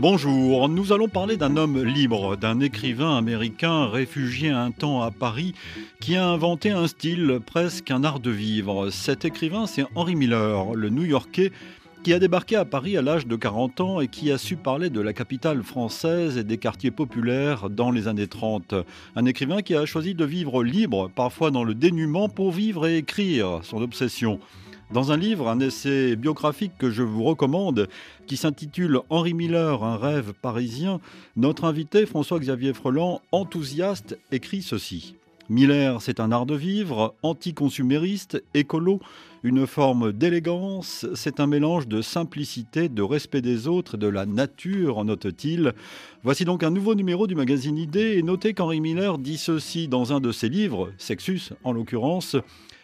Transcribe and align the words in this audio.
Bonjour, 0.00 0.70
nous 0.70 0.94
allons 0.94 1.08
parler 1.08 1.36
d'un 1.36 1.58
homme 1.58 1.84
libre, 1.84 2.34
d'un 2.34 2.60
écrivain 2.60 3.18
américain 3.18 3.84
réfugié 3.84 4.48
un 4.48 4.70
temps 4.70 5.02
à 5.02 5.10
Paris 5.10 5.52
qui 6.00 6.16
a 6.16 6.26
inventé 6.26 6.70
un 6.70 6.86
style, 6.86 7.38
presque 7.44 7.90
un 7.90 8.02
art 8.02 8.18
de 8.18 8.30
vivre. 8.30 8.88
Cet 8.88 9.26
écrivain, 9.26 9.66
c'est 9.66 9.84
Henry 9.94 10.16
Miller, 10.16 10.72
le 10.72 10.88
New-Yorkais 10.88 11.52
qui 12.02 12.14
a 12.14 12.18
débarqué 12.18 12.56
à 12.56 12.64
Paris 12.64 12.96
à 12.96 13.02
l'âge 13.02 13.26
de 13.26 13.36
40 13.36 13.80
ans 13.82 14.00
et 14.00 14.08
qui 14.08 14.32
a 14.32 14.38
su 14.38 14.56
parler 14.56 14.88
de 14.88 15.02
la 15.02 15.12
capitale 15.12 15.62
française 15.62 16.38
et 16.38 16.44
des 16.44 16.56
quartiers 16.56 16.90
populaires 16.90 17.68
dans 17.68 17.90
les 17.90 18.08
années 18.08 18.26
30. 18.26 18.74
Un 19.16 19.26
écrivain 19.26 19.60
qui 19.60 19.74
a 19.74 19.84
choisi 19.84 20.14
de 20.14 20.24
vivre 20.24 20.64
libre, 20.64 21.10
parfois 21.14 21.50
dans 21.50 21.62
le 21.62 21.74
dénuement, 21.74 22.30
pour 22.30 22.52
vivre 22.52 22.86
et 22.86 22.96
écrire 22.96 23.60
son 23.64 23.82
obsession. 23.82 24.40
Dans 24.92 25.12
un 25.12 25.16
livre, 25.16 25.48
un 25.48 25.60
essai 25.60 26.16
biographique 26.16 26.72
que 26.76 26.90
je 26.90 27.04
vous 27.04 27.22
recommande, 27.22 27.88
qui 28.26 28.36
s'intitule 28.36 28.98
Henri 29.08 29.34
Miller, 29.34 29.84
un 29.84 29.96
rêve 29.96 30.32
parisien, 30.32 30.98
notre 31.36 31.64
invité 31.64 32.06
François-Xavier 32.06 32.74
Freland, 32.74 33.20
enthousiaste, 33.30 34.18
écrit 34.32 34.62
ceci. 34.62 35.14
Miller, 35.48 36.02
c'est 36.02 36.18
un 36.18 36.32
art 36.32 36.44
de 36.44 36.56
vivre, 36.56 37.14
anticonsumériste, 37.22 38.42
écolo, 38.52 38.98
une 39.44 39.64
forme 39.68 40.12
d'élégance, 40.12 41.06
c'est 41.14 41.38
un 41.38 41.46
mélange 41.46 41.86
de 41.86 42.02
simplicité, 42.02 42.88
de 42.88 43.02
respect 43.02 43.42
des 43.42 43.68
autres 43.68 43.94
et 43.94 43.98
de 43.98 44.08
la 44.08 44.26
nature, 44.26 45.04
note-t-il. 45.04 45.72
Voici 46.24 46.44
donc 46.44 46.64
un 46.64 46.70
nouveau 46.70 46.96
numéro 46.96 47.28
du 47.28 47.36
magazine 47.36 47.78
Idée 47.78 48.16
et 48.18 48.24
notez 48.24 48.54
qu'Henri 48.54 48.80
Miller 48.80 49.18
dit 49.18 49.38
ceci 49.38 49.86
dans 49.86 50.12
un 50.12 50.20
de 50.20 50.32
ses 50.32 50.48
livres, 50.48 50.92
Sexus 50.98 51.50
en 51.62 51.72
l'occurrence, 51.72 52.36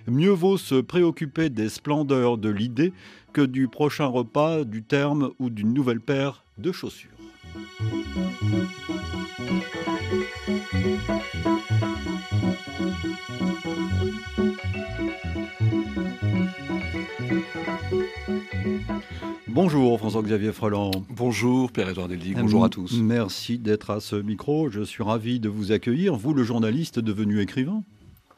Mieux 0.08 0.30
vaut 0.30 0.56
se 0.56 0.76
préoccuper 0.76 1.50
des 1.50 1.68
splendeurs 1.68 2.38
de 2.38 2.48
l'idée 2.48 2.92
que 3.32 3.42
du 3.42 3.66
prochain 3.66 4.06
repas, 4.06 4.64
du 4.64 4.82
terme 4.82 5.30
ou 5.38 5.50
d'une 5.50 5.74
nouvelle 5.74 6.00
paire 6.00 6.44
de 6.58 6.70
chaussures. 6.70 7.10
Bonjour 19.48 19.98
François-Xavier 19.98 20.52
Freland. 20.52 20.90
Bonjour 21.08 21.72
Pierre-Edouard 21.72 22.08
Deldic, 22.08 22.38
bonjour 22.38 22.64
à 22.64 22.68
tous. 22.68 23.00
Merci 23.00 23.58
d'être 23.58 23.90
à 23.90 24.00
ce 24.00 24.14
micro, 24.14 24.70
je 24.70 24.82
suis 24.82 25.02
ravi 25.02 25.40
de 25.40 25.48
vous 25.48 25.72
accueillir, 25.72 26.14
vous 26.14 26.34
le 26.34 26.44
journaliste 26.44 26.98
devenu 26.98 27.40
écrivain. 27.40 27.82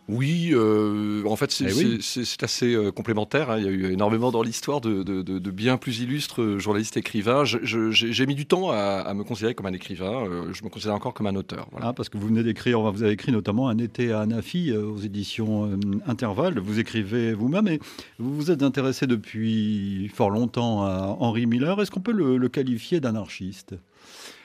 Oui, 0.09 0.53
euh, 0.53 1.23
en 1.27 1.37
fait, 1.37 1.51
c'est 1.51 1.67
eh 1.67 2.45
assez 2.45 2.75
euh, 2.75 2.91
complémentaire. 2.91 3.51
Hein. 3.51 3.59
Il 3.59 3.65
y 3.65 3.69
a 3.69 3.71
eu 3.71 3.93
énormément 3.93 4.31
dans 4.31 4.43
l'histoire 4.43 4.81
de, 4.81 5.51
bien 5.51 5.77
plus 5.77 6.01
illustres 6.01 6.59
journalistes 6.59 6.97
écrivains. 6.97 7.45
J'ai 7.45 8.27
mis 8.27 8.35
du 8.35 8.47
temps 8.47 8.71
à, 8.71 9.13
me 9.13 9.23
considérer 9.23 9.55
comme 9.55 9.67
un 9.67 9.73
écrivain. 9.73 10.25
Euh, 10.27 10.53
je 10.53 10.65
me 10.65 10.71
considère 10.71 10.95
encore 10.95 11.13
comme 11.13 11.27
un 11.27 11.37
auteur. 11.37 11.69
Ah, 11.81 11.93
parce 11.93 12.09
que 12.09 12.17
vous 12.17 12.29
venez 12.29 12.43
d'écrire, 12.43 12.81
vous 12.81 13.03
avez 13.03 13.13
écrit 13.13 13.33
notamment 13.33 13.69
Un 13.69 13.77
été 13.77 14.13
à 14.13 14.21
Anafi 14.21 14.73
aux 14.73 14.99
éditions 14.99 15.79
Intervalle. 16.07 16.59
Vous 16.59 16.79
écrivez 16.79 17.35
vous-même 17.35 17.69
et 17.69 17.79
vous 18.19 18.35
vous 18.35 18.51
êtes 18.51 18.63
intéressé 18.63 19.07
depuis 19.07 20.11
fort 20.15 20.31
longtemps 20.31 20.85
à 20.85 21.17
Henri 21.21 21.47
Miller. 21.47 21.81
Est-ce 21.83 21.91
qu'on 21.91 22.01
peut 22.01 22.13
le 22.13 22.49
qualifier 22.49 23.01
d'anarchiste? 23.01 23.75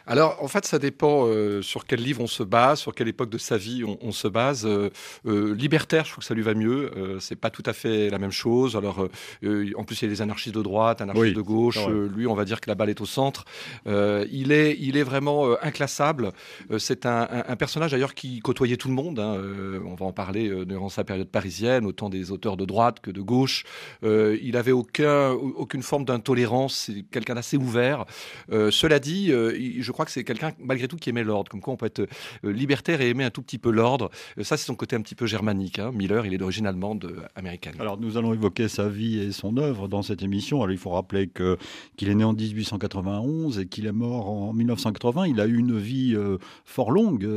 Alors, 0.05 0.37
en 0.43 0.47
fait, 0.47 0.65
ça 0.65 0.79
dépend 0.79 1.27
euh, 1.27 1.61
sur 1.61 1.85
quel 1.85 2.01
livre 2.01 2.21
on 2.21 2.27
se 2.27 2.43
base, 2.43 2.79
sur 2.79 2.93
quelle 2.93 3.07
époque 3.07 3.29
de 3.29 3.37
sa 3.37 3.57
vie 3.57 3.83
on, 3.83 4.11
se 4.11 4.27
base. 4.27 4.65
Euh, 4.65 4.89
euh, 5.25 5.55
libertaire, 5.55 6.03
je 6.05 6.11
trouve 6.11 6.23
que 6.23 6.27
ça 6.27 6.33
lui 6.33 6.41
va 6.41 6.53
mieux. 6.53 6.91
c'est 7.19 7.35
pas 7.35 7.49
tout 7.49 7.63
à 7.65 7.73
fait 7.73 8.09
la 8.09 8.19
même 8.19 8.31
chose. 8.31 8.75
Alors, 8.75 8.99
en 8.99 9.83
plus, 9.83 10.01
il 10.01 10.05
y 10.05 10.07
a 10.07 10.09
des 10.09 10.21
anarchistes 10.21 10.55
de 10.55 10.61
droite, 10.61 11.01
anarchistes 11.01 11.35
de 11.35 11.41
gauche. 11.41 11.79
lui, 11.87 12.27
on 12.27 12.35
va 12.35 12.45
dire 12.45 12.59
que 12.59 12.69
la 12.69 12.75
balle 12.75 12.89
est 12.89 13.01
au 13.01 13.05
centre. 13.05 13.45
il 13.85 14.51
est, 14.51 14.77
il 14.79 14.97
est 14.97 15.03
vraiment 15.03 15.55
inclassable. 15.61 16.31
c'est 16.77 17.05
un, 17.05 17.55
personnage 17.57 17.91
d'ailleurs 17.91 18.13
qui 18.13 18.39
côtoyait 18.39 18.77
tout 18.77 18.89
le 18.89 18.93
monde. 18.93 19.19
Hein. 19.19 19.37
on 19.85 19.95
va 19.95 20.05
en 20.05 20.13
parler 20.13 20.65
durant 20.65 20.89
sa 20.89 21.03
période 21.03 21.29
parisienne, 21.29 21.85
autant 21.85 22.09
des 22.09 22.31
auteurs 22.31 22.57
de 22.57 22.65
droite 22.65 22.99
que 22.99 23.11
de 23.11 23.21
gauche. 23.21 23.63
il 24.03 24.57
avait 24.57 24.71
aucun, 24.71 25.31
aucune 25.31 25.83
forme 25.83 26.05
d'intolérance. 26.05 26.85
C'est 26.87 27.03
quelqu'un 27.03 27.35
d'assez 27.35 27.57
ouvert. 27.57 28.05
cela 28.49 28.99
dit, 28.99 29.29
je 29.29 29.92
je 29.92 29.92
crois 29.93 30.05
que 30.05 30.11
c'est 30.11 30.25
quelqu'un, 30.25 30.51
malgré 30.59 30.89
tout, 30.89 30.97
qui 30.97 31.09
aimait 31.09 31.23
l'ordre. 31.23 31.49
Comme 31.49 31.61
quoi, 31.61 31.73
on 31.73 31.77
peut 31.77 31.85
être 31.85 32.01
euh, 32.01 32.51
libertaire 32.51 32.99
et 32.99 33.09
aimer 33.09 33.23
un 33.23 33.29
tout 33.29 33.41
petit 33.41 33.57
peu 33.57 33.71
l'ordre. 33.71 34.09
Euh, 34.37 34.43
ça, 34.43 34.57
c'est 34.57 34.65
son 34.65 34.75
côté 34.75 34.95
un 34.95 35.01
petit 35.01 35.15
peu 35.15 35.25
germanique. 35.25 35.79
Hein. 35.79 35.91
Miller, 35.93 36.25
il 36.25 36.33
est 36.33 36.37
d'origine 36.37 36.67
allemande, 36.67 37.05
euh, 37.05 37.25
américaine. 37.35 37.75
Alors, 37.79 37.97
nous 37.97 38.17
allons 38.17 38.33
évoquer 38.33 38.67
sa 38.67 38.89
vie 38.89 39.19
et 39.19 39.31
son 39.31 39.55
œuvre 39.57 39.87
dans 39.87 40.01
cette 40.01 40.21
émission. 40.21 40.57
Alors, 40.57 40.71
il 40.71 40.77
faut 40.77 40.89
rappeler 40.89 41.27
que, 41.27 41.57
qu'il 41.95 42.09
est 42.09 42.15
né 42.15 42.23
en 42.23 42.33
1891 42.33 43.59
et 43.59 43.67
qu'il 43.67 43.85
est 43.85 43.93
mort 43.93 44.29
en 44.29 44.53
1980. 44.53 45.27
Il 45.27 45.39
a 45.39 45.45
eu 45.45 45.57
une 45.57 45.77
vie 45.77 46.17
fort 46.65 46.91
longue 46.91 47.27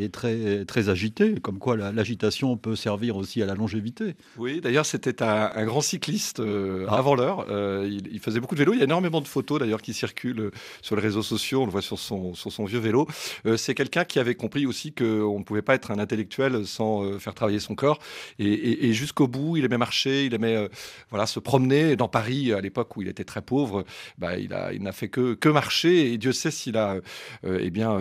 et 0.00 0.08
très, 0.10 0.64
très 0.64 0.88
agitée, 0.88 1.34
comme 1.40 1.58
quoi 1.58 1.76
l'agitation 1.76 2.56
peut 2.56 2.76
servir 2.76 3.16
aussi 3.16 3.42
à 3.42 3.46
la 3.46 3.54
longévité. 3.54 4.14
Oui, 4.36 4.60
d'ailleurs, 4.60 4.86
c'était 4.86 5.22
un, 5.22 5.64
grand 5.64 5.80
cycliste 5.80 6.42
ah. 6.88 6.94
avant 6.94 7.14
l'heure. 7.14 7.46
il, 7.86 8.08
il, 8.12 8.18
faisait 8.18 8.40
beaucoup 8.40 8.54
de 8.54 8.60
vélo. 8.60 8.72
Il 8.72 8.78
y 8.78 8.82
a 8.82 8.84
énormément 8.84 9.20
de 9.20 9.28
photos, 9.28 9.60
d'ailleurs, 9.60 9.82
qui 9.82 9.94
circulent 9.94 10.50
sur 10.82 10.96
les 10.96 11.02
réseaux 11.02 11.22
sociaux. 11.22 11.62
On 11.62 11.66
le 11.66 11.72
voit 11.72 11.82
sur 11.82 11.98
sur 12.00 12.52
son 12.52 12.64
vieux 12.64 12.78
vélo. 12.78 13.06
Euh, 13.46 13.56
c'est 13.56 13.74
quelqu'un 13.74 14.04
qui 14.04 14.18
avait 14.18 14.34
compris 14.34 14.66
aussi 14.66 14.92
qu'on 14.92 15.38
ne 15.38 15.44
pouvait 15.44 15.62
pas 15.62 15.74
être 15.74 15.90
un 15.90 15.98
intellectuel 15.98 16.66
sans 16.66 17.04
euh, 17.04 17.18
faire 17.18 17.34
travailler 17.34 17.60
son 17.60 17.74
corps. 17.74 17.98
Et, 18.38 18.92
jusqu'au 18.92 19.28
bout, 19.28 19.56
il 19.56 19.64
aimait 19.64 19.78
marcher, 19.78 20.26
il 20.26 20.34
aimait 20.34 20.56
euh, 20.56 20.68
voilà, 21.10 21.26
se 21.26 21.38
promener. 21.38 21.96
Dans 21.96 22.08
Paris, 22.08 22.52
à 22.52 22.60
l'époque 22.60 22.96
où 22.96 23.02
il 23.02 23.08
était 23.08 23.24
très 23.24 23.42
pauvre, 23.42 23.84
bah, 24.18 24.38
il, 24.38 24.82
n'a 24.82 24.92
fait 24.92 25.08
que, 25.08 25.34
que 25.34 25.48
marcher. 25.48 26.12
Et 26.12 26.18
Dieu 26.18 26.32
sait 26.32 26.50
s'il 26.50 26.76
a, 26.76 26.96
eh 27.44 27.70
bien, 27.70 27.98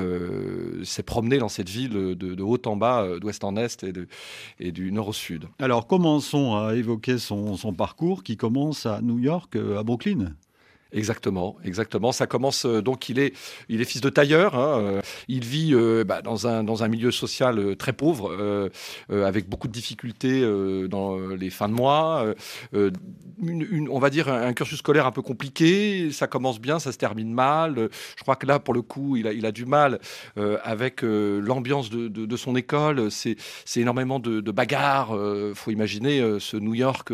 s'est 0.84 1.04
promené 1.04 1.38
dans 1.38 1.50
cette 1.50 1.70
ville 1.70 1.90
de, 1.90 2.42
haut 2.42 2.62
en 2.66 2.76
bas, 2.76 3.20
d'ouest 3.20 3.44
en 3.44 3.56
est 3.58 3.86
et, 4.60 4.72
du 4.72 4.92
nord 4.92 5.10
au 5.10 5.14
sud. 5.14 5.46
Alors 5.60 5.88
commençons 5.88 6.56
à 6.56 6.76
évoquer 6.76 7.18
son, 7.18 7.58
son 7.58 7.74
parcours 7.74 8.24
qui 8.24 8.38
commence 8.38 8.86
à 8.86 9.02
New 9.02 9.20
York, 9.20 9.56
à 9.56 9.84
Brooklyn. 9.84 10.34
Exactement, 10.92 11.56
exactement. 11.64 12.12
Ça 12.12 12.26
commence 12.26 12.66
euh, 12.66 12.82
donc 12.82 13.10
il 13.10 13.20
est 13.20 13.34
il 13.70 13.80
est 13.80 13.86
fils 13.86 14.02
de 14.02 14.10
tailleur. 14.10 14.56
Hein, 14.56 14.80
euh, 14.82 15.02
il 15.28 15.46
vit 15.46 15.76
euh, 15.76 16.04
bah, 16.04 16.24
dans 16.24 16.48
un 16.48 16.64
dans 16.64 16.84
un 16.84 16.88
milieu 16.88 17.12
social 17.12 17.76
très 17.78 17.94
pauvre, 17.94 18.70
avec 19.10 19.48
beaucoup 19.48 19.68
de 19.68 19.74
difficultés 19.74 20.42
dans 20.88 21.18
les 21.30 21.50
fins 21.50 21.70
de 21.70 21.74
mois. 21.74 22.34
On 22.72 24.00
va 24.00 24.10
dire 24.10 24.30
un, 24.30 24.54
cursus 24.54 24.80
scolaire 24.80 25.06
un 25.06 25.12
peu 25.12 25.22
compliqué. 25.22 26.12
Ça 26.12 26.28
commence 26.28 26.60
bien, 26.60 26.80
ça 26.80 26.92
se 26.92 26.98
termine 26.98 27.32
mal. 27.32 27.90
Je 28.18 28.24
crois 28.24 28.36
que 28.36 28.46
là 28.46 28.60
pour 28.60 28.74
le 28.74 28.82
coup 28.82 29.16
il 29.16 29.28
a 29.28 29.34
il 29.34 29.46
a 29.46 29.52
du 29.52 29.66
mal 29.66 30.00
avec 30.64 31.02
l'ambiance 31.02 31.90
de, 31.90 32.08
de, 32.08 32.38
son 32.38 32.56
école. 32.56 33.12
C'est 33.12 33.36
c'est 33.66 33.82
énormément 33.82 34.20
de, 34.20 34.42
de 34.42 34.52
bagarres. 34.52 35.16
faut 35.54 35.72
imaginer 35.72 36.40
ce 36.40 36.58
New 36.58 36.74
York 36.74 37.12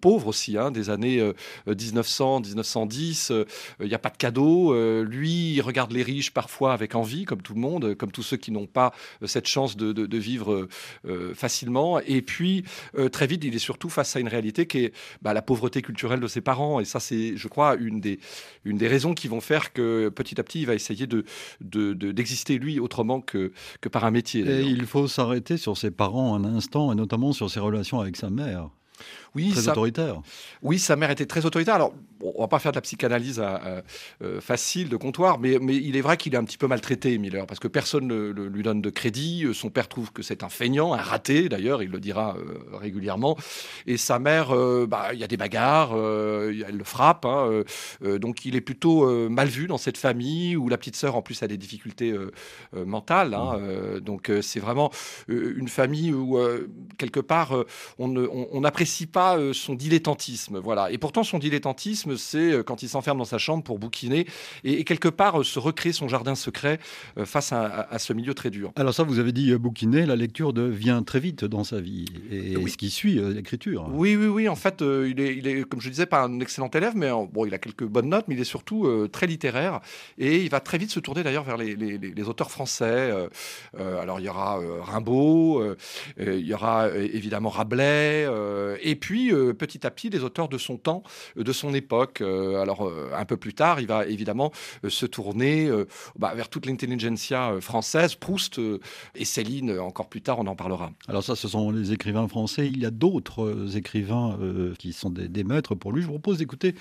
pauvre 0.00 0.28
aussi, 0.28 0.56
hein, 0.56 0.70
des 0.70 0.90
années 0.90 1.22
1900 1.66 2.40
1910 2.40 3.01
il 3.10 3.86
n'y 3.86 3.94
a 3.94 3.98
pas 3.98 4.10
de 4.10 4.16
cadeau. 4.16 4.74
Euh, 4.74 5.04
lui, 5.04 5.54
il 5.54 5.60
regarde 5.60 5.92
les 5.92 6.02
riches 6.02 6.32
parfois 6.32 6.72
avec 6.72 6.94
envie, 6.94 7.24
comme 7.24 7.42
tout 7.42 7.54
le 7.54 7.60
monde, 7.60 7.94
comme 7.94 8.12
tous 8.12 8.22
ceux 8.22 8.36
qui 8.36 8.50
n'ont 8.50 8.66
pas 8.66 8.92
euh, 9.22 9.26
cette 9.26 9.46
chance 9.46 9.76
de, 9.76 10.16
vivre 10.16 10.68
euh, 11.06 11.34
facilement. 11.34 11.98
Et 12.00 12.22
puis, 12.22 12.64
très 13.10 13.26
vite, 13.26 13.44
il 13.44 13.54
est 13.54 13.58
surtout 13.58 13.88
face 13.88 14.14
à 14.14 14.20
une 14.20 14.28
réalité 14.28 14.66
qui 14.66 14.84
est 14.84 14.92
bah, 15.22 15.32
la 15.32 15.42
pauvreté 15.42 15.82
culturelle 15.82 16.20
de 16.20 16.26
ses 16.26 16.40
parents. 16.40 16.80
Et 16.80 16.84
ça, 16.84 17.00
c'est, 17.00 17.36
je 17.36 17.48
crois, 17.48 17.76
une 17.76 18.00
des, 18.00 18.20
une 18.64 18.76
des 18.76 18.88
raisons 18.88 19.14
qui 19.14 19.28
vont 19.28 19.40
faire 19.40 19.72
que 19.72 20.08
petit 20.10 20.38
à 20.40 20.44
petit, 20.44 20.60
il 20.60 20.66
va 20.66 20.74
essayer 20.74 21.06
de, 21.06 21.24
d'exister, 21.60 22.58
lui, 22.58 22.78
autrement 22.78 23.20
que, 23.20 23.52
que 23.80 23.88
par 23.88 24.04
un 24.04 24.10
métier. 24.10 24.42
Et 24.42 24.62
il 24.62 24.86
faut 24.86 25.08
s'arrêter 25.08 25.56
sur 25.56 25.76
ses 25.76 25.90
parents 25.90 26.34
un 26.34 26.44
instant, 26.44 26.92
et 26.92 26.94
notamment 26.94 27.32
sur 27.32 27.50
ses 27.50 27.60
relations 27.60 28.00
avec 28.00 28.16
sa 28.16 28.30
mère. 28.30 28.68
Oui, 29.34 29.52
très 29.52 29.68
autoritaire. 29.68 30.20
Oui, 30.62 30.78
sa 30.78 30.96
mère 30.96 31.10
était 31.10 31.26
très 31.26 31.46
autoritaire. 31.46 31.74
Alors, 31.74 31.94
on 32.20 32.40
va 32.42 32.48
pas 32.48 32.58
faire 32.58 32.72
de 32.72 32.76
la 32.76 32.82
psychanalyse 32.82 33.42
euh, 33.42 34.40
facile 34.40 34.88
de 34.88 34.96
comptoir, 34.96 35.38
mais, 35.38 35.58
mais 35.60 35.74
il 35.74 35.96
est 35.96 36.00
vrai 36.00 36.16
qu'il 36.16 36.34
est 36.34 36.36
un 36.36 36.44
petit 36.44 36.58
peu 36.58 36.66
maltraité, 36.66 37.18
Miller, 37.18 37.46
parce 37.46 37.58
que 37.58 37.68
personne 37.68 38.06
ne 38.06 38.30
lui 38.30 38.62
donne 38.62 38.80
de 38.80 38.90
crédit. 38.90 39.46
Son 39.54 39.70
père 39.70 39.88
trouve 39.88 40.12
que 40.12 40.22
c'est 40.22 40.42
un 40.42 40.48
feignant, 40.48 40.92
un 40.92 41.00
raté, 41.00 41.48
d'ailleurs, 41.48 41.82
il 41.82 41.90
le 41.90 41.98
dira 41.98 42.36
euh, 42.36 42.76
régulièrement. 42.76 43.36
Et 43.86 43.96
sa 43.96 44.18
mère, 44.18 44.54
euh, 44.54 44.86
bah, 44.86 45.14
il 45.14 45.18
y 45.18 45.24
a 45.24 45.26
des 45.26 45.36
bagarres, 45.36 45.92
elle 45.94 46.76
le 46.76 46.84
frappe. 46.84 47.24
Hein, 47.24 47.62
donc, 48.20 48.44
il 48.44 48.54
est 48.54 48.60
plutôt 48.60 49.28
mal 49.28 49.48
vu 49.48 49.66
dans 49.66 49.78
cette 49.78 49.98
famille 49.98 50.56
où 50.56 50.68
la 50.68 50.78
petite 50.78 50.96
sœur, 50.96 51.16
en 51.16 51.22
plus, 51.22 51.42
a 51.42 51.48
des 51.48 51.56
difficultés 51.56 52.14
mentales. 52.72 53.34
Hein, 53.34 53.58
mmh. 53.58 54.00
donc, 54.00 54.30
c'est 54.42 54.60
vraiment 54.60 54.90
une 55.28 55.68
famille 55.68 56.12
où, 56.12 56.38
quelque 56.98 57.20
part, 57.20 57.54
on, 57.98 58.16
on, 58.16 58.48
on 58.52 58.64
apprécie 58.64 59.06
pas 59.22 59.38
son 59.52 59.74
dilettantisme. 59.74 60.58
Voilà. 60.58 60.90
Et 60.90 60.98
pourtant, 60.98 61.22
son 61.22 61.38
dilettantisme, 61.38 62.16
c'est 62.16 62.62
quand 62.66 62.82
il 62.82 62.88
s'enferme 62.88 63.18
dans 63.18 63.24
sa 63.24 63.38
chambre 63.38 63.62
pour 63.62 63.78
bouquiner 63.78 64.26
et, 64.64 64.84
quelque 64.84 65.08
part 65.08 65.44
se 65.44 65.58
recréer 65.58 65.92
son 65.92 66.08
jardin 66.08 66.34
secret 66.34 66.78
face 67.24 67.52
à, 67.52 67.98
ce 67.98 68.12
milieu 68.12 68.34
très 68.34 68.50
dur. 68.50 68.72
Alors 68.76 68.94
ça, 68.94 69.04
vous 69.04 69.18
avez 69.18 69.32
dit 69.32 69.54
bouquiner, 69.54 70.06
la 70.06 70.16
lecture 70.16 70.52
devient 70.52 71.02
très 71.06 71.20
vite 71.20 71.44
dans 71.44 71.64
sa 71.64 71.80
vie 71.80 72.06
et 72.30 72.54
ce 72.66 72.76
qui 72.76 72.90
suit 72.90 73.20
l'écriture? 73.34 73.88
Oui, 73.92 74.16
oui, 74.16 74.26
oui. 74.26 74.48
En 74.48 74.56
fait, 74.56 74.80
il, 74.80 75.20
est, 75.20 75.36
il 75.36 75.46
est, 75.46 75.68
comme 75.68 75.80
je 75.80 75.88
disais, 75.88 76.06
pas 76.06 76.22
un 76.24 76.40
excellent 76.40 76.70
élève, 76.70 76.94
mais 76.96 77.10
bon, 77.10 77.46
il 77.46 77.54
a 77.54 77.58
quelques 77.58 77.84
bonnes 77.84 78.08
notes, 78.08 78.24
mais 78.28 78.34
il 78.34 78.40
est 78.40 78.44
surtout 78.44 79.08
très 79.12 79.26
littéraire 79.26 79.80
et 80.18 80.42
il 80.42 80.50
va 80.50 80.60
très 80.60 80.78
vite 80.78 80.90
se 80.90 81.00
tourner 81.00 81.22
d'ailleurs 81.22 81.44
vers 81.44 81.56
les, 81.56 81.76
les, 81.76 82.28
auteurs 82.28 82.50
français. 82.50 83.12
alors 83.78 84.20
il 84.20 84.26
y 84.26 84.28
aura 84.28 84.60
Rimbaud, 84.82 85.74
il 86.18 86.46
y 86.46 86.54
aura 86.54 86.88
évidemment 86.96 87.50
Rabelais, 87.50 88.26
et 88.82 88.96
puis 88.96 89.11
petit 89.58 89.86
à 89.86 89.90
petit 89.90 90.10
des 90.10 90.22
auteurs 90.24 90.48
de 90.48 90.58
son 90.58 90.76
temps, 90.76 91.02
de 91.36 91.52
son 91.52 91.74
époque. 91.74 92.20
alors 92.20 92.90
un 93.14 93.24
peu 93.24 93.36
plus 93.36 93.54
tard, 93.54 93.80
il 93.80 93.86
va 93.86 94.06
évidemment 94.06 94.52
se 94.88 95.06
tourner 95.06 95.70
bah, 96.18 96.32
vers 96.34 96.48
toute 96.48 96.66
l'intelligentsia 96.66 97.60
française, 97.60 98.14
Proust 98.14 98.60
et 99.14 99.24
Céline. 99.24 99.78
Encore 99.78 100.08
plus 100.08 100.22
tard, 100.22 100.38
on 100.38 100.46
en 100.46 100.56
parlera. 100.56 100.92
Alors 101.08 101.22
ça, 101.22 101.36
ce 101.36 101.48
sont 101.48 101.70
les 101.70 101.92
écrivains 101.92 102.28
français. 102.28 102.66
Il 102.66 102.78
y 102.78 102.86
a 102.86 102.90
d'autres 102.90 103.76
écrivains 103.76 104.38
qui 104.78 104.92
sont 104.92 105.10
des, 105.10 105.44
maîtres 105.44 105.74
pour 105.74 105.92
lui. 105.92 106.02
Je 106.02 106.06
vous 106.06 106.14
propose 106.14 106.38
d'écouter 106.38 106.74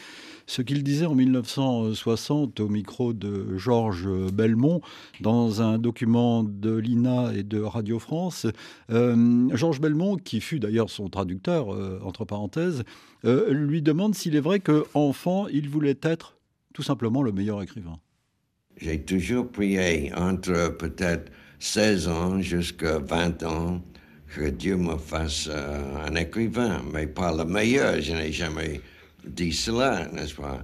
ce 0.46 0.62
qu'il 0.62 0.84
disait 0.84 1.06
en 1.06 1.16
1960 1.16 2.60
au 2.60 2.68
micro 2.68 3.14
de 3.14 3.58
Georges 3.58 4.10
Belmont 4.32 4.82
dans 5.20 5.62
un 5.62 5.78
document 5.78 6.44
de 6.44 6.76
l'INA 6.76 7.34
et 7.36 7.44
de 7.44 7.60
Radio 7.62 8.00
France. 8.00 8.48
Euh, 8.92 9.50
Georges 9.54 9.82
Belmont, 9.82 10.18
qui 10.18 10.42
fut 10.42 10.60
d'ailleurs 10.60 10.90
son 10.90 11.10
traducteur, 11.10 11.74
euh, 11.74 12.00
entre 12.04 12.21
parenthèses, 12.26 12.84
euh, 13.26 13.52
lui 13.54 13.82
demande 13.82 14.16
s'il 14.16 14.36
est 14.36 14.42
vrai 14.42 14.60
qu'enfant, 14.60 15.48
il 15.48 15.70
voulait 15.70 16.00
être 16.02 16.38
tout 16.74 16.84
simplement 16.84 17.22
le 17.22 17.32
meilleur 17.32 17.62
écrivain. 17.62 18.00
J'ai 18.78 19.02
toujours 19.02 19.48
prié 19.50 20.12
entre 20.16 20.76
peut-être 20.78 21.32
16 21.60 22.08
ans 22.08 22.42
jusqu'à 22.42 23.00
20 23.00 23.44
ans 23.44 23.82
que 24.34 24.50
Dieu 24.50 24.78
me 24.78 24.98
fasse 24.98 25.50
un 25.50 26.16
écrivain, 26.16 26.82
mais 26.92 27.06
pas 27.06 27.36
le 27.36 27.44
meilleur. 27.44 28.02
Je 28.02 28.14
n'ai 28.14 28.32
jamais 28.32 28.82
dit 29.26 29.52
cela, 29.52 30.08
n'est-ce 30.14 30.36
pas? 30.36 30.64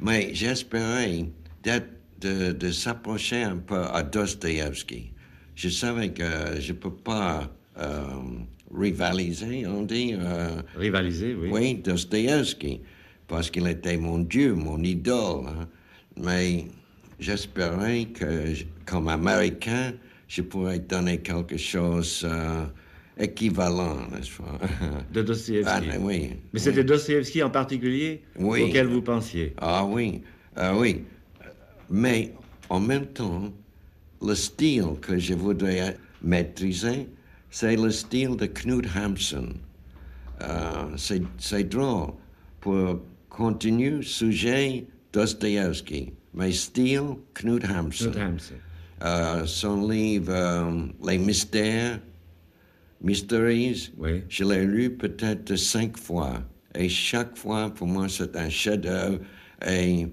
Mais 0.00 0.34
j'espérais 0.34 1.24
de, 1.64 2.52
de 2.52 2.70
s'approcher 2.70 3.42
un 3.42 3.56
peu 3.56 3.82
à 3.82 4.02
Dostoevsky. 4.02 5.12
Je 5.54 5.70
savais 5.70 6.10
que 6.10 6.60
je 6.60 6.72
ne 6.72 6.76
peux 6.76 6.92
pas 6.92 7.50
euh, 7.78 8.04
rivaliser, 8.74 9.66
on 9.66 9.82
dit. 9.82 10.14
Euh, 10.14 10.62
rivaliser, 10.76 11.34
oui. 11.34 11.48
Oui, 11.52 11.74
Dostoevsky, 11.76 12.80
parce 13.26 13.50
qu'il 13.50 13.66
était 13.66 13.96
mon 13.96 14.18
Dieu, 14.20 14.54
mon 14.54 14.82
idole. 14.82 15.46
Hein. 15.46 15.68
Mais 16.16 16.66
j'espérais 17.18 18.06
que, 18.06 18.54
comme 18.84 19.08
Américain, 19.08 19.92
je 20.28 20.42
pourrais 20.42 20.78
donner 20.78 21.18
quelque 21.18 21.56
chose 21.56 22.26
euh, 22.28 22.64
équivalent, 23.18 23.96
n'est-ce 24.12 24.36
pas? 24.38 24.58
De 25.12 25.22
Dostoevsky. 25.22 25.64
Ah, 25.66 25.80
oui. 26.00 26.30
Mais 26.52 26.58
c'était 26.58 26.84
Dostoevsky 26.84 27.42
en 27.42 27.50
particulier 27.50 28.22
auquel 28.38 28.86
vous 28.86 29.02
pensiez 29.02 29.54
Ah 29.58 29.84
oui, 29.84 30.22
ah 30.56 30.76
oui. 30.76 31.02
Mais 31.88 32.32
en 32.68 32.80
même 32.80 33.06
temps, 33.06 33.52
le 34.20 34.34
style 34.34 34.98
que 35.00 35.18
je 35.18 35.34
voudrais 35.34 35.96
maîtriser, 36.22 37.08
c'est 37.58 37.74
le 37.74 37.90
style 37.90 38.36
de 38.36 38.44
Knut 38.44 38.86
Hamsun. 38.94 39.54
Euh, 40.42 40.94
c'est 41.38 41.64
drôle. 41.64 42.12
Pour 42.60 43.00
continuer, 43.30 44.02
sujet 44.02 44.84
Dostoevsky, 45.10 46.12
mais 46.34 46.52
style 46.52 47.16
Knut 47.32 47.64
Hamsun. 47.64 48.12
Euh, 49.02 49.46
son 49.46 49.88
livre 49.88 50.32
euh, 50.34 50.86
Les 51.02 51.16
Mystères, 51.16 51.98
Mysteries, 53.00 53.90
je 54.28 54.44
l'ai 54.44 54.66
lu 54.66 54.90
peut-être 54.94 55.56
cinq 55.56 55.96
fois. 55.96 56.42
Et 56.74 56.90
chaque 56.90 57.38
fois, 57.38 57.72
pour 57.72 57.86
moi, 57.86 58.06
c'est 58.10 58.36
un 58.36 58.50
chef-d'œuvre. 58.50 59.20
Et 59.66 60.06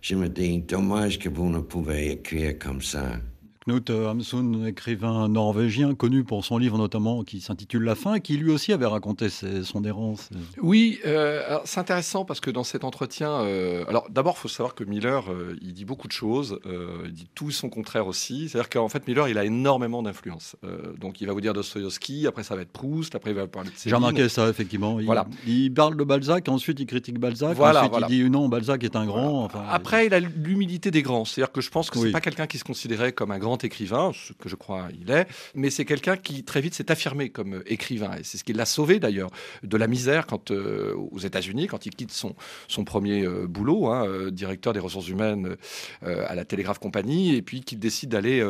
je 0.00 0.16
me 0.16 0.28
dis, 0.28 0.58
dommage 0.62 1.20
que 1.20 1.28
vous 1.28 1.48
ne 1.48 1.60
pouvez 1.60 2.10
écrire 2.14 2.58
comme 2.58 2.82
ça. 2.82 3.20
Knut 3.68 3.90
Hamsun, 3.90 4.64
écrivain 4.66 5.28
norvégien, 5.28 5.94
connu 5.94 6.24
pour 6.24 6.42
son 6.42 6.56
livre 6.56 6.78
notamment 6.78 7.22
qui 7.22 7.42
s'intitule 7.42 7.84
La 7.84 7.94
fin, 7.94 8.18
qui 8.18 8.38
lui 8.38 8.50
aussi 8.50 8.72
avait 8.72 8.86
raconté 8.86 9.28
son 9.28 9.84
errance. 9.84 10.30
Oui, 10.62 11.00
euh, 11.04 11.58
c'est 11.66 11.78
intéressant 11.78 12.24
parce 12.24 12.40
que 12.40 12.50
dans 12.50 12.64
cet 12.64 12.82
entretien, 12.82 13.30
euh, 13.30 13.84
alors 13.86 14.08
d'abord, 14.08 14.36
il 14.38 14.40
faut 14.40 14.48
savoir 14.48 14.74
que 14.74 14.84
Miller, 14.84 15.30
euh, 15.30 15.54
il 15.60 15.74
dit 15.74 15.84
beaucoup 15.84 16.08
de 16.08 16.12
choses, 16.12 16.58
il 17.04 17.12
dit 17.12 17.28
tout 17.34 17.50
son 17.50 17.68
contraire 17.68 18.06
aussi. 18.06 18.48
C'est-à-dire 18.48 18.70
qu'en 18.70 18.88
fait, 18.88 19.06
Miller, 19.06 19.28
il 19.28 19.36
a 19.36 19.44
énormément 19.44 20.02
d'influence. 20.02 20.56
donc 20.98 21.20
il 21.20 21.26
va 21.26 21.34
vous 21.34 21.42
dire 21.42 21.52
Dostoevsky, 21.52 22.26
après 22.26 22.44
ça 22.44 22.56
va 22.56 22.62
être 22.62 22.72
Proust, 22.72 23.14
après 23.14 23.32
il 23.32 23.36
va 23.36 23.46
parler 23.46 23.68
de 23.68 23.74
J'ai 23.84 23.94
remarqué 23.94 24.30
ça, 24.30 24.48
effectivement. 24.48 24.98
Il, 24.98 25.04
voilà. 25.04 25.26
il 25.46 25.72
parle 25.74 25.96
de 25.96 26.04
Balzac, 26.04 26.48
ensuite 26.48 26.80
il 26.80 26.86
critique 26.86 27.18
Balzac, 27.18 27.54
voilà, 27.54 27.84
ensuite 27.84 28.06
il 28.08 28.24
dit 28.24 28.30
non, 28.30 28.48
Balzac 28.48 28.82
est 28.82 28.96
un 28.96 29.04
grand. 29.04 29.48
après, 29.68 30.06
il 30.06 30.14
a 30.14 30.20
l'humilité 30.20 30.90
des 30.90 31.02
grands. 31.02 31.26
C'est-à-dire 31.26 31.52
que 31.52 31.60
je 31.60 31.68
pense 31.68 31.90
que 31.90 31.98
c'est 31.98 32.12
pas 32.12 32.22
quelqu'un 32.22 32.46
qui 32.46 32.56
se 32.56 32.64
considérait 32.64 33.12
comme 33.12 33.30
un 33.30 33.38
grand 33.38 33.57
écrivain, 33.64 34.12
ce 34.14 34.32
que 34.32 34.48
je 34.48 34.56
crois 34.56 34.88
il 35.00 35.10
est, 35.10 35.26
mais 35.54 35.70
c'est 35.70 35.84
quelqu'un 35.84 36.16
qui 36.16 36.44
très 36.44 36.60
vite 36.60 36.74
s'est 36.74 36.90
affirmé 36.90 37.30
comme 37.30 37.62
écrivain. 37.66 38.16
Et 38.18 38.24
c'est 38.24 38.38
ce 38.38 38.44
qui 38.44 38.52
l'a 38.52 38.64
sauvé 38.64 38.98
d'ailleurs 38.98 39.30
de 39.62 39.76
la 39.76 39.86
misère 39.86 40.26
quand, 40.26 40.50
euh, 40.50 40.94
aux 40.94 41.18
États-Unis, 41.18 41.66
quand 41.66 41.86
il 41.86 41.94
quitte 41.94 42.12
son, 42.12 42.34
son 42.68 42.84
premier 42.84 43.24
euh, 43.24 43.46
boulot, 43.46 43.88
hein, 43.88 44.06
euh, 44.06 44.30
directeur 44.30 44.72
des 44.72 44.80
ressources 44.80 45.08
humaines 45.08 45.56
à 46.02 46.34
la 46.34 46.44
Télégraphe 46.44 46.78
Compagnie, 46.78 47.34
et 47.34 47.42
puis 47.42 47.62
qu'il 47.62 47.78
décide 47.78 48.10
d'aller 48.10 48.44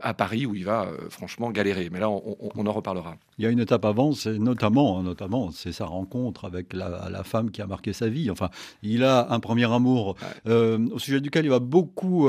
à 0.00 0.14
Paris 0.14 0.46
où 0.46 0.54
il 0.54 0.64
va 0.64 0.88
franchement 1.10 1.50
galérer. 1.50 1.88
Mais 1.90 2.00
là, 2.00 2.08
on, 2.10 2.66
en 2.66 2.72
reparlera. 2.72 3.16
Il 3.42 3.46
y 3.46 3.48
a 3.48 3.50
une 3.50 3.58
étape 3.58 3.84
avant, 3.84 4.12
c'est 4.12 4.38
notamment, 4.38 5.02
notamment, 5.02 5.50
c'est 5.50 5.72
sa 5.72 5.84
rencontre 5.84 6.44
avec 6.44 6.72
la, 6.72 7.24
femme 7.24 7.50
qui 7.50 7.60
a 7.60 7.66
marqué 7.66 7.92
sa 7.92 8.08
vie. 8.08 8.30
Enfin, 8.30 8.50
il 8.84 9.02
a 9.02 9.32
un 9.32 9.40
premier 9.40 9.68
amour 9.68 10.14
au 10.46 10.98
sujet 11.00 11.20
duquel 11.20 11.44
il 11.44 11.50
va 11.50 11.58
beaucoup 11.58 12.28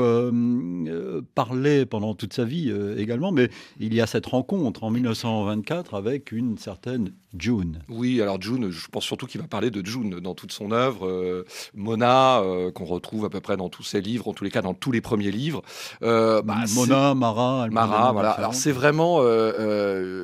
parler 1.36 1.86
pendant 1.86 2.16
toute 2.16 2.32
sa 2.32 2.44
vie 2.44 2.68
euh, 2.68 2.98
également, 2.98 3.30
mais 3.30 3.48
il 3.78 3.94
y 3.94 4.00
a 4.00 4.06
cette 4.06 4.26
rencontre 4.26 4.82
en 4.82 4.90
1924 4.90 5.94
avec 5.94 6.32
une 6.32 6.58
certaine 6.58 7.12
June. 7.38 7.80
Oui, 7.88 8.20
alors 8.20 8.40
June, 8.40 8.70
je 8.70 8.88
pense 8.88 9.04
surtout 9.04 9.26
qu'il 9.26 9.40
va 9.40 9.46
parler 9.46 9.70
de 9.70 9.84
June 9.84 10.20
dans 10.20 10.34
toute 10.34 10.52
son 10.52 10.72
œuvre. 10.72 11.06
Euh, 11.06 11.44
Mona, 11.74 12.40
euh, 12.40 12.70
qu'on 12.70 12.84
retrouve 12.84 13.24
à 13.24 13.30
peu 13.30 13.40
près 13.40 13.56
dans 13.56 13.68
tous 13.68 13.82
ses 13.82 14.00
livres, 14.00 14.28
en 14.28 14.32
tous 14.32 14.44
les 14.44 14.50
cas 14.50 14.62
dans 14.62 14.74
tous 14.74 14.92
les 14.92 15.00
premiers 15.00 15.30
livres. 15.30 15.62
Bah, 16.00 16.42
Mona, 16.74 17.14
Mara, 17.14 17.68
Mara, 17.70 18.12
voilà. 18.12 18.30
Alors 18.30 18.54
c'est 18.54 18.72
vraiment, 18.72 19.20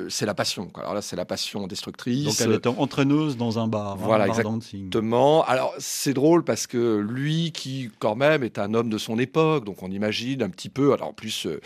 c'est 0.09 0.25
la 0.25 0.33
passion. 0.33 0.69
Alors 0.75 0.93
là, 0.93 1.01
c'est 1.01 1.15
la 1.15 1.25
passion 1.25 1.67
destructrice. 1.67 2.25
Donc 2.25 2.41
elle 2.41 2.53
est 2.53 2.67
entraîneuse 2.67 3.37
dans 3.37 3.59
un 3.59 3.67
bar. 3.67 3.93
Hein, 3.93 3.97
voilà, 3.99 4.27
exactement. 4.27 5.43
Alors 5.45 5.73
c'est 5.77 6.13
drôle 6.13 6.43
parce 6.43 6.67
que 6.67 6.97
lui, 6.97 7.51
qui 7.51 7.89
quand 7.99 8.15
même 8.15 8.43
est 8.43 8.59
un 8.59 8.73
homme 8.73 8.89
de 8.89 8.97
son 8.97 9.19
époque, 9.19 9.65
donc 9.65 9.83
on 9.83 9.91
imagine 9.91 10.43
un 10.43 10.49
petit 10.49 10.69
peu. 10.69 10.93
Alors 10.93 11.09
en 11.09 11.13
plus, 11.13 11.47
euh, 11.47 11.59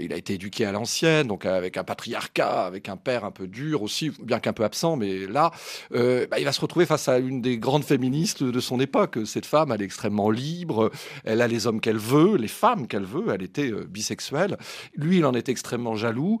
il 0.00 0.12
a 0.12 0.16
été 0.16 0.34
éduqué 0.34 0.64
à 0.64 0.72
l'ancienne, 0.72 1.26
donc 1.26 1.46
avec 1.46 1.76
un 1.76 1.84
patriarcat, 1.84 2.64
avec 2.64 2.88
un 2.88 2.96
père 2.96 3.24
un 3.24 3.30
peu 3.30 3.46
dur 3.46 3.82
aussi, 3.82 4.10
bien 4.22 4.40
qu'un 4.40 4.52
peu 4.52 4.64
absent, 4.64 4.83
mais 4.96 5.26
là, 5.26 5.50
euh, 5.94 6.26
bah, 6.30 6.38
il 6.38 6.44
va 6.44 6.52
se 6.52 6.60
retrouver 6.60 6.86
face 6.86 7.08
à 7.08 7.18
une 7.18 7.40
des 7.40 7.58
grandes 7.58 7.84
féministes 7.84 8.42
de 8.42 8.60
son 8.60 8.80
époque. 8.80 9.18
Cette 9.24 9.46
femme, 9.46 9.72
elle 9.72 9.82
est 9.82 9.84
extrêmement 9.84 10.30
libre, 10.30 10.90
elle 11.24 11.40
a 11.40 11.48
les 11.48 11.66
hommes 11.66 11.80
qu'elle 11.80 11.98
veut, 11.98 12.36
les 12.36 12.48
femmes 12.48 12.86
qu'elle 12.86 13.04
veut, 13.04 13.26
elle 13.32 13.42
était 13.42 13.70
euh, 13.70 13.86
bisexuelle. 13.88 14.56
Lui, 14.96 15.18
il 15.18 15.24
en 15.24 15.34
est 15.34 15.48
extrêmement 15.48 15.96
jaloux, 15.96 16.40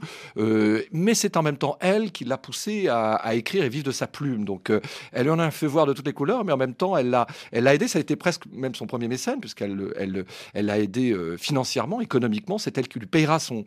mais 0.92 1.14
c'est 1.14 1.36
en 1.36 1.42
même 1.42 1.56
temps 1.56 1.76
elle 1.80 2.12
qui 2.12 2.24
l'a 2.24 2.38
poussé 2.38 2.88
à, 2.88 3.34
écrire 3.34 3.64
et 3.64 3.68
vivre 3.68 3.84
de 3.84 3.92
sa 3.92 4.06
plume. 4.06 4.44
Donc, 4.44 4.70
elle 5.12 5.30
en 5.30 5.38
a 5.38 5.50
fait 5.50 5.66
voir 5.66 5.86
de 5.86 5.92
toutes 5.92 6.06
les 6.06 6.12
couleurs, 6.12 6.44
mais 6.44 6.52
en 6.52 6.56
même 6.56 6.74
temps, 6.74 6.96
elle 6.96 7.10
l'a, 7.10 7.26
elle 7.52 7.66
aidé. 7.66 7.88
Ça 7.88 7.98
a 7.98 8.00
été 8.00 8.16
presque 8.16 8.44
même 8.52 8.74
son 8.74 8.86
premier 8.86 9.08
mécène, 9.08 9.40
puisqu'elle 9.40 9.92
elle, 9.96 10.24
elle 10.52 10.66
l'a 10.66 10.78
aidé 10.78 11.16
financièrement, 11.38 12.00
économiquement. 12.00 12.58
C'est 12.58 12.76
elle 12.78 12.88
qui 12.88 12.98
lui 12.98 13.06
payera 13.06 13.38
son, 13.38 13.64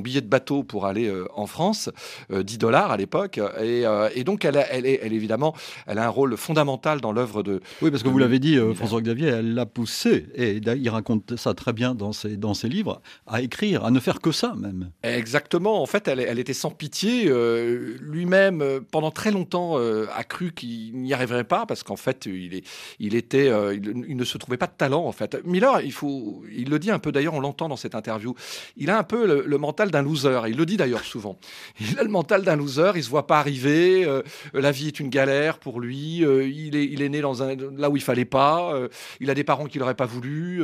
billet 0.00 0.20
de 0.20 0.26
bateau 0.26 0.62
pour 0.62 0.86
aller 0.86 1.08
euh, 1.08 1.26
en 1.34 1.46
France, 1.46 1.90
10 2.30 2.36
euh, 2.36 2.58
dollars 2.58 2.90
à 2.90 2.96
l'époque. 2.96 3.38
Et, 3.38 3.86
euh, 3.86 4.08
et, 4.18 4.24
donc, 4.24 4.44
elle, 4.44 4.64
elle, 4.70 4.86
est, 4.86 5.00
elle, 5.02 5.12
évidemment, 5.12 5.54
elle 5.86 5.98
a 5.98 6.06
un 6.06 6.10
rôle 6.10 6.36
fondamental 6.36 7.00
dans 7.00 7.12
l'œuvre 7.12 7.42
de. 7.42 7.60
Oui, 7.82 7.90
parce 7.90 8.02
que 8.02 8.08
vous 8.08 8.18
l'avez 8.18 8.38
dit, 8.38 8.58
François 8.74 9.00
Xavier, 9.00 9.28
elle 9.28 9.54
l'a 9.54 9.66
poussé, 9.66 10.26
et 10.34 10.56
il 10.56 10.90
raconte 10.90 11.36
ça 11.36 11.54
très 11.54 11.72
bien 11.72 11.94
dans 11.94 12.12
ses, 12.12 12.36
dans 12.36 12.54
ses 12.54 12.68
livres, 12.68 13.00
à 13.26 13.42
écrire, 13.42 13.84
à 13.84 13.90
ne 13.90 14.00
faire 14.00 14.20
que 14.20 14.32
ça 14.32 14.54
même. 14.56 14.90
Exactement. 15.02 15.82
En 15.82 15.86
fait, 15.86 16.08
elle, 16.08 16.20
elle 16.20 16.38
était 16.38 16.54
sans 16.54 16.70
pitié. 16.70 17.30
lui-même, 18.00 18.80
pendant 18.90 19.10
très 19.10 19.30
longtemps, 19.30 19.76
a 19.78 20.24
cru 20.24 20.52
qu'il 20.52 21.00
n'y 21.00 21.12
arriverait 21.12 21.44
pas 21.44 21.66
parce 21.66 21.82
qu'en 21.82 21.96
fait, 21.96 22.26
il, 22.26 22.54
est, 22.54 22.64
il 22.98 23.14
était, 23.14 23.50
il, 23.74 24.16
ne 24.16 24.24
se 24.24 24.38
trouvait 24.38 24.56
pas 24.56 24.66
de 24.66 24.72
talent 24.76 25.04
en 25.04 25.12
fait. 25.12 25.38
Miller, 25.44 25.80
il 25.80 25.92
faut, 25.92 26.42
il 26.54 26.70
le 26.70 26.78
dit 26.78 26.90
un 26.90 26.98
peu 26.98 27.12
d'ailleurs, 27.12 27.34
on 27.34 27.40
l'entend 27.40 27.68
dans 27.68 27.76
cette 27.76 27.94
interview. 27.94 28.34
Il 28.76 28.90
a 28.90 28.98
un 28.98 29.02
peu 29.02 29.44
le, 29.44 29.58
mental 29.58 29.90
d'un 29.90 30.02
loser. 30.02 30.40
Il 30.48 30.56
le 30.56 30.66
dit 30.66 30.76
d'ailleurs 30.76 31.04
souvent. 31.04 31.38
Il 31.80 31.98
a 31.98 32.02
le 32.02 32.08
mental 32.08 32.42
d'un 32.42 32.56
loser. 32.56 32.92
Il 32.96 33.02
se 33.02 33.10
voit 33.10 33.26
pas 33.26 33.38
arriver. 33.38 34.04
La 34.54 34.70
vie 34.70 34.88
est 34.88 35.00
une 35.00 35.08
galère 35.08 35.58
pour 35.58 35.80
lui. 35.80 36.18
il 36.18 36.76
est, 36.76 36.84
il 36.84 37.02
est 37.02 37.08
né 37.08 37.20
là 37.20 37.90
où 37.90 37.96
il 37.96 38.02
fallait 38.02 38.24
pas. 38.24 38.72
il 39.20 39.30
a 39.30 39.34
des 39.34 39.44
parents 39.44 39.66
qui 39.66 39.78
l'auraient 39.78 39.94
pas 39.94 40.06
voulu. 40.06 40.62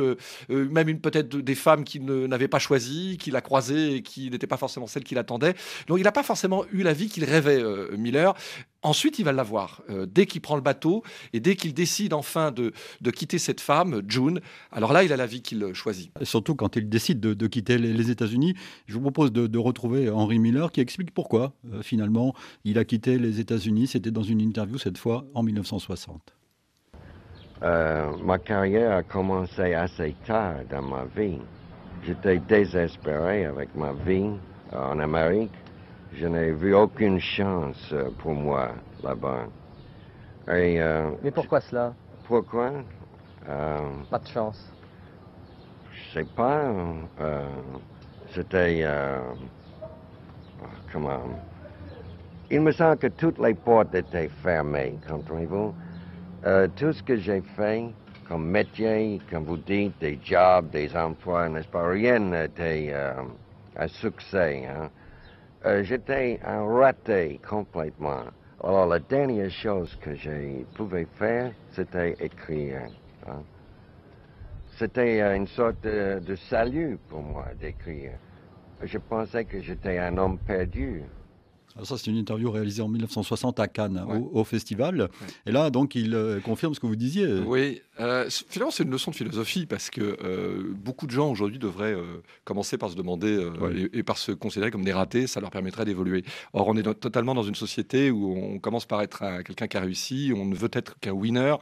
même 0.49 0.99
peut-être 0.99 1.37
des 1.37 1.55
femmes 1.55 1.83
qui 1.83 1.99
n'avaient 1.99 2.47
pas 2.47 2.59
choisi, 2.59 3.17
qu'il 3.17 3.35
a 3.35 3.41
croisées 3.41 3.95
et 3.95 4.01
qui 4.01 4.29
n'étaient 4.29 4.47
pas 4.47 4.57
forcément 4.57 4.87
celles 4.87 5.03
qu'il 5.03 5.17
attendait. 5.17 5.53
Donc 5.87 5.99
il 5.99 6.03
n'a 6.03 6.11
pas 6.11 6.23
forcément 6.23 6.65
eu 6.71 6.83
la 6.83 6.93
vie 6.93 7.09
qu'il 7.09 7.23
rêvait, 7.23 7.61
euh, 7.61 7.95
Miller. 7.97 8.33
Ensuite, 8.85 9.17
il 9.17 9.25
va 9.25 9.31
l'avoir. 9.31 9.81
Euh, 9.89 10.05
dès 10.05 10.27
qu'il 10.27 10.41
prend 10.41 10.55
le 10.55 10.61
bateau 10.61 11.01
et 11.33 11.39
dès 11.39 11.55
qu'il 11.55 11.73
décide 11.73 12.13
enfin 12.13 12.51
de, 12.51 12.71
quitter 13.09 13.39
cette 13.39 13.59
femme, 13.59 14.03
June, 14.07 14.41
alors 14.71 14.93
là, 14.93 15.03
il 15.03 15.11
a 15.11 15.17
la 15.17 15.25
vie 15.25 15.41
qu'il 15.41 15.73
choisit. 15.73 16.11
surtout 16.21 16.53
quand 16.53 16.75
il 16.75 16.87
décide 16.87 17.19
de, 17.19 17.47
quitter 17.47 17.79
les, 17.79 18.11
États-Unis. 18.11 18.53
Je 18.85 18.93
vous 18.93 19.01
propose 19.01 19.31
de, 19.31 19.57
retrouver 19.57 20.11
Henry 20.11 20.37
Miller 20.37 20.71
qui 20.71 20.81
explique 20.81 21.11
pourquoi, 21.15 21.53
euh, 21.73 21.81
finalement, 21.81 22.35
il 22.63 22.77
a 22.77 22.85
quitté 22.85 23.17
les 23.17 23.39
États-Unis. 23.39 23.87
C'était 23.87 24.11
dans 24.11 24.21
une 24.21 24.39
interview, 24.39 24.77
cette 24.77 24.99
fois, 24.99 25.25
en 25.33 25.41
1960. 25.41 26.35
ma 27.61 28.37
carrière 28.37 28.97
a 28.97 29.01
commencé 29.01 29.73
assez 29.73 30.15
tard 30.27 30.57
dans 30.69 30.83
ma 30.83 31.05
vie. 31.05 31.39
J'étais 32.05 32.37
désespéré 32.37 33.45
avec 33.45 33.75
ma 33.75 33.93
vie 33.93 34.29
en 34.71 34.99
Amérique. 34.99 35.64
Je 36.17 36.27
n'ai 36.27 36.51
vu 36.51 36.73
aucune 36.73 37.19
chance 37.19 37.89
euh, 37.91 38.09
pour 38.19 38.33
moi 38.33 38.71
là-bas. 39.03 39.47
Euh, 40.47 41.11
Mais 41.21 41.31
pourquoi 41.31 41.59
cela? 41.59 41.93
Pourquoi? 42.25 42.71
Euh, 43.49 43.79
Pas 44.09 44.19
de 44.19 44.27
chance. 44.27 44.71
Je 45.91 46.19
sais 46.19 46.23
pas. 46.23 46.71
C'était. 48.33 48.85
comment 50.91 51.21
Il 52.49 52.61
me 52.61 52.71
semble 52.71 52.97
que 52.97 53.07
toutes 53.07 53.39
les 53.39 53.53
portes 53.53 53.93
étaient 53.93 54.29
fermées, 54.41 54.97
comprenez-vous 55.09 55.73
Tout 56.77 56.93
ce 56.93 57.03
que 57.03 57.17
j'ai 57.17 57.41
fait, 57.41 57.85
comme 58.27 58.47
métier, 58.49 59.19
comme 59.29 59.43
vous 59.43 59.57
dites, 59.57 59.99
des 59.99 60.17
jobs, 60.23 60.69
des 60.69 60.95
emplois, 60.95 61.49
n'est-ce 61.49 61.67
pas? 61.67 61.87
Rien 61.87 62.19
n'était 62.19 62.93
un 63.77 63.87
succès. 63.87 64.65
Hein? 64.67 64.89
Euh, 65.65 65.81
j'étais 65.81 66.39
un 66.45 66.63
raté 66.63 67.39
complètement. 67.47 68.25
Alors 68.63 68.85
la 68.85 68.99
dernière 68.99 69.49
chose 69.49 69.95
que 69.99 70.13
j'ai 70.13 70.63
pouvais 70.75 71.07
faire, 71.17 71.51
c'était 71.71 72.15
écrire. 72.19 72.83
Hein? 73.27 73.41
C'était 74.77 75.21
euh, 75.21 75.35
une 75.35 75.47
sorte 75.47 75.83
de, 75.83 76.19
de 76.19 76.35
salut 76.35 76.99
pour 77.09 77.23
moi 77.23 77.47
d'écrire. 77.59 78.11
Je 78.83 78.99
pensais 78.99 79.43
que 79.45 79.59
j'étais 79.59 79.97
un 79.97 80.15
homme 80.19 80.37
perdu. 80.37 81.01
Alors 81.75 81.87
ça, 81.87 81.97
c'est 81.97 82.09
une 82.09 82.17
interview 82.17 82.49
réalisée 82.51 82.81
en 82.81 82.87
1960 82.87 83.59
à 83.59 83.67
Cannes, 83.67 84.05
au, 84.31 84.43
festival. 84.43 85.09
Et 85.45 85.51
là, 85.51 85.69
donc, 85.69 85.95
il 85.95 86.17
confirme 86.43 86.73
ce 86.73 86.79
que 86.79 86.87
vous 86.87 86.95
disiez. 86.95 87.27
Oui, 87.45 87.81
euh, 87.99 88.29
finalement, 88.29 88.71
c'est 88.71 88.83
une 88.83 88.91
leçon 88.91 89.11
de 89.11 89.15
philosophie 89.15 89.65
parce 89.65 89.89
que 89.89 90.01
euh, 90.01 90.73
beaucoup 90.75 91.05
de 91.05 91.11
gens 91.11 91.31
aujourd'hui 91.31 91.59
devraient 91.59 91.93
euh, 91.93 92.21
commencer 92.43 92.77
par 92.77 92.89
se 92.89 92.95
demander 92.95 93.49
et, 93.93 94.03
par 94.03 94.17
se 94.17 94.31
considérer 94.31 94.71
comme 94.71 94.83
des 94.83 94.93
ratés. 94.93 95.27
Ça 95.27 95.39
leur 95.39 95.49
permettrait 95.49 95.85
d'évoluer. 95.85 96.23
Or, 96.53 96.67
on 96.67 96.75
est 96.75 96.83
totalement 96.83 97.33
dans 97.33 97.43
une 97.43 97.55
société 97.55 98.11
où 98.11 98.35
on 98.35 98.59
commence 98.59 98.85
par 98.85 99.01
être 99.01 99.41
quelqu'un 99.43 99.67
qui 99.67 99.77
a 99.77 99.81
réussi, 99.81 100.33
on 100.35 100.45
ne 100.45 100.55
veut 100.55 100.69
être 100.73 100.99
qu'un 100.99 101.11
winner 101.11 101.55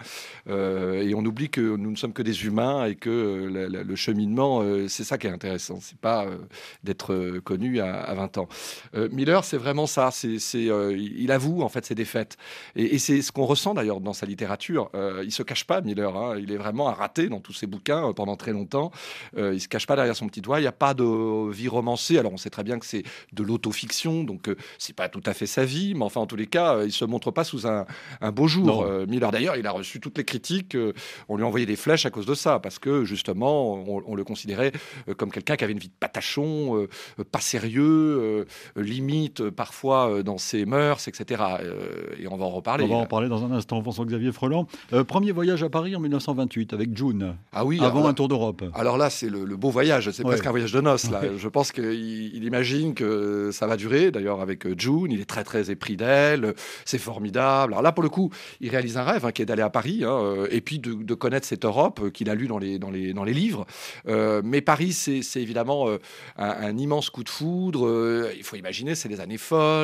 et 0.47 1.13
on 1.15 1.25
oublie 1.25 1.49
que 1.49 1.61
nous 1.61 1.91
ne 1.91 1.95
sommes 1.95 2.13
que 2.13 2.21
des 2.21 2.45
humains 2.45 2.85
et 2.85 2.95
que 2.95 3.09
le 3.09 3.95
cheminement, 3.95 4.63
c'est 4.87 5.03
ça 5.03 5.17
qui 5.17 5.27
est 5.27 5.31
intéressant. 5.31 5.79
C'est 5.81 5.97
pas 5.97 6.27
d'être 6.83 7.39
connu 7.43 7.79
à, 7.79 8.13
20 8.13 8.37
ans. 8.37 8.47
Miller, 9.11 9.43
c'est 9.43 9.57
vraiment 9.57 9.87
ça. 9.87 10.02
C'est, 10.11 10.37
il 10.55 11.31
avoue 11.31 11.61
en 11.61 11.69
fait 11.69 11.85
ses 11.85 11.95
défaites 11.95 12.37
et, 12.75 12.95
et 12.95 12.99
c'est 12.99 13.21
ce 13.21 13.31
qu'on 13.31 13.45
ressent 13.45 13.73
d'ailleurs 13.73 13.99
dans 13.99 14.13
sa 14.13 14.25
littérature. 14.25 14.89
il 15.23 15.31
se 15.31 15.43
cache 15.43 15.65
pas, 15.65 15.81
Miller. 15.81 16.15
Hein. 16.15 16.37
Il 16.39 16.51
est 16.51 16.57
vraiment 16.57 16.89
un 16.89 16.93
raté 16.93 17.29
dans 17.29 17.39
tous 17.39 17.53
ses 17.53 17.67
bouquins 17.67 18.09
euh, 18.09 18.13
pendant 18.13 18.35
très 18.35 18.51
longtemps. 18.51 18.91
Euh, 19.37 19.53
il 19.53 19.61
se 19.61 19.67
cache 19.67 19.87
pas 19.87 19.95
derrière 19.95 20.15
son 20.15 20.27
petit 20.27 20.41
doigt. 20.41 20.59
Il 20.59 20.63
n'y 20.63 20.67
a 20.67 20.71
pas 20.71 20.93
de 20.93 21.51
vie 21.51 21.67
romancée. 21.67 22.17
Alors 22.17 22.33
on 22.33 22.37
sait 22.37 22.49
très 22.49 22.63
bien 22.63 22.79
que 22.79 22.85
c'est 22.85 23.03
de 23.33 23.43
l'autofiction, 23.43 24.23
donc 24.23 24.49
euh, 24.49 24.55
c'est 24.77 24.95
pas 24.95 25.09
tout 25.09 25.23
à 25.25 25.33
fait 25.33 25.45
sa 25.45 25.65
vie, 25.65 25.93
mais 25.95 26.03
enfin 26.03 26.21
en 26.21 26.25
tous 26.25 26.35
les 26.35 26.47
cas, 26.47 26.83
il 26.83 26.91
se 26.91 27.05
montre 27.05 27.31
pas 27.31 27.43
sous 27.43 27.67
un, 27.67 27.85
beau 28.31 28.47
jour. 28.47 28.85
Miller 29.07 29.31
d'ailleurs, 29.31 29.55
il 29.55 29.67
a 29.67 29.71
reçu 29.71 29.99
toutes 29.99 30.17
les 30.17 30.25
critiques. 30.25 30.77
on 31.29 31.37
lui 31.37 31.43
a 31.43 31.47
envoyé 31.47 31.65
des 31.65 31.75
flèches 31.75 32.05
à 32.05 32.09
cause 32.09 32.25
de 32.25 32.33
ça, 32.33 32.59
parce 32.59 32.79
que 32.79 33.03
justement, 33.03 33.73
on, 33.73 34.15
le 34.15 34.23
considérait 34.23 34.71
comme 35.17 35.31
quelqu'un 35.31 35.55
qui 35.55 35.63
avait 35.63 35.73
une 35.73 35.79
vie 35.79 35.87
de 35.87 35.93
patachon, 35.99 36.87
pas 37.31 37.39
sérieux, 37.39 38.45
limite 38.75 39.49
parfois 39.49 39.92
dans 40.23 40.37
ses 40.37 40.65
mœurs, 40.65 41.07
etc. 41.07 41.43
et 42.19 42.27
on 42.27 42.35
va 42.35 42.45
en 42.45 42.49
reparler. 42.49 42.85
On 42.85 42.87
va 42.87 42.95
en 42.95 43.05
parler 43.05 43.29
dans 43.29 43.43
un 43.43 43.51
instant. 43.51 43.81
François-Xavier 43.81 44.31
Freland. 44.31 44.67
premier 45.07 45.31
voyage 45.31 45.63
à 45.63 45.69
Paris 45.69 45.95
en 45.95 45.99
1928 45.99 46.73
avec 46.73 46.95
June. 46.95 47.35
Ah 47.51 47.65
oui, 47.65 47.79
avant 47.81 48.07
un 48.07 48.13
tour 48.13 48.27
d'Europe. 48.27 48.63
Alors 48.73 48.97
là, 48.97 49.09
c'est 49.09 49.29
le, 49.29 49.45
beau 49.55 49.69
voyage, 49.69 50.09
c'est 50.11 50.23
presque 50.23 50.45
un 50.45 50.51
voyage 50.51 50.71
de 50.71 50.81
noces. 50.81 51.09
Là. 51.09 51.21
Je 51.37 51.47
pense 51.47 51.71
qu'il 51.71 52.43
imagine 52.43 52.93
que 52.93 53.49
ça 53.51 53.67
va 53.67 53.77
durer. 53.77 54.11
D'ailleurs, 54.11 54.41
avec 54.41 54.65
euh, 54.65 54.75
June, 54.77 55.07
il 55.09 55.21
est 55.21 55.25
très 55.25 55.43
très 55.43 55.71
épris 55.71 55.97
d'elle, 55.97 56.53
c'est 56.85 56.97
formidable. 56.97 57.73
Alors 57.73 57.81
là, 57.81 57.91
pour 57.91 58.03
le 58.03 58.09
coup, 58.09 58.31
il 58.61 58.69
réalise 58.69 58.97
un 58.97 59.03
rêve 59.03 59.25
hein, 59.25 59.31
qui 59.31 59.41
est 59.41 59.45
d'aller 59.45 59.61
à 59.61 59.69
Paris 59.69 60.03
hein, 60.03 60.11
euh, 60.11 60.47
et 60.51 60.61
puis 60.61 60.79
de, 60.79 61.13
connaître 61.13 61.47
cette 61.47 61.65
Europe 61.65 62.01
euh, 62.03 62.09
qu'il 62.09 62.29
a 62.29 62.35
lu 62.35 62.47
dans 62.47 62.57
les, 62.57 62.79
dans 62.79 62.89
les, 62.89 63.13
dans 63.13 63.23
les 63.23 63.33
livres. 63.33 63.65
mais 64.05 64.61
Paris, 64.61 64.93
c'est 64.93 65.41
évidemment 65.41 65.87
un, 66.37 66.77
immense 66.77 67.09
coup 67.09 67.23
de 67.23 67.29
foudre. 67.29 68.31
il 68.35 68.43
faut 68.43 68.55
imaginer, 68.55 68.95
c'est 68.95 69.09
des 69.09 69.19
années 69.19 69.37
folles. 69.37 69.82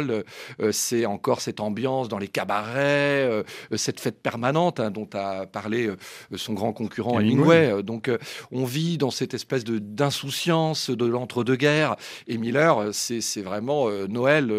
C'est 0.71 1.05
encore 1.05 1.41
cette 1.41 1.59
ambiance 1.59 2.09
dans 2.09 2.17
les 2.17 2.27
cabarets, 2.27 3.43
cette 3.75 3.99
fête 3.99 4.21
permanente 4.21 4.79
hein, 4.79 4.91
dont 4.91 5.09
a 5.13 5.45
parlé 5.45 5.89
son 6.35 6.53
grand 6.53 6.73
concurrent 6.73 7.19
Hemingway. 7.19 7.71
Euh, 7.71 7.81
donc 7.81 8.07
euh, 8.07 8.17
on 8.51 8.65
vit 8.65 8.97
dans 8.97 9.11
cette 9.11 9.33
espèce 9.33 9.63
d'insouciance 9.63 10.89
de 10.89 11.05
l'entre-deux-guerres. 11.05 11.95
Et 12.27 12.37
Miller, 12.37 12.77
euh, 12.77 12.89
c'est 12.91 13.41
vraiment 13.41 13.89
Noël 14.07 14.51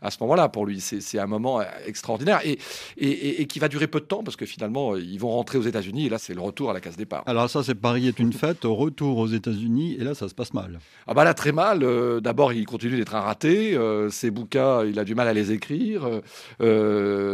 à 0.00 0.10
ce 0.10 0.18
moment-là 0.20 0.48
pour 0.48 0.66
lui. 0.66 0.80
C'est 0.80 1.18
un 1.18 1.26
moment 1.26 1.60
extraordinaire 1.86 2.40
et, 2.44 2.58
et, 2.96 3.46
qui 3.46 3.58
va 3.58 3.68
durer 3.68 3.86
peu 3.86 4.00
de 4.00 4.04
temps 4.04 4.22
parce 4.22 4.36
que 4.36 4.46
finalement 4.46 4.96
ils 4.96 5.18
vont 5.18 5.30
rentrer 5.30 5.58
aux 5.58 5.62
États-Unis 5.62 6.06
et 6.06 6.08
là 6.08 6.18
c'est 6.18 6.34
le 6.34 6.40
retour 6.40 6.70
à 6.70 6.72
la 6.72 6.80
case 6.80 6.96
départ. 6.96 7.22
Alors 7.26 7.48
ça 7.50 7.62
c'est 7.62 7.74
Paris 7.74 8.08
est 8.08 8.18
une 8.18 8.32
fête, 8.32 8.60
retour 8.64 9.18
aux 9.18 9.26
États-Unis 9.26 9.96
et 9.98 10.04
là 10.04 10.14
ça 10.14 10.28
se 10.28 10.34
passe 10.34 10.54
mal. 10.54 10.78
Ah 11.06 11.14
bah 11.14 11.24
là 11.24 11.34
très 11.34 11.52
mal. 11.52 11.84
D'abord 12.20 12.52
il 12.52 12.66
continue 12.66 12.96
d'être 12.96 13.14
un 13.14 13.20
raté. 13.20 13.78
ses 14.10 14.30
bouquins 14.30 14.71
il 14.86 14.98
a 14.98 15.04
du 15.04 15.14
mal 15.14 15.28
à 15.28 15.32
les 15.32 15.52
écrire. 15.52 16.08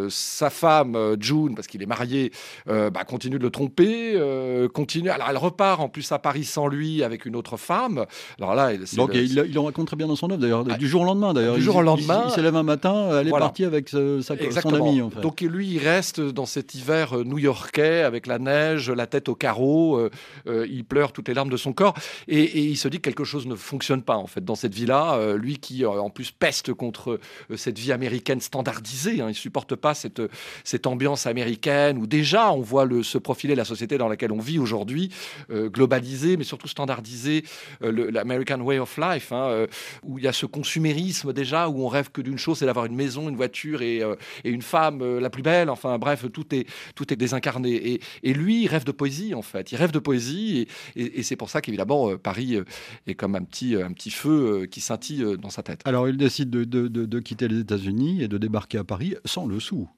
sa 0.08 0.50
femme 0.50 1.16
June 1.20 1.54
parce 1.54 1.66
qu'il 1.66 1.82
est 1.82 1.86
marié 1.86 2.32
bah, 2.66 3.04
continue 3.04 3.38
de 3.38 3.42
le 3.42 3.50
tromper, 3.50 4.12
euh, 4.14 4.68
continue. 4.68 5.10
Alors 5.10 5.28
elle 5.30 5.36
repart 5.36 5.80
en 5.80 5.88
plus 5.88 6.10
à 6.12 6.18
Paris 6.18 6.44
sans 6.44 6.68
lui 6.68 7.02
avec 7.02 7.26
une 7.26 7.36
autre 7.36 7.56
femme. 7.56 8.06
Alors 8.38 8.54
là, 8.54 8.76
donc 8.96 9.10
il, 9.14 9.44
il, 9.48 9.58
en 9.58 9.64
raconte 9.64 9.86
très 9.86 9.96
bien 9.96 10.06
dans 10.06 10.16
son 10.16 10.30
œuvre 10.30 10.40
d'ailleurs, 10.40 10.64
ah, 10.68 10.76
du 10.76 10.88
jour 10.88 11.02
au 11.02 11.04
lendemain 11.04 11.32
d'ailleurs. 11.32 11.56
Du 11.56 11.62
jour 11.62 11.76
au 11.76 11.82
lendemain, 11.82 12.24
il, 12.26 12.32
s'élève 12.32 12.56
un 12.56 12.62
matin, 12.62 13.20
elle 13.20 13.28
est 13.28 13.30
partie 13.30 13.64
avec 13.64 13.88
sa, 13.88 14.22
son 14.22 14.74
ami. 14.74 15.02
En 15.02 15.10
fait. 15.10 15.20
Donc 15.20 15.40
lui, 15.40 15.68
il 15.68 15.78
reste 15.78 16.20
dans 16.20 16.46
cet 16.46 16.74
hiver 16.74 17.16
euh, 17.16 17.24
new-yorkais 17.24 18.02
avec 18.02 18.26
la 18.26 18.38
neige, 18.38 18.90
la 18.90 19.06
tête 19.06 19.28
au 19.28 19.34
carreau. 19.34 19.98
Euh, 19.98 20.66
il 20.68 20.84
pleure 20.84 21.12
toutes 21.12 21.28
les 21.28 21.34
larmes 21.34 21.50
de 21.50 21.56
son 21.56 21.72
corps 21.72 21.94
et, 22.26 22.58
il 22.58 22.76
se 22.76 22.88
dit 22.88 22.98
que 22.98 23.02
quelque 23.02 23.24
chose 23.24 23.46
ne 23.46 23.54
fonctionne 23.54 24.02
pas 24.02 24.16
en 24.16 24.26
fait 24.26 24.44
dans 24.44 24.54
cette 24.54 24.74
vie-là. 24.74 25.34
lui 25.34 25.58
qui 25.58 25.84
en 25.84 26.10
plus 26.10 26.30
peste 26.30 26.72
contre 26.72 27.17
cette 27.56 27.78
vie 27.78 27.92
américaine 27.92 28.40
standardisée, 28.40 29.20
hein, 29.20 29.28
il 29.28 29.34
supporte 29.34 29.74
pas 29.74 29.94
cette 29.94 30.22
cette 30.64 30.86
ambiance 30.86 31.26
américaine 31.26 31.98
où 31.98 32.06
déjà 32.06 32.52
on 32.52 32.60
voit 32.60 32.84
le, 32.84 33.02
ce 33.02 33.18
profiler 33.18 33.54
la 33.54 33.64
société 33.64 33.98
dans 33.98 34.08
laquelle 34.08 34.32
on 34.32 34.38
vit 34.38 34.58
aujourd'hui, 34.58 35.10
euh, 35.50 35.68
globalisée, 35.68 36.36
mais 36.36 36.44
surtout 36.44 36.68
standardisée, 36.68 37.44
euh, 37.82 38.10
l'American 38.10 38.60
Way 38.60 38.78
of 38.78 38.96
Life, 38.98 39.32
hein, 39.32 39.48
euh, 39.48 39.66
où 40.02 40.18
il 40.18 40.24
y 40.24 40.28
a 40.28 40.32
ce 40.32 40.46
consumérisme 40.46 41.32
déjà, 41.32 41.68
où 41.68 41.84
on 41.84 41.88
rêve 41.88 42.10
que 42.10 42.20
d'une 42.20 42.38
chose, 42.38 42.58
c'est 42.58 42.66
d'avoir 42.66 42.86
une 42.86 42.94
maison, 42.94 43.28
une 43.28 43.36
voiture 43.36 43.82
et, 43.82 44.02
une 44.44 44.62
femme 44.62 45.18
la 45.18 45.30
plus 45.30 45.42
belle. 45.42 45.70
Enfin 45.70 45.98
bref, 45.98 46.24
tout 46.32 46.54
est, 46.54 46.66
tout 46.94 47.12
est 47.12 47.16
désincarné. 47.16 48.00
Et, 48.22 48.32
lui, 48.32 48.62
il 48.64 48.68
rêve 48.68 48.84
de 48.84 48.92
poésie, 48.92 49.34
en 49.34 49.42
fait. 49.42 49.72
Il 49.72 49.76
rêve 49.76 49.90
de 49.90 49.98
poésie, 49.98 50.68
et, 50.96 51.22
c'est 51.22 51.36
pour 51.36 51.50
ça 51.50 51.60
qu'évidemment, 51.60 52.16
Paris 52.16 52.58
est 53.06 53.14
comme 53.14 53.34
un 53.34 53.42
petit, 53.42 53.74
un 53.76 53.92
petit 53.92 54.10
feu 54.10 54.66
qui 54.70 54.80
scintille 54.80 55.24
dans 55.38 55.50
sa 55.50 55.62
tête. 55.62 55.80
Alors, 55.84 56.08
il 56.08 56.16
décide 56.16 56.50
de, 56.50 56.64
de 56.64 56.88
quitter 57.20 57.48
les 57.48 57.60
États-Unis 57.60 58.22
et 58.22 58.28
de 58.28 58.38
débarquer 58.38 58.78
à 58.78 58.84
Paris 58.84 59.14
sans 59.24 59.46
le 59.46 59.58
sou. 59.60 59.88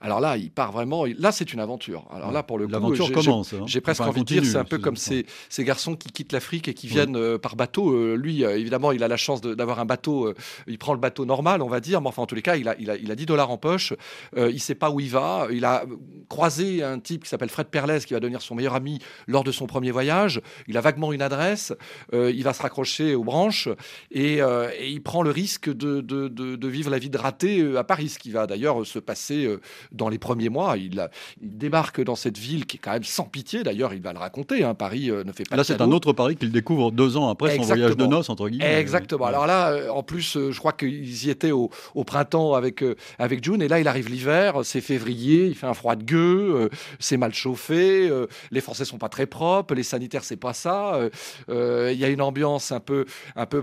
Alors 0.00 0.20
là, 0.20 0.36
il 0.36 0.50
part 0.50 0.72
vraiment. 0.72 1.04
Là, 1.18 1.32
c'est 1.32 1.52
une 1.52 1.60
aventure. 1.60 2.06
Alors 2.12 2.32
là, 2.32 2.42
pour 2.42 2.58
le 2.58 2.66
coup, 2.66 2.72
l'aventure 2.72 3.10
commence. 3.12 3.52
Hein. 3.52 3.64
J'ai 3.66 3.80
presque 3.80 4.02
envie 4.02 4.20
de 4.20 4.26
dire, 4.26 4.44
c'est 4.44 4.56
un 4.56 4.64
peu 4.64 4.78
comme 4.78 4.96
ces, 4.96 5.26
ces, 5.48 5.64
garçons 5.64 5.96
qui 5.96 6.10
quittent 6.10 6.32
l'Afrique 6.32 6.68
et 6.68 6.74
qui 6.74 6.86
viennent 6.86 7.16
euh, 7.16 7.38
par 7.38 7.56
bateau. 7.56 7.90
Euh, 7.90 8.14
lui, 8.16 8.44
euh, 8.44 8.58
évidemment, 8.58 8.92
il 8.92 9.02
a 9.02 9.08
la 9.08 9.16
chance 9.16 9.40
d'avoir 9.40 9.80
un 9.80 9.84
bateau. 9.84 10.32
il 10.66 10.78
prend 10.78 10.92
le 10.92 11.00
bateau 11.00 11.24
normal, 11.24 11.62
on 11.62 11.68
va 11.68 11.80
dire. 11.80 12.00
Mais 12.00 12.08
enfin, 12.08 12.22
en 12.22 12.26
tous 12.26 12.34
les 12.34 12.42
cas, 12.42 12.56
il 12.56 12.68
a, 12.68 12.76
il 12.78 12.90
a, 12.90 12.96
il 12.96 13.10
a 13.10 13.14
10 13.14 13.26
dollars 13.26 13.50
en 13.50 13.58
poche. 13.58 13.94
il 14.36 14.60
sait 14.60 14.74
pas 14.74 14.90
où 14.90 15.00
il 15.00 15.10
va. 15.10 15.48
Il 15.50 15.64
a 15.64 15.84
croisé 16.28 16.82
un 16.82 16.98
type 16.98 17.24
qui 17.24 17.28
s'appelle 17.28 17.48
Fred 17.48 17.68
Perles, 17.68 18.00
qui 18.00 18.14
va 18.14 18.20
devenir 18.20 18.42
son 18.42 18.54
meilleur 18.54 18.74
ami 18.74 18.98
lors 19.26 19.44
de 19.44 19.52
son 19.52 19.66
premier 19.66 19.90
voyage. 19.90 20.40
Il 20.66 20.76
a 20.76 20.80
vaguement 20.80 21.12
une 21.12 21.22
adresse. 21.22 21.72
il 22.12 22.42
va 22.42 22.52
se 22.52 22.62
raccrocher 22.62 23.14
aux 23.14 23.24
branches 23.24 23.68
et, 24.10 24.38
et 24.38 24.88
il 24.88 25.02
prend 25.02 25.22
le 25.22 25.30
risque 25.30 25.68
de, 25.68 26.00
de, 26.00 26.28
de, 26.28 26.56
de, 26.56 26.68
vivre 26.68 26.90
la 26.90 26.98
vie 26.98 27.10
de 27.10 27.18
raté 27.18 27.76
à 27.76 27.84
Paris, 27.84 28.08
ce 28.10 28.18
qui 28.18 28.30
va 28.30 28.46
d'ailleurs 28.46 28.86
se 28.86 28.98
passer 28.98 29.48
dans 29.92 30.08
les 30.08 30.18
premiers 30.18 30.48
mois. 30.48 30.76
Il, 30.76 31.08
il, 31.42 31.56
débarque 31.56 32.02
dans 32.02 32.16
cette 32.16 32.38
ville 32.38 32.66
qui 32.66 32.76
est 32.76 32.80
quand 32.80 32.92
même 32.92 33.04
sans 33.04 33.24
pitié. 33.24 33.62
D'ailleurs, 33.62 33.94
il 33.94 34.02
va 34.02 34.12
le 34.12 34.18
raconter. 34.18 34.64
Hein. 34.64 34.74
Paris 34.74 35.10
ne 35.10 35.32
fait 35.32 35.44
pas. 35.44 35.56
Là, 35.56 35.64
c'est 35.64 35.80
un 35.80 35.90
autre 35.90 36.12
Paris 36.12 36.36
qu'il 36.36 36.52
découvre 36.52 36.90
deux 36.92 37.16
ans 37.16 37.28
après 37.28 37.56
son 37.56 37.62
voyage 37.62 37.96
de 37.96 38.06
noces 38.06 38.28
entre 38.28 38.48
guillemets. 38.48 38.80
Exactement. 38.80 39.26
Alors 39.26 39.46
là, 39.46 39.70
euh, 39.70 39.88
en 39.88 40.02
plus, 40.02 40.36
euh, 40.36 40.50
je 40.50 40.58
crois 40.58 40.72
qu'ils 40.72 41.26
y 41.26 41.30
étaient 41.30 41.50
au, 41.50 41.70
printemps 42.06 42.54
avec 42.54 42.82
euh, 42.82 42.94
avec 43.18 43.42
June, 43.42 43.62
et 43.62 43.68
là, 43.68 43.80
il 43.80 43.88
arrive 43.88 44.08
l'hiver. 44.08 44.60
C'est 44.64 44.80
février, 44.80 45.46
il 45.46 45.54
fait 45.54 45.66
un 45.66 45.74
froid 45.74 45.96
de 45.96 46.04
gueux, 46.04 46.70
c'est 46.98 47.16
mal 47.16 47.34
chauffé, 47.34 48.10
les 48.50 48.60
Français 48.60 48.84
sont 48.84 48.98
pas 48.98 49.08
très 49.08 49.26
propres, 49.26 49.74
les 49.74 49.82
sanitaires, 49.82 50.24
c'est 50.24 50.36
pas 50.36 50.52
ça. 50.52 51.00
Il 51.48 51.98
y 51.98 52.04
a 52.04 52.08
une 52.08 52.22
ambiance 52.22 52.72
un 52.72 52.80
peu 52.80 53.06
un 53.34 53.46
peu 53.46 53.62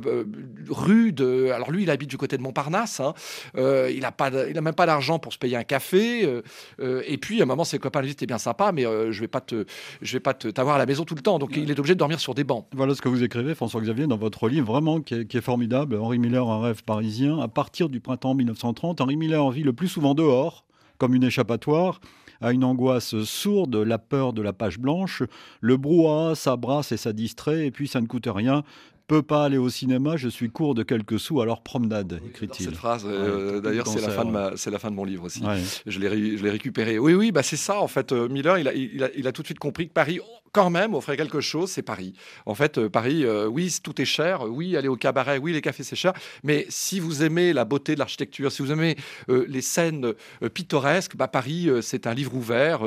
rude. 0.69 1.21
Alors 1.21 1.71
lui, 1.71 1.83
il 1.83 1.89
habite 1.89 2.09
du 2.09 2.17
côté 2.17 2.37
de 2.37 2.41
Montparnasse. 2.41 2.99
Hein. 2.99 3.13
il 3.55 4.03
a 4.05 4.11
pas, 4.11 4.29
il 4.49 4.57
a 4.57 4.61
même 4.61 4.73
pas 4.73 4.85
d'argent 4.85 5.19
pour 5.19 5.33
se 5.33 5.37
payer 5.37 5.57
un 5.57 5.63
café. 5.63 6.12
Et 6.21 7.17
puis 7.17 7.39
à 7.39 7.43
un 7.43 7.45
moment, 7.45 7.63
ses 7.63 7.79
copains 7.79 8.01
lui 8.01 8.07
disent 8.07 8.17
"T'es 8.17 8.25
bien 8.25 8.37
sympa, 8.37 8.71
mais 8.71 8.83
je 8.83 9.19
vais 9.19 9.27
pas 9.27 9.41
te, 9.41 9.65
je 10.01 10.13
vais 10.13 10.19
pas 10.19 10.33
t'avoir 10.33 10.75
à 10.75 10.77
la 10.77 10.85
maison 10.85 11.03
tout 11.03 11.15
le 11.15 11.21
temps." 11.21 11.39
Donc 11.39 11.55
il 11.55 11.69
est 11.69 11.79
obligé 11.79 11.95
de 11.95 11.99
dormir 11.99 12.19
sur 12.19 12.33
des 12.33 12.43
bancs. 12.43 12.65
Voilà 12.73 12.95
ce 12.95 13.01
que 13.01 13.09
vous 13.09 13.23
écrivez, 13.23 13.55
François-Xavier, 13.55 14.07
dans 14.07 14.17
votre 14.17 14.47
livre, 14.47 14.67
vraiment 14.67 15.01
qui 15.01 15.15
est, 15.15 15.41
formidable. 15.41 15.97
Henri 15.97 16.19
Miller, 16.19 16.47
un 16.49 16.61
rêve 16.61 16.83
parisien. 16.83 17.39
À 17.39 17.47
partir 17.47 17.89
du 17.89 17.99
printemps 17.99 18.35
1930, 18.35 19.01
Henri 19.01 19.17
Miller 19.17 19.49
vit 19.51 19.63
le 19.63 19.73
plus 19.73 19.87
souvent 19.87 20.13
dehors, 20.13 20.65
comme 20.97 21.15
une 21.15 21.23
échappatoire 21.23 21.99
à 22.41 22.51
une 22.51 22.63
angoisse 22.65 23.23
sourde, 23.23 23.75
la 23.75 23.97
peur 23.97 24.33
de 24.33 24.41
la 24.41 24.51
page 24.51 24.77
blanche. 24.77 25.23
Le 25.61 25.77
brouhaha, 25.77 26.35
ça 26.35 26.57
brasse 26.57 26.91
et 26.91 26.97
ça 26.97 27.13
distrait, 27.13 27.65
et 27.67 27.71
puis 27.71 27.87
ça 27.87 28.01
ne 28.01 28.05
coûte 28.05 28.27
rien 28.27 28.63
peux 29.07 29.21
pas 29.21 29.45
aller 29.45 29.57
au 29.57 29.69
cinéma, 29.69 30.17
je 30.17 30.29
suis 30.29 30.49
court 30.49 30.75
de 30.75 30.83
quelques 30.83 31.19
sous, 31.19 31.41
alors 31.41 31.61
promenade, 31.61 32.21
écrit-il. 32.27 32.65
Cette 32.65 32.75
phrase, 32.75 33.05
euh, 33.05 33.59
d'ailleurs, 33.61 33.87
c'est 33.87 34.01
la, 34.01 34.09
fin 34.09 34.25
de 34.25 34.31
ma, 34.31 34.55
c'est 34.55 34.71
la 34.71 34.79
fin 34.79 34.89
de 34.89 34.95
mon 34.95 35.05
livre 35.05 35.23
aussi. 35.23 35.43
Je 35.85 35.99
l'ai, 35.99 36.37
je 36.37 36.43
l'ai 36.43 36.49
récupéré. 36.49 36.99
Oui, 36.99 37.13
oui, 37.13 37.31
bah 37.31 37.43
c'est 37.43 37.57
ça, 37.57 37.79
en 37.79 37.87
fait. 37.87 38.11
Euh, 38.11 38.27
Miller, 38.29 38.57
il 38.57 38.67
a, 38.67 38.73
il, 38.73 39.03
a, 39.03 39.09
il 39.15 39.27
a, 39.27 39.31
tout 39.31 39.41
de 39.41 39.47
suite 39.47 39.59
compris 39.59 39.87
que 39.87 39.93
Paris, 39.93 40.19
quand 40.53 40.69
même, 40.69 40.93
offrait 40.93 41.17
quelque 41.17 41.41
chose, 41.41 41.71
c'est 41.71 41.81
Paris. 41.81 42.13
En 42.45 42.55
fait, 42.55 42.77
euh, 42.77 42.89
Paris, 42.89 43.25
oui, 43.47 43.75
tout 43.83 44.01
est 44.01 44.05
cher. 44.05 44.43
Oui, 44.43 44.77
aller 44.77 44.87
au 44.87 44.95
cabaret, 44.95 45.37
oui, 45.37 45.51
les 45.51 45.61
cafés, 45.61 45.83
c'est 45.83 45.95
cher. 45.95 46.13
Mais 46.43 46.65
si 46.69 46.99
vous 46.99 47.23
aimez 47.23 47.51
la 47.51 47.65
beauté 47.65 47.95
de 47.95 47.99
l'architecture, 47.99 48.51
si 48.51 48.61
vous 48.61 48.71
aimez 48.71 48.95
les 49.27 49.61
scènes 49.61 50.13
pittoresques, 50.53 51.15
bah, 51.15 51.27
Paris, 51.27 51.69
c'est 51.81 52.07
un 52.07 52.13
livre 52.13 52.35
ouvert, 52.35 52.81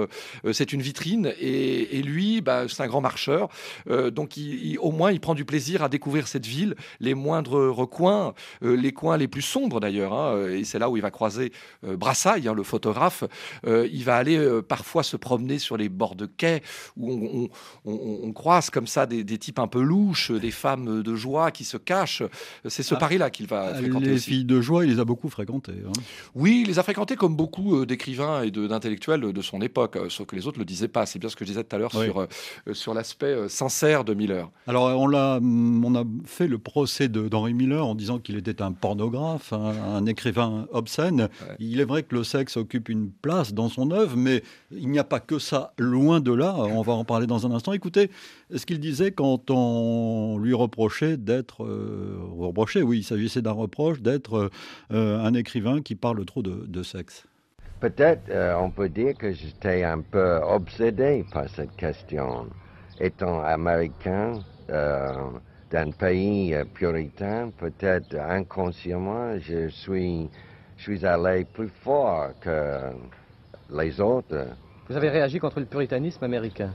c'est 0.53 0.73
une 0.73 0.81
vitrine. 0.81 1.35
Et, 1.41 2.03
lui, 2.03 2.41
bah, 2.41 2.65
c'est 2.69 2.83
un 2.83 2.87
grand 2.87 3.01
marcheur. 3.01 3.49
donc, 3.87 4.39
au 4.79 4.93
moins, 4.93 5.13
il 5.13 5.21
prend 5.21 5.35
du 5.35 5.45
plaisir 5.45 5.83
à 5.83 5.89
découvrir 5.89 6.29
cette 6.29 6.47
ville, 6.47 6.77
les 7.01 7.15
moindres 7.15 7.69
recoins, 7.71 8.35
euh, 8.63 8.77
les 8.77 8.93
coins 8.93 9.17
les 9.17 9.29
plus 9.29 9.43
sombres 9.43 9.81
d'ailleurs. 9.81 10.13
Hein, 10.13 10.49
et 10.49 10.65
c'est 10.65 10.79
là 10.79 10.89
où 10.91 10.97
il 10.97 11.03
va 11.03 11.11
croiser 11.11 11.53
euh, 11.85 11.97
Brassailles, 11.97 12.49
hein, 12.49 12.55
le 12.55 12.63
photographe. 12.63 13.25
Euh, 13.67 13.89
il 13.93 14.05
va 14.05 14.17
aller 14.17 14.37
parfois 14.69 15.03
se 15.03 15.17
promener 15.17 15.59
sur 15.59 15.77
les 15.77 15.89
bords 15.89 16.17
de 16.17 16.27
quai 16.27 16.63
où 16.97 17.13
on, 17.13 17.49
croise 18.35 18.71
comme 18.71 18.87
ça 18.87 19.07
des, 19.07 19.25
types 19.39 19.59
un 19.59 19.67
peu 19.67 19.83
louches, 19.83 20.31
des 20.33 20.51
femmes 20.51 21.03
de 21.03 21.15
joie 21.15 21.51
qui 21.51 21.65
se 21.65 21.77
cachent. 21.77 22.23
C'est 22.67 22.83
ce 22.83 22.95
ah, 22.95 22.99
Paris-là 22.99 23.31
qu'il 23.31 23.47
va 23.47 23.75
fréquenter. 23.75 24.07
Les 24.07 24.19
filles 24.19 24.45
de 24.45 24.61
joie, 24.61 24.85
il 24.85 24.93
les 24.93 25.01
a 25.01 25.05
beaucoup 25.05 25.29
fréquentées. 25.29 25.83
Hein. 25.87 25.93
Oui, 26.35 26.63
il 26.63 26.69
les 26.69 26.79
a 26.79 26.83
fréquentées 26.83 27.17
comme 27.17 27.37
beaucoup 27.37 27.85
d'écrivains 27.87 28.43
et 28.43 28.51
d'intellectuels 28.51 29.33
de, 29.33 29.43
son 29.43 29.61
époque, 29.61 29.99
sauf 30.09 30.27
que 30.27 30.37
les 30.37 30.47
autres 30.47 30.59
ne 30.59 30.63
le 30.63 30.67
disaient 30.67 30.89
pas. 30.89 31.07
C'est 31.07 31.19
bien 31.19 31.29
ce 31.29 31.37
que 31.37 31.45
je 31.45 31.51
disais 31.51 31.65
tout 31.65 31.77
à 31.77 31.79
l'heure 31.79 31.93
sur, 31.93 32.27
sur 32.73 32.95
l'aspect 32.95 33.49
sincère 33.49 34.05
de 34.05 34.15
Miller. 34.15 34.51
Alors, 34.67 34.99
on 34.99 35.07
l'a, 35.07 35.39
on 35.43 35.95
a 35.95 36.05
fait 36.25 36.49
le 36.49 36.59
procès 36.59 37.09
d'Henri 37.09 37.55
Miller 37.55 37.87
en 37.87 37.95
disant 37.95 38.19
qu'il 38.19 38.37
était 38.37 38.63
un 38.63 38.73
pornographe, 38.73 39.53
un, 39.53 40.05
écrivain 40.07 40.67
obscène. 40.73 41.29
Il 41.59 41.81
est 41.81 41.85
vrai 41.85 42.03
que 42.03 42.15
le 42.15 42.25
sexe 42.25 42.57
occupe 42.57 42.89
une 42.89 43.11
place 43.11 43.55
dans 43.55 43.69
son 43.69 43.91
œuvre, 43.91 44.17
mais 44.17 44.43
il 44.71 44.89
n'y 44.89 44.99
a 44.99 45.05
pas 45.05 45.21
que 45.21 45.39
ça, 45.39 45.73
loin 45.79 46.21
de 46.21 46.33
là. 46.33 46.55
On 46.57 46.83
va 46.83 46.93
en 46.93 47.05
parler 47.05 47.27
dans 47.27 47.46
un 47.46 47.46
instant. 47.51 47.73
Écoutez 47.73 48.11
ce 48.55 48.67
qu'il 48.67 48.81
disait 48.81 49.13
quand 49.13 49.51
on 49.51 50.39
lui 50.39 50.55
reprochait 50.55 51.17
d'être, 51.17 51.65
euh, 51.65 52.19
reprochait, 52.39 52.83
oui, 52.83 52.99
il 52.99 53.05
s'agissait 53.05 53.43
d'un 53.43 53.53
reproche 53.53 54.01
d'être 54.01 54.51
euh, 54.93 55.19
un 55.19 55.35
écrivain 55.35 55.83
qui 55.83 55.95
parle 55.95 56.25
trop 56.25 56.43
de, 56.43 56.83
sexe. 56.83 57.25
Peut-être 57.81 58.31
euh, 58.31 58.55
on 58.59 58.71
peut 58.71 58.89
dire 58.89 59.15
que 59.17 59.33
j'étais 59.33 59.83
un 59.83 60.01
peu 60.01 60.41
obsédé 60.43 61.25
par 61.33 61.49
cette 61.49 61.75
question. 61.77 62.47
Étant 62.99 63.43
américain, 63.43 64.41
d'un 65.71 65.91
pays 65.91 66.55
euh, 66.55 66.65
puritain, 66.65 67.51
peut-être 67.57 68.15
inconsciemment, 68.17 69.39
je 69.39 69.69
suis, 69.69 70.29
je 70.77 70.83
suis 70.83 71.05
allé 71.05 71.45
plus 71.45 71.69
fort 71.69 72.31
que 72.41 72.93
les 73.71 74.01
autres. 74.01 74.47
Vous 74.89 74.97
avez 74.97 75.11
réagi 75.11 75.39
contre 75.39 75.61
le 75.61 75.67
puritanisme 75.67 76.25
américain 76.25 76.71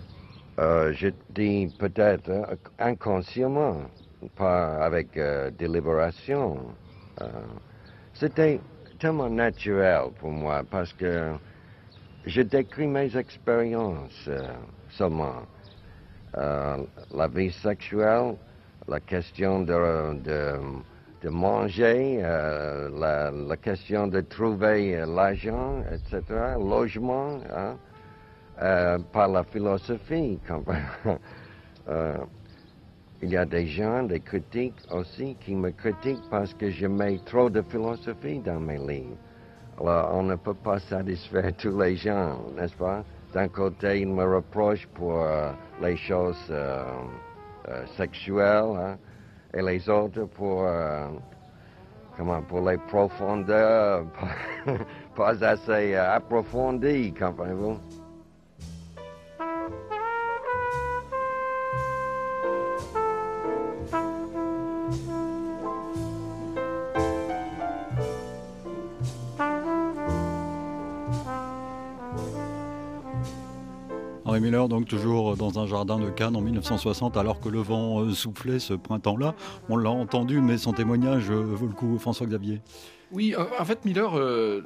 euh, 0.62 0.94
Je 0.94 1.10
dis 1.30 1.74
peut-être 1.78 2.30
euh, 2.30 2.56
inconsciemment, 2.80 3.82
pas 4.36 4.78
avec 4.86 5.20
délibération. 5.58 6.60
C'était 8.14 8.60
tellement 9.00 9.30
naturel 9.30 10.12
pour 10.20 10.32
moi 10.32 10.62
parce 10.70 10.94
que 10.94 11.34
je 12.26 12.42
décris 12.44 12.88
mes 12.88 13.16
expériences 13.18 14.30
seulement. 14.90 15.42
la 16.36 17.28
vie 17.28 17.52
sexuelle, 17.52 18.36
la 18.88 19.00
question 19.00 19.62
de, 19.62 20.20
de, 20.22 20.60
de 21.22 21.30
manger, 21.30 22.20
euh, 22.24 22.90
la, 22.98 23.32
la, 23.32 23.58
question 23.58 24.08
de 24.08 24.22
trouver 24.22 24.96
euh, 24.98 25.06
l'argent, 25.06 25.84
etc., 25.92 26.22
logement, 26.58 27.40
hein, 27.56 27.78
euh, 28.62 28.98
par 29.12 29.28
la 29.30 29.44
philosophie. 29.44 30.40
euh, 31.90 32.18
il 33.22 33.30
y 33.30 33.38
a 33.38 33.46
des 33.46 33.68
gens, 33.68 34.04
des 34.04 34.20
critiques 34.20 34.82
aussi, 34.92 35.36
qui 35.40 35.56
me 35.56 35.72
critiquent 35.72 36.30
parce 36.30 36.54
que 36.54 36.70
je 36.70 36.88
mets 36.88 37.20
trop 37.26 37.50
de 37.50 37.62
philosophie 37.62 38.40
dans 38.40 38.60
mes 38.60 38.78
livres. 38.78 39.18
Alors, 39.80 40.12
on 40.14 40.24
ne 40.24 40.36
peut 40.36 40.54
pas 40.54 40.80
satisfaire 40.80 41.52
tous 41.58 41.78
les 41.80 41.96
gens, 41.96 42.40
n'est-ce 42.56 42.76
pas? 42.76 43.04
D'un 43.34 43.48
côté, 43.48 44.02
ils 44.02 44.08
me 44.08 44.24
reprochent 44.24 44.88
pour 44.88 45.22
euh, 45.22 45.52
les 45.82 45.96
choses 45.96 46.48
euh, 46.50 46.84
sexuelles, 47.96 48.76
hein, 48.78 48.98
et 49.54 49.62
les 49.62 49.88
autres 49.90 50.26
pour, 50.26 50.66
comment, 52.18 52.42
pour 52.44 52.70
les 52.70 52.78
profondeurs 52.78 54.06
pas, 55.16 55.44
assez 55.44 55.96
euh, 55.96 56.16
approfondies, 56.16 57.14
comprenez-vous? 57.14 57.78
Miller, 74.52 74.68
donc 74.68 74.86
toujours 74.86 75.38
dans 75.38 75.60
un 75.60 75.66
jardin 75.66 75.98
de 75.98 76.10
Cannes 76.10 76.36
en 76.36 76.42
1960, 76.42 77.16
alors 77.16 77.40
que 77.40 77.48
le 77.48 77.60
vent 77.60 78.02
euh, 78.02 78.12
soufflait 78.12 78.60
ce 78.60 78.74
printemps-là. 78.74 79.34
On 79.70 79.78
l'a 79.78 79.92
entendu, 79.92 80.42
mais 80.42 80.58
son 80.58 80.74
témoignage 80.74 81.32
euh, 81.32 81.42
vaut 81.42 81.68
le 81.68 81.74
coup, 81.74 81.98
François 81.98 82.28
Xavier. 82.28 82.60
Oui, 83.14 83.34
en 83.38 83.64
fait, 83.64 83.86
Miller, 83.86 84.18
euh, 84.18 84.62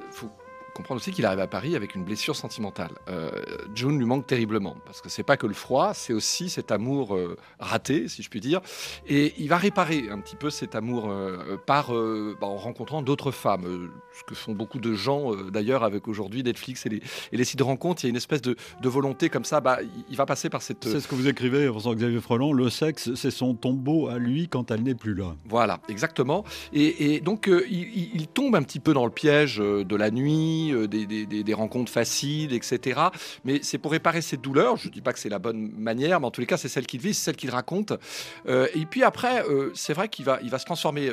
comprendre 0.76 1.00
aussi 1.00 1.10
qu'il 1.10 1.24
arrive 1.24 1.40
à 1.40 1.46
Paris 1.46 1.74
avec 1.74 1.94
une 1.94 2.04
blessure 2.04 2.36
sentimentale. 2.36 2.90
Euh, 3.08 3.30
June 3.74 3.98
lui 3.98 4.04
manque 4.04 4.26
terriblement 4.26 4.76
parce 4.84 5.00
que 5.00 5.08
c'est 5.08 5.22
pas 5.22 5.38
que 5.38 5.46
le 5.46 5.54
froid, 5.54 5.94
c'est 5.94 6.12
aussi 6.12 6.50
cet 6.50 6.70
amour 6.70 7.16
euh, 7.16 7.36
raté, 7.58 8.08
si 8.08 8.22
je 8.22 8.28
puis 8.28 8.40
dire. 8.40 8.60
Et 9.06 9.32
il 9.38 9.48
va 9.48 9.56
réparer 9.56 10.08
un 10.10 10.20
petit 10.20 10.36
peu 10.36 10.50
cet 10.50 10.74
amour 10.74 11.08
euh, 11.08 11.56
par 11.66 11.88
bah, 11.88 12.46
en 12.46 12.56
rencontrant 12.56 13.00
d'autres 13.00 13.30
femmes, 13.30 13.90
ce 14.12 14.22
que 14.24 14.34
font 14.34 14.52
beaucoup 14.52 14.78
de 14.78 14.92
gens 14.92 15.34
d'ailleurs 15.50 15.82
avec 15.82 16.08
aujourd'hui 16.08 16.42
Netflix 16.42 16.84
et 16.84 16.88
les, 16.90 17.02
et 17.32 17.36
les, 17.36 17.44
sites 17.44 17.58
de 17.58 17.64
rencontres. 17.64 18.04
Il 18.04 18.08
y 18.08 18.08
a 18.08 18.10
une 18.10 18.16
espèce 18.16 18.42
de, 18.42 18.56
volonté 18.82 19.30
comme 19.30 19.44
ça. 19.44 19.60
Bah, 19.60 19.78
il 20.10 20.16
va 20.16 20.26
passer 20.26 20.50
par 20.50 20.60
cette. 20.60 20.84
C'est 20.84 21.00
ce 21.00 21.08
que 21.08 21.14
vous 21.14 21.28
écrivez, 21.28 21.68
Xavier 21.68 22.20
Freland. 22.20 22.52
Le 22.52 22.68
sexe, 22.68 23.14
c'est 23.14 23.30
son 23.30 23.54
tombeau 23.54 24.08
à 24.08 24.18
lui 24.18 24.48
quand 24.48 24.70
elle 24.70 24.82
n'est 24.82 24.94
plus 24.94 25.14
là. 25.14 25.34
Voilà, 25.48 25.80
exactement. 25.88 26.44
Et, 26.72 27.20
donc 27.20 27.48
il, 27.48 28.10
il, 28.14 28.26
tombe 28.26 28.54
un 28.54 28.62
petit 28.62 28.80
peu 28.80 28.92
dans 28.92 29.06
le 29.06 29.10
piège 29.10 29.56
de 29.56 29.96
la 29.96 30.10
nuit 30.10 30.65
amis, 30.72 31.26
des, 31.26 31.54
rencontres 31.54 31.92
faciles, 31.92 32.52
etc. 32.52 33.00
Mais 33.44 33.60
c'est 33.62 33.78
pour 33.78 33.92
réparer 33.92 34.20
cette 34.20 34.40
douleur. 34.40 34.76
Je 34.76 34.88
ne 34.88 34.92
dis 34.92 35.00
pas 35.00 35.12
que 35.12 35.18
c'est 35.18 35.28
la 35.28 35.38
bonne 35.38 35.70
manière, 35.78 36.20
mais 36.20 36.26
en 36.26 36.30
tous 36.30 36.40
les 36.40 36.46
cas, 36.46 36.56
c'est 36.56 36.68
celle 36.68 36.86
qu'il 36.86 37.00
vit, 37.00 37.14
c'est 37.14 37.24
celle 37.24 37.36
qu'il 37.36 37.50
raconte. 37.50 37.92
et 38.46 38.86
puis 38.86 39.02
après, 39.02 39.42
c'est 39.74 39.92
vrai 39.92 40.08
qu'il 40.08 40.24
va, 40.24 40.38
il 40.42 40.50
va 40.50 40.58
se 40.58 40.64
transformer. 40.64 41.10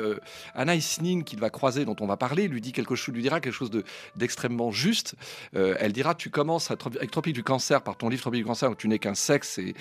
Anna 0.54 0.74
Isning, 0.74 1.24
qu'il 1.24 1.38
va 1.38 1.50
croiser, 1.50 1.84
dont 1.84 1.96
on 2.00 2.06
va 2.06 2.16
parler, 2.16 2.48
lui 2.48 2.60
dit 2.60 2.72
quelque 2.72 2.94
chose, 2.94 3.14
lui 3.14 3.22
dira 3.22 3.40
quelque 3.40 3.54
chose 3.54 3.70
d'extrêmement 4.16 4.70
juste. 4.70 5.14
elle 5.54 5.92
dira, 5.92 6.14
tu 6.14 6.30
commences 6.30 6.70
avec 6.70 7.10
Tropique 7.10 7.34
du 7.34 7.42
cancer 7.42 7.82
par 7.82 7.96
ton 7.96 8.08
livre 8.08 8.22
Tropique 8.22 8.42
du 8.42 8.46
cancer, 8.46 8.70
où 8.70 8.74
tu 8.74 8.88
n'es 8.88 8.98
qu'un 8.98 9.14
sexe 9.14 9.58
et, 9.58 9.74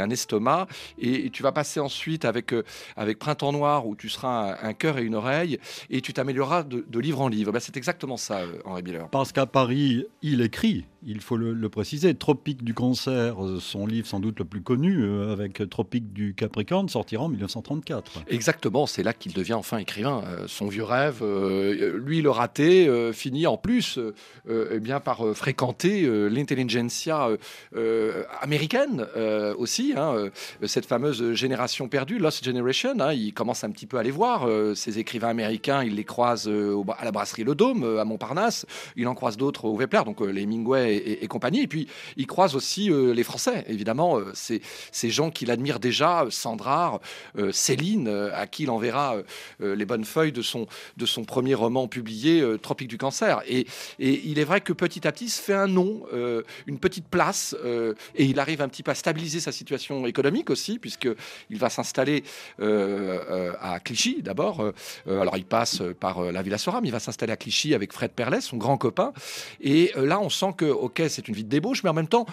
un 0.00 0.10
estomac, 0.10 0.66
et, 0.98 1.30
tu 1.30 1.42
vas 1.42 1.52
passer 1.52 1.80
ensuite 1.80 2.24
avec 2.24 2.54
avec 2.96 3.18
Printemps 3.18 3.52
Noir, 3.52 3.86
où 3.86 3.96
tu 3.96 4.08
seras 4.08 4.56
un, 4.62 4.72
cœur 4.72 4.98
et 4.98 5.02
une 5.02 5.14
oreille, 5.14 5.58
et 5.90 6.00
tu 6.00 6.12
t'amélioreras 6.12 6.64
de, 6.64 6.98
livre 6.98 7.20
en 7.20 7.28
livre. 7.28 7.52
Ben, 7.52 7.60
c'est 7.60 7.76
exactement 7.76 8.16
ça, 8.16 8.42
Henri 8.64 8.82
Miller. 8.82 9.08
Parce 9.20 9.32
qu'à 9.32 9.44
Paris, 9.44 10.06
il 10.22 10.40
écrit 10.40 10.86
il 11.02 11.20
faut 11.20 11.36
le, 11.36 11.68
préciser, 11.68 12.14
Tropique 12.14 12.64
du 12.64 12.74
cancer, 12.74 13.42
euh, 13.44 13.58
son 13.60 13.86
livre 13.86 14.06
sans 14.06 14.20
doute 14.20 14.38
le 14.38 14.44
plus 14.44 14.60
connu, 14.60 15.02
euh, 15.02 15.32
avec 15.32 15.68
Tropique 15.70 16.12
du 16.12 16.34
Capricorne, 16.34 16.88
sortira 16.88 17.24
en 17.24 17.28
1934. 17.28 18.24
Exactement, 18.28 18.86
c'est 18.86 19.02
là 19.02 19.12
qu'il 19.12 19.32
devient 19.32 19.54
enfin 19.54 19.78
écrivain. 19.78 20.22
Euh, 20.26 20.44
son 20.46 20.68
vieux 20.68 20.84
rêve, 20.84 21.24
lui 21.94 22.20
le 22.22 22.30
raté, 22.30 22.88
finit 23.12 23.46
en 23.46 23.56
plus 23.56 23.98
eh 24.48 24.80
bien, 24.80 25.00
par 25.00 25.24
fréquenter 25.34 26.08
l'intelligentsia 26.28 27.28
américaine 28.40 29.06
aussi, 29.56 29.94
hein, 29.96 30.30
cette 30.64 30.86
fameuse 30.86 31.32
génération 31.32 31.88
perdue, 31.88 32.18
Lost 32.18 32.44
Generation. 32.44 32.94
Hein, 33.00 33.12
il 33.12 33.32
commence 33.32 33.64
un 33.64 33.70
petit 33.70 33.86
peu 33.86 33.98
à 33.98 34.02
les 34.02 34.10
voir, 34.10 34.48
ces 34.74 34.98
écrivains 34.98 35.28
américains, 35.28 35.82
il 35.84 35.94
les 35.94 36.04
croise 36.04 36.48
à 36.48 37.04
la 37.04 37.12
brasserie 37.12 37.44
Le 37.44 37.54
Dôme, 37.54 37.98
à 37.98 38.04
Montparnasse, 38.04 38.66
il 38.96 39.06
en 39.08 39.14
croise 39.14 39.36
d'autres 39.36 39.64
au 39.66 39.76
Vepler, 39.76 40.02
donc 40.04 40.20
les 40.20 40.46
Mingway 40.46 40.89
et, 40.96 41.26
compagnie. 41.28 41.62
Et 41.62 41.66
puis, 41.66 41.86
il 42.16 42.26
croise 42.26 42.54
aussi 42.54 42.90
euh, 42.90 43.12
les 43.12 43.24
Français, 43.24 43.64
évidemment, 43.68 44.18
euh, 44.18 44.32
ces, 44.34 45.10
gens 45.10 45.30
qu'il 45.30 45.50
admire 45.50 45.80
déjà, 45.80 46.26
Sandrard, 46.30 47.00
euh, 47.38 47.52
Céline, 47.52 48.08
à 48.34 48.46
qui 48.46 48.64
il 48.64 48.70
enverra 48.70 49.16
les 49.60 49.84
bonnes 49.86 50.04
feuilles 50.04 50.32
de 50.32 50.42
son, 50.42 50.66
de 50.96 51.06
son 51.06 51.24
premier 51.24 51.54
roman 51.54 51.88
publié, 51.88 52.44
Tropique 52.60 52.88
du 52.88 52.98
cancer. 52.98 53.40
Et, 53.48 53.66
et, 53.98 54.22
il 54.26 54.38
est 54.38 54.44
vrai 54.44 54.60
que 54.60 54.72
petit 54.72 55.06
à 55.06 55.12
petit, 55.12 55.26
il 55.26 55.30
se 55.30 55.40
fait 55.40 55.54
un 55.54 55.66
nom, 55.66 56.02
une 56.66 56.78
petite 56.78 57.06
place, 57.06 57.56
et 58.14 58.24
il 58.24 58.38
arrive 58.38 58.60
un 58.60 58.68
petit 58.68 58.82
peu 58.82 58.90
à 58.90 58.94
stabiliser 58.94 59.40
sa 59.40 59.52
situation 59.52 60.06
économique 60.06 60.50
aussi, 60.50 60.78
puisqu'il 60.78 61.58
va 61.58 61.70
s'installer 61.70 62.22
à 62.60 63.80
Clichy 63.82 64.22
d'abord. 64.22 64.72
alors, 65.06 65.36
il 65.36 65.44
passe 65.44 65.82
par 65.98 66.32
la 66.32 66.42
Villa 66.42 66.58
Soram, 66.58 66.84
il 66.84 66.92
va 66.92 67.00
s'installer 67.00 67.32
à 67.32 67.36
Clichy 67.36 67.74
avec 67.74 67.92
Fred 67.92 68.10
Perlet, 68.12 68.40
son 68.40 68.56
grand 68.56 68.76
copain. 68.76 69.12
Et 69.60 69.92
là, 69.96 70.20
on 70.20 70.28
sent 70.28 70.54
que 70.56 70.70
ok, 70.80 71.02
c'est 71.08 71.28
une 71.28 71.34
vie 71.34 71.44
de 71.44 71.48
débauche, 71.48 71.82
mais 71.82 71.90
en 71.90 71.94
même 71.94 72.08
temps, 72.08 72.26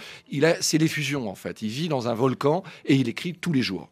c'est 0.62 0.78
l'effusion 0.78 1.30
en 1.30 1.36
fait. 1.36 1.62
Il 1.62 1.70
vit 1.70 1.90
dans 1.90 2.08
un 2.08 2.14
volcan 2.14 2.64
et 2.86 2.96
il 2.96 3.10
écrit 3.10 3.34
tous 3.34 3.54
les 3.54 3.62
jours. 3.62 3.90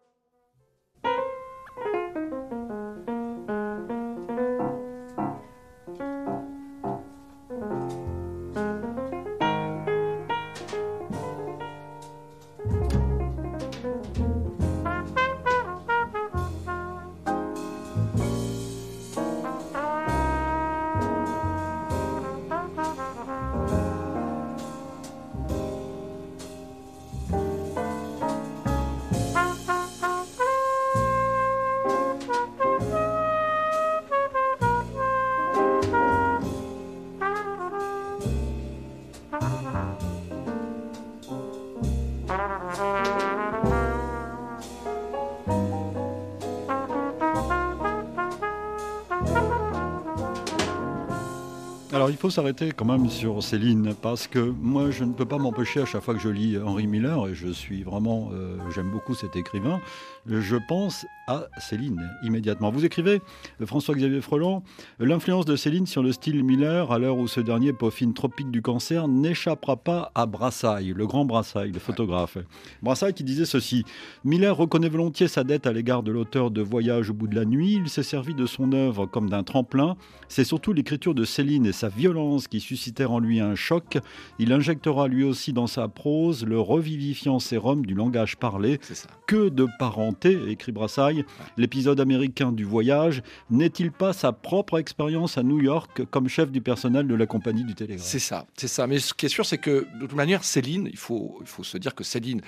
Faut 52.26 52.32
s'arrêter 52.32 52.72
quand 52.76 52.86
même 52.86 53.08
sur 53.08 53.44
Céline 53.44 53.94
parce 54.02 54.26
que 54.26 54.40
moi 54.40 54.90
je 54.90 55.04
ne 55.04 55.14
peux 55.14 55.26
pas 55.26 55.38
m'empêcher 55.38 55.82
à 55.82 55.86
chaque 55.86 56.02
fois 56.02 56.16
que 56.16 56.20
je 56.20 56.30
lis 56.30 56.58
Henri 56.58 56.88
Miller 56.88 57.28
et 57.28 57.36
je 57.36 57.50
suis 57.50 57.84
vraiment 57.84 58.32
euh, 58.34 58.58
j'aime 58.74 58.90
beaucoup 58.90 59.14
cet 59.14 59.36
écrivain, 59.36 59.80
je 60.26 60.56
pense 60.68 61.06
à 61.28 61.48
Céline 61.58 62.10
immédiatement. 62.24 62.72
Vous 62.72 62.86
écrivez 62.86 63.22
François-Xavier 63.64 64.22
Freland, 64.22 64.64
l'influence 65.00 65.46
de 65.46 65.56
Céline 65.56 65.86
sur 65.86 66.04
le 66.04 66.12
style 66.12 66.44
Miller 66.44 66.92
à 66.92 67.00
l'heure 67.00 67.18
où 67.18 67.28
ce 67.28 67.40
dernier 67.40 67.74
peaufine 67.74 68.14
Tropique 68.14 68.52
du 68.52 68.62
cancer 68.62 69.08
n'échappera 69.08 69.78
pas 69.78 70.12
à 70.16 70.26
Brassailles, 70.26 70.94
le 70.96 71.08
grand 71.08 71.26
Brassailles, 71.26 71.72
le 71.72 71.80
photographe. 71.80 72.38
Brassailles 72.82 73.14
qui 73.14 73.24
disait 73.24 73.46
ceci 73.46 73.84
Miller 74.24 74.56
reconnaît 74.56 74.90
volontiers 74.90 75.28
sa 75.28 75.44
dette 75.44 75.68
à 75.68 75.74
l'égard 75.74 76.04
de 76.04 76.12
l'auteur 76.12 76.52
de 76.52 76.62
Voyage 76.62 77.10
au 77.10 77.14
bout 77.14 77.28
de 77.28 77.36
la 77.36 77.46
nuit, 77.46 77.74
il 77.74 77.90
s'est 77.90 78.04
servi 78.04 78.34
de 78.34 78.46
son 78.46 78.72
œuvre 78.74 79.06
comme 79.06 79.30
d'un 79.30 79.44
tremplin, 79.44 79.96
c'est 80.28 80.44
surtout 80.44 80.74
l'écriture 80.74 81.16
de 81.16 81.24
Céline 81.24 81.66
et 81.66 81.72
sa 81.72 81.90
violence 81.90 82.48
qui 82.48 82.60
suscitèrent 82.60 83.12
en 83.12 83.20
lui 83.20 83.40
un 83.40 83.56
choc. 83.56 83.98
Il 84.40 84.52
injectera 84.52 85.08
lui 85.08 85.24
aussi 85.24 85.54
dans 85.54 85.68
sa 85.68 85.88
prose 85.88 86.46
le 86.46 86.60
revivifiant 86.60 87.40
sérum 87.40 87.86
du 87.86 87.94
langage 87.94 88.38
parlé. 88.38 88.80
Que 89.28 89.50
de 89.50 89.68
parenté, 89.80 90.38
écrit 90.50 90.72
Brassailles. 90.72 91.15
L'épisode 91.58 92.00
américain 92.00 92.52
du 92.52 92.66
voyage 92.66 93.24
n'est-il 93.50 93.92
pas 93.92 94.14
sa 94.14 94.32
propre 94.32 94.80
expérience 94.80 95.38
à 95.38 95.44
New 95.44 95.62
York 95.62 96.04
comme 96.12 96.28
chef 96.28 96.52
du 96.52 96.62
personnel 96.62 97.08
de 97.08 97.16
la 97.16 97.26
compagnie 97.26 97.64
du 97.64 97.76
Télégraphe? 97.76 98.06
C'est 98.06 98.20
ça, 98.20 98.46
c'est 98.58 98.68
ça. 98.68 98.88
Mais 98.88 99.00
ce 99.00 99.14
qui 99.14 99.26
est 99.26 99.30
sûr, 99.30 99.46
c'est 99.46 99.58
que 99.58 99.88
de 99.96 100.02
toute 100.02 100.14
manière, 100.14 100.44
Céline, 100.44 100.90
il 100.92 100.98
faut, 100.98 101.42
se 101.64 101.78
dire 101.78 101.96
que 101.96 102.04
Céline, 102.04 102.42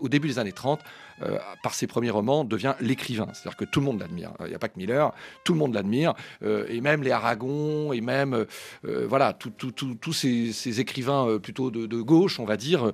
au 0.00 0.08
début 0.08 0.28
des 0.28 0.38
années 0.38 0.52
30, 0.52 0.80
euh, 1.22 1.38
par 1.62 1.74
ses 1.74 1.86
premiers 1.86 2.10
romans, 2.10 2.44
devient 2.44 2.74
l'écrivain. 2.80 3.28
C'est-à-dire 3.32 3.56
que 3.56 3.64
tout 3.64 3.80
le 3.80 3.86
monde 3.86 4.00
l'admire. 4.00 4.32
Il 4.40 4.46
n'y 4.46 4.54
a 4.54 4.58
pas 4.58 4.68
que 4.68 4.78
Miller, 4.78 5.12
tout 5.44 5.52
le 5.52 5.58
monde 5.58 5.74
l'admire. 5.74 6.14
Euh, 6.42 6.66
et 6.68 6.80
même 6.80 7.02
les 7.02 7.10
Aragon, 7.10 7.92
et 7.92 8.00
même 8.00 8.46
euh, 8.84 9.06
voilà, 9.06 9.32
tous 9.32 10.12
ces, 10.12 10.80
écrivains 10.80 11.38
plutôt 11.38 11.70
de, 11.70 12.00
gauche, 12.00 12.40
on 12.40 12.44
va 12.44 12.56
dire, 12.56 12.92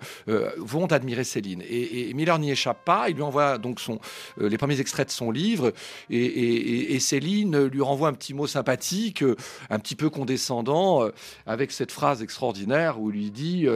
vont 0.57 0.87
admirer 0.87 1.25
Céline. 1.25 1.63
Et, 1.69 2.13
Miller 2.15 2.39
n'y 2.39 2.51
échappe 2.51 2.85
pas. 2.85 3.09
Il 3.09 3.17
lui 3.17 3.23
envoie 3.23 3.59
donc 3.59 3.81
son, 3.81 4.01
les 4.39 4.59
premiers 4.59 4.81
extraits 4.81 4.98
de 5.05 5.11
son 5.11 5.31
livre. 5.31 5.73
Et, 6.11 6.99
Céline 7.01 7.65
lui 7.65 7.81
renvoie 7.81 8.09
un 8.09 8.13
petit 8.13 8.35
mot 8.35 8.47
sympathique, 8.47 9.23
un 9.71 9.79
petit 9.79 9.95
peu 9.95 10.11
condescendant, 10.11 11.09
avec 11.47 11.71
cette 11.71 11.93
phrase 11.93 12.23
extraordinaire 12.23 13.01
où 13.01 13.11
il 13.11 13.17
lui 13.17 13.31
dit 13.31 13.67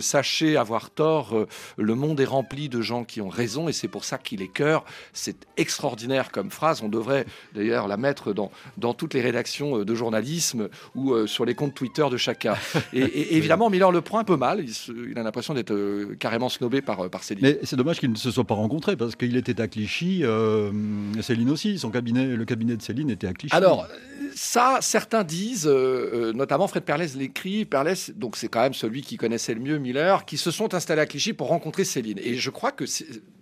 Sachez 0.00 0.56
avoir 0.56 0.90
tort, 0.90 1.46
le 1.76 1.94
monde 1.94 2.20
est 2.20 2.24
rempli 2.24 2.68
de 2.68 2.80
gens 2.80 3.04
qui 3.04 3.20
ont 3.20 3.28
raison 3.28 3.68
et 3.68 3.72
c'est 3.72 3.88
pour 3.88 4.04
ça 4.04 4.18
qu'il 4.18 4.42
est 4.42 4.52
cœur. 4.52 4.84
C'est 5.12 5.46
extraordinaire 5.56 6.30
comme 6.30 6.50
phrase. 6.50 6.82
On 6.82 6.88
devrait 6.88 7.26
d'ailleurs 7.54 7.88
la 7.88 7.96
mettre 7.96 8.32
dans, 8.32 8.50
dans 8.76 8.94
toutes 8.94 9.14
les 9.14 9.20
rédactions 9.20 9.78
euh, 9.78 9.84
de 9.84 9.94
journalisme 9.94 10.68
ou 10.94 11.12
euh, 11.12 11.26
sur 11.26 11.44
les 11.44 11.54
comptes 11.54 11.74
Twitter 11.74 12.04
de 12.10 12.16
chacun. 12.16 12.54
Et, 12.92 13.36
évidemment, 13.36 13.70
Miller 13.70 13.90
le 13.90 14.00
prend 14.00 14.18
un 14.18 14.24
peu 14.24 14.36
mal. 14.36 14.64
Il, 14.88 15.18
a 15.18 15.22
l'impression 15.22 15.54
d'être 15.54 15.72
euh, 15.72 16.16
carrément 16.18 16.48
snobé 16.48 16.80
par, 16.82 17.08
par 17.10 17.22
Céline. 17.22 17.44
Mais 17.44 17.58
c'est 17.62 17.76
dommage 17.76 18.00
qu'ils 18.00 18.10
ne 18.10 18.16
se 18.16 18.30
soient 18.30 18.44
pas 18.44 18.54
rencontrés 18.54 18.96
parce 18.96 19.16
qu'il 19.16 19.36
était 19.36 19.60
à 19.60 19.68
Clichy. 19.68 19.93
Céline 20.00 21.50
aussi. 21.50 21.78
Son 21.78 21.90
cabinet, 21.90 22.26
le 22.36 22.44
cabinet 22.44 22.76
de 22.76 22.82
Céline 22.82 23.10
était 23.10 23.26
à 23.26 23.32
Clichy. 23.32 23.54
Alors, 23.54 23.86
ça, 24.34 24.78
certains 24.80 25.24
disent, 25.24 25.66
notamment 25.66 26.66
Fred 26.66 26.82
Perlès 26.82 27.14
l'écrit, 27.16 27.64
Perlès, 27.64 28.10
donc 28.16 28.36
c'est 28.36 28.48
quand 28.48 28.62
même 28.62 28.74
celui 28.74 29.02
qui 29.02 29.16
connaissait 29.16 29.54
le 29.54 29.60
mieux 29.60 29.78
Miller, 29.78 30.24
qui 30.24 30.36
se 30.36 30.50
sont 30.50 30.74
installés 30.74 31.02
à 31.02 31.06
Clichy 31.06 31.32
pour 31.32 31.48
rencontrer 31.48 31.84
Céline. 31.84 32.18
Et 32.22 32.34
je 32.34 32.50
crois 32.50 32.72
que 32.72 32.84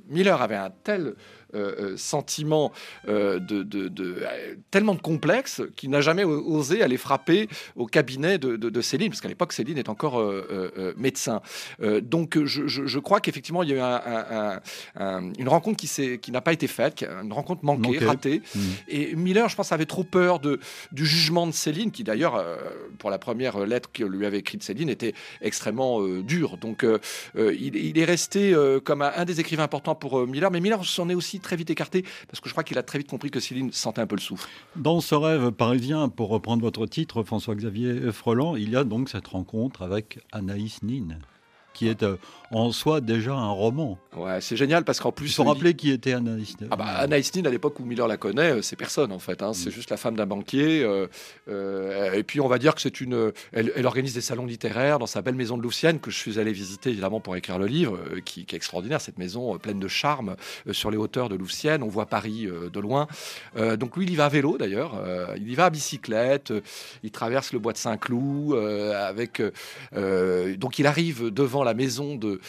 Miller 0.08 0.42
avait 0.42 0.56
un 0.56 0.70
tel 0.84 1.14
euh, 1.54 1.74
euh, 1.92 1.96
sentiment 1.98 2.72
euh, 3.08 3.38
de, 3.38 4.24
tellement 4.70 4.94
de 4.94 5.00
complexe 5.02 5.60
qu'il 5.76 5.90
n'a 5.90 6.00
jamais 6.00 6.24
osé 6.24 6.82
aller 6.82 6.96
frapper 6.96 7.46
au 7.76 7.84
cabinet 7.86 8.38
de, 8.38 8.80
Céline, 8.80 9.10
parce 9.10 9.20
qu'à 9.20 9.28
l'époque 9.28 9.52
Céline 9.52 9.76
est 9.76 9.90
encore 9.90 10.22
médecin. 10.96 11.42
donc 12.00 12.42
je, 12.44 12.98
crois 12.98 13.20
qu'effectivement 13.20 13.62
il 13.62 13.70
y 13.70 13.78
a 13.78 14.60
eu 14.96 15.38
une 15.38 15.48
rencontre 15.48 15.76
qui, 15.76 16.18
qui 16.18 16.32
n'a 16.32 16.40
pas 16.40 16.52
été 16.54 16.66
faite, 16.66 17.04
une 17.22 17.32
rencontre 17.32 17.64
manquée, 17.64 17.98
ratée. 17.98 18.42
Mmh. 18.54 18.60
Et 18.88 19.14
Miller, 19.14 19.48
je 19.48 19.56
pense, 19.56 19.72
avait 19.72 19.86
trop 19.86 20.04
peur 20.04 20.40
de, 20.40 20.58
du 20.90 21.04
jugement 21.04 21.46
de 21.46 21.52
Céline, 21.52 21.90
qui 21.90 22.02
d'ailleurs, 22.02 22.44
pour 22.98 23.10
la 23.10 23.18
première 23.18 23.66
lettre 23.66 23.90
que 23.92 24.04
lui 24.04 24.24
avait 24.24 24.38
écrite 24.38 24.62
Céline, 24.62 24.88
était 24.88 25.14
extrêmement 25.42 26.02
dur. 26.22 26.56
Donc 26.56 26.86
il, 27.36 27.98
est 27.98 28.04
resté 28.04 28.56
comme 28.84 29.02
un, 29.02 29.12
un, 29.16 29.24
des 29.24 29.40
écrivains 29.40 29.64
importants 29.64 29.94
pour 29.94 30.26
Miller, 30.26 30.50
mais 30.50 30.60
Miller 30.60 30.84
s'en 30.84 31.08
est 31.08 31.14
aussi 31.14 31.41
très 31.42 31.56
vite 31.56 31.70
écarté, 31.70 32.02
parce 32.28 32.40
que 32.40 32.48
je 32.48 32.54
crois 32.54 32.64
qu'il 32.64 32.78
a 32.78 32.82
très 32.82 32.98
vite 32.98 33.08
compris 33.08 33.30
que 33.30 33.40
Céline 33.40 33.72
sentait 33.72 34.00
un 34.00 34.06
peu 34.06 34.16
le 34.16 34.20
souffle. 34.20 34.48
Dans 34.76 35.00
ce 35.00 35.14
rêve 35.14 35.50
parisien, 35.50 36.08
pour 36.08 36.30
reprendre 36.30 36.62
votre 36.62 36.86
titre, 36.86 37.22
François-Xavier 37.22 38.12
Freland, 38.12 38.56
il 38.56 38.70
y 38.70 38.76
a 38.76 38.84
donc 38.84 39.08
cette 39.08 39.26
rencontre 39.28 39.82
avec 39.82 40.20
Anaïs 40.32 40.82
Nin 40.82 41.18
qui 41.72 41.88
est 41.88 42.02
euh, 42.02 42.16
en 42.50 42.70
soi 42.70 43.00
déjà 43.00 43.32
un 43.32 43.50
roman. 43.50 43.98
Ouais, 44.14 44.40
c'est 44.42 44.56
génial 44.56 44.84
parce 44.84 45.00
qu'en 45.00 45.10
plus. 45.10 45.28
Il 45.28 45.32
faut 45.32 45.44
rappeler 45.44 45.74
qui 45.74 45.90
était 45.90 46.12
Anaïs 46.12 46.60
Nin. 46.60 46.66
Ah 46.70 46.76
bah, 46.76 46.84
Anaïs 46.84 47.34
Nin, 47.34 47.46
à 47.46 47.50
l'époque 47.50 47.80
où 47.80 47.84
Miller 47.84 48.06
la 48.06 48.18
connaît, 48.18 48.52
euh, 48.52 48.62
c'est 48.62 48.76
personne 48.76 49.10
en 49.10 49.18
fait. 49.18 49.42
Hein. 49.42 49.54
C'est 49.54 49.70
mm. 49.70 49.72
juste 49.72 49.90
la 49.90 49.96
femme 49.96 50.16
d'un 50.16 50.26
banquier. 50.26 50.84
Euh, 51.48 52.12
et 52.12 52.22
puis 52.22 52.40
on 52.40 52.48
va 52.48 52.58
dire 52.58 52.74
que 52.74 52.80
c'est 52.82 53.00
une. 53.00 53.32
Elle, 53.52 53.86
organise 53.86 54.14
des 54.14 54.20
salons 54.20 54.44
littéraires 54.44 54.98
dans 54.98 55.06
sa 55.06 55.22
belle 55.22 55.34
maison 55.34 55.56
de 55.56 55.62
Loussienne 55.62 55.98
que 55.98 56.10
je 56.10 56.18
suis 56.18 56.38
allé 56.38 56.52
visiter 56.52 56.90
évidemment 56.90 57.20
pour 57.20 57.36
écrire 57.36 57.58
le 57.58 57.66
livre, 57.66 57.98
qui, 58.24 58.40
est 58.40 58.54
extraordinaire. 58.54 59.00
Cette 59.00 59.18
maison 59.18 59.56
pleine 59.58 59.80
de 59.80 59.88
charme 59.88 60.36
sur 60.70 60.90
les 60.90 60.96
hauteurs 60.96 61.28
de 61.28 61.36
Loussienne. 61.36 61.82
On 61.82 61.88
voit 61.88 62.06
Paris 62.06 62.46
de 62.46 62.80
loin. 62.80 63.06
donc 63.56 63.96
lui, 63.96 64.04
il 64.04 64.10
y 64.10 64.16
va 64.16 64.26
à 64.26 64.28
vélo 64.28 64.58
d'ailleurs. 64.58 65.02
il 65.36 65.50
y 65.50 65.54
va 65.54 65.66
à 65.66 65.70
bicyclette. 65.70 66.52
il 67.02 67.10
traverse 67.10 67.52
le 67.52 67.58
bois 67.58 67.72
de 67.72 67.78
Saint-Cloud 67.78 68.54
avec. 68.94 69.42
donc 69.92 70.78
il 70.78 70.86
arrive 70.86 71.30
devant 71.30 71.61
la 71.64 71.74
maison 71.74 72.16
de, 72.16 72.40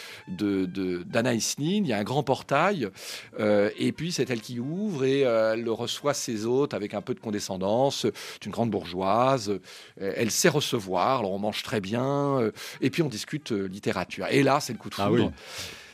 d'Anaïs 1.06 1.58
Nin. 1.60 1.84
Il 1.84 1.88
y 1.88 1.94
a 1.94 1.98
un 1.98 2.04
grand 2.04 2.24
portail. 2.24 2.90
Euh, 3.40 3.70
et 3.78 3.92
puis, 3.92 4.12
c'est 4.12 4.30
elle 4.30 4.42
qui 4.42 4.60
ouvre 4.60 5.06
et 5.06 5.26
euh, 5.26 5.54
elle 5.54 5.70
reçoit 5.70 6.14
ses 6.14 6.46
hôtes 6.46 6.74
avec 6.74 6.94
un 6.94 7.02
peu 7.02 7.14
de 7.14 7.20
condescendance. 7.20 8.08
C'est 8.34 8.46
une 8.46 8.52
grande 8.52 8.70
bourgeoise. 8.70 9.50
Euh, 10.02 10.14
elle 10.16 10.32
sait 10.32 10.50
recevoir. 10.50 11.20
Alors, 11.20 11.32
on 11.32 11.40
mange 11.40 11.64
très 11.64 11.82
bien. 11.82 12.52
et 12.82 12.90
puis, 12.90 13.02
on 13.02 13.10
discute 13.10 13.52
littérature. 13.52 14.28
Et 14.30 14.44
là, 14.44 14.60
c'est 14.60 14.74
le 14.74 14.80
coup 14.80 14.90
de 14.90 14.96
ah 14.98 15.08
foudre 15.08 15.32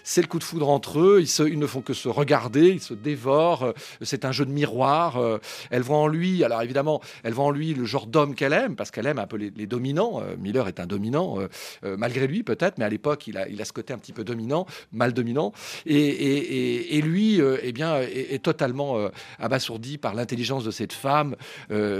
c'est 0.10 0.22
le 0.22 0.28
coup 0.28 0.39
de 0.39 0.43
foudre 0.43 0.69
entre 0.69 1.00
eux. 1.00 1.22
Ils, 1.22 1.60
ne 1.60 1.67
font 1.67 1.82
que 1.82 1.93
se 1.93 2.10
regarder, 2.10 2.69
ils 2.69 2.82
se 2.82 2.95
dévorent. 2.95 3.63
Euh, 3.63 3.74
c'est 4.02 4.26
un 4.26 4.32
jeu 4.32 4.43
de 4.43 4.52
miroir. 4.52 5.17
Euh, 5.17 5.38
elle 5.69 5.84
voit 5.84 5.98
en 5.98 6.08
lui, 6.08 6.43
alors 6.43 6.63
évidemment, 6.63 7.00
elle 7.24 7.34
voit 7.34 7.45
en 7.45 7.52
lui 7.52 7.76
le 7.76 7.86
genre 7.86 8.08
d'homme 8.08 8.34
qu'elle 8.34 8.54
aime, 8.54 8.76
parce 8.76 8.89
qu'elle 8.89 9.06
aime 9.06 9.19
un 9.19 9.28
peu 9.28 9.38
les, 9.38 9.67
dominants. 9.67 10.19
Euh, 10.24 10.36
Miller 10.36 10.67
est 10.67 10.80
un 10.80 10.88
dominant, 10.88 11.38
malgré 11.84 12.26
lui 12.26 12.41
peut-être, 12.41 12.80
mais 12.80 12.86
à 12.86 12.89
l'époque, 12.89 13.28
il 13.28 13.38
a, 13.38 13.65
ce 13.65 13.72
côté 13.72 13.93
un 13.93 14.00
petit 14.00 14.13
peu 14.13 14.24
dominant, 14.24 14.65
mal 14.91 15.13
dominant. 15.13 15.54
Et, 15.86 17.02
lui, 17.04 17.39
eh 17.62 17.72
bien, 17.72 17.98
est, 18.02 18.43
totalement 18.43 18.98
abasourdi 19.38 20.00
par 20.00 20.15
l'intelligence 20.15 20.63
de 20.63 20.72
cette 20.72 20.93
femme, 20.93 21.36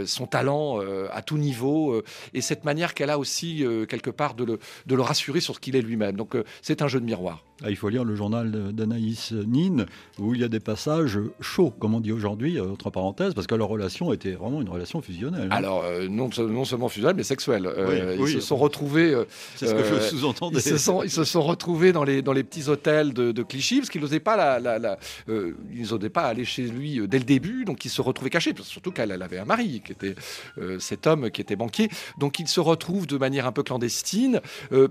son 0.06 0.26
talent 0.26 0.80
à 1.12 1.22
tout 1.22 1.38
niveau, 1.38 2.02
et 2.34 2.42
cette 2.42 2.64
manière 2.64 2.94
qu'elle 2.94 3.12
a 3.12 3.20
aussi, 3.20 3.64
quelque 3.88 4.10
part, 4.10 4.34
de 4.34 4.58
le 4.88 5.02
rassurer 5.02 5.42
sur 5.42 5.56
ce 5.56 5.60
qu'il 5.60 5.76
est 5.76 5.82
lui-même. 5.82 6.16
Donc, 6.16 6.36
c'est 6.62 6.82
un 6.82 6.88
jeu 6.88 7.00
de 7.00 7.06
miroir. 7.06 7.44
Ah, 7.62 7.70
il 7.70 7.76
faut 7.76 7.90
lire 7.90 8.06
le 8.06 8.16
journal 8.16 8.74
d'Anaïs 8.74 9.34
Nin, 9.34 9.86
où 10.18 10.34
il 10.34 10.40
y 10.40 10.44
a 10.46 10.48
des 10.48 10.62
passages 10.62 11.20
chauds, 11.42 11.72
comme 11.72 11.94
on 11.94 12.00
dit 12.00 12.14
aujourd'hui, 12.14 12.58
euh, 12.58 12.72
entre 12.72 12.90
parenthèses, 12.90 13.34
parce 13.34 13.48
que 13.48 13.56
leur 13.56 13.68
relation 13.68 14.14
était 14.14 14.32
vraiment 14.32 14.62
une 14.62 14.70
relation 14.70 15.02
fusionnelle. 15.02 15.50
Hein. 15.52 15.56
Alors, 15.56 15.84
euh, 15.84 16.08
non, 16.08 16.30
non, 16.38 16.64
seulement 16.64 16.88
fusionnelle, 16.88 17.18
mais 17.18 17.24
sexuelle. 17.24 17.66
Euh, 17.66 18.16
ils 18.18 18.30
se 18.30 18.40
sont 18.40 18.56
retrouvés. 18.56 19.14
C'est 19.56 19.68
ce 19.68 19.74
que 19.74 19.84
je 19.84 20.00
sous-entendais. 20.00 20.60
Ils, 20.60 20.62
se 20.62 20.78
sont, 20.78 21.04
ils 21.04 21.12
se 21.12 21.26
sont 21.26 21.42
retrouvés 21.42 21.92
dans 21.92 22.06
les, 22.06 22.22
dans 22.22 22.32
les 22.32 22.44
petits 22.44 22.70
hôtels 22.70 23.14
de, 23.14 23.44
Clichy, 23.44 23.80
parce 23.80 23.90
qu'ils 23.90 24.02
n'osaient 24.02 24.20
pas, 24.20 24.38
la, 24.38 24.80
la, 24.80 24.98
ils 25.28 26.10
pas 26.10 26.24
aller 26.24 26.46
chez 26.46 26.64
lui 26.64 27.06
dès 27.08 27.20
le 27.20 27.26
début, 27.26 27.66
donc 27.66 27.84
ils 27.84 27.90
se 27.90 28.02
retrouvaient 28.02 28.30
cachés, 28.30 28.54
surtout 28.62 28.92
qu'elle 28.92 29.12
avait 29.12 29.40
un 29.40 29.46
mari, 29.46 29.82
qui 29.84 29.92
était 29.92 30.16
cet 30.80 31.08
homme 31.08 31.30
qui 31.30 31.42
était 31.42 31.56
banquier. 31.56 31.90
Donc 32.18 32.40
ils 32.40 32.48
se 32.48 32.60
retrouvent 32.60 33.08
de 33.08 33.18
manière 33.18 33.48
un 33.48 33.52
peu 33.52 33.64
clandestine, 33.64 34.40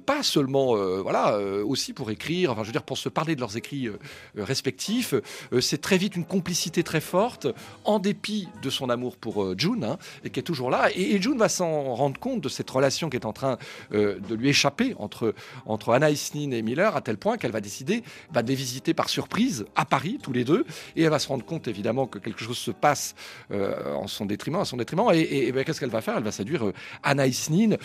pas 0.05 0.23
seulement, 0.23 0.77
voilà, 1.03 1.39
aussi 1.65 1.93
pour 1.93 2.11
écrire 2.11 2.58
je 2.63 2.69
veux 2.69 2.73
dire, 2.73 2.83
pour 2.83 2.99
se 2.99 3.09
parler 3.09 3.35
de 3.35 3.41
leurs 3.41 3.57
écrits 3.57 3.87
euh, 3.87 3.99
euh, 4.39 4.45
respectifs. 4.45 5.15
Euh, 5.53 5.61
c'est 5.61 5.81
très 5.81 5.99
vite 5.99 6.17
une 6.17 6.25
complicité 6.25 6.83
très 6.83 7.01
forte, 7.01 7.47
en 7.85 7.99
dépit 7.99 8.49
de 8.63 8.71
son 8.71 8.91
amour 8.91 9.17
pour 9.17 9.59
June, 9.59 9.85
hein, 9.85 9.99
et 10.25 10.31
qui 10.31 10.41
est 10.41 10.43
toujours 10.43 10.71
là. 10.71 10.89
Et, 10.95 11.21
June 11.21 11.39
va 11.39 11.49
s'en 11.49 11.95
rendre 11.95 12.19
compte 12.19 12.41
de 12.41 12.49
cette 12.49 12.71
relation 12.71 13.11
qui 13.11 13.17
est 13.17 13.27
en 13.27 13.33
train 13.33 13.59
de 13.91 14.35
lui 14.35 14.49
échapper 14.51 14.95
entre, 14.99 15.35
entre 15.67 15.93
Anna 15.93 16.11
Isnin 16.11 16.53
et 16.53 16.63
Miller, 16.63 16.95
à 16.95 17.01
tel 17.01 17.17
point 17.17 17.37
qu'elle 17.37 17.51
va 17.51 17.61
décider 17.61 18.05
bah, 18.33 18.43
de 18.43 18.49
les 18.49 18.55
visiter 18.55 18.95
par 18.95 19.09
surprise 19.09 19.67
à 19.75 19.85
Paris, 19.85 20.19
tous 20.23 20.33
les 20.33 20.45
deux. 20.45 20.65
Et 20.95 21.03
elle 21.03 21.11
va 21.11 21.19
se 21.19 21.29
rendre 21.29 21.45
compte, 21.45 21.67
évidemment, 21.67 22.07
que 22.07 22.19
quelque 22.19 22.41
chose 22.41 22.59
se 22.59 22.71
passe 22.71 23.15
en 23.51 24.07
son 24.07 24.27
détriment, 24.27 24.61
à 24.61 24.65
son 24.65 24.77
détriment. 24.77 25.11
Et, 25.13 25.51
bah, 25.53 25.65
qu'est-ce 25.65 25.81
qu'elle 25.81 25.91
va 25.91 26.01
faire? 26.01 26.17
Elle 26.17 26.25
va 26.25 26.33
séduire 26.33 26.73
Anna 27.03 27.27
Isnin. 27.27 27.77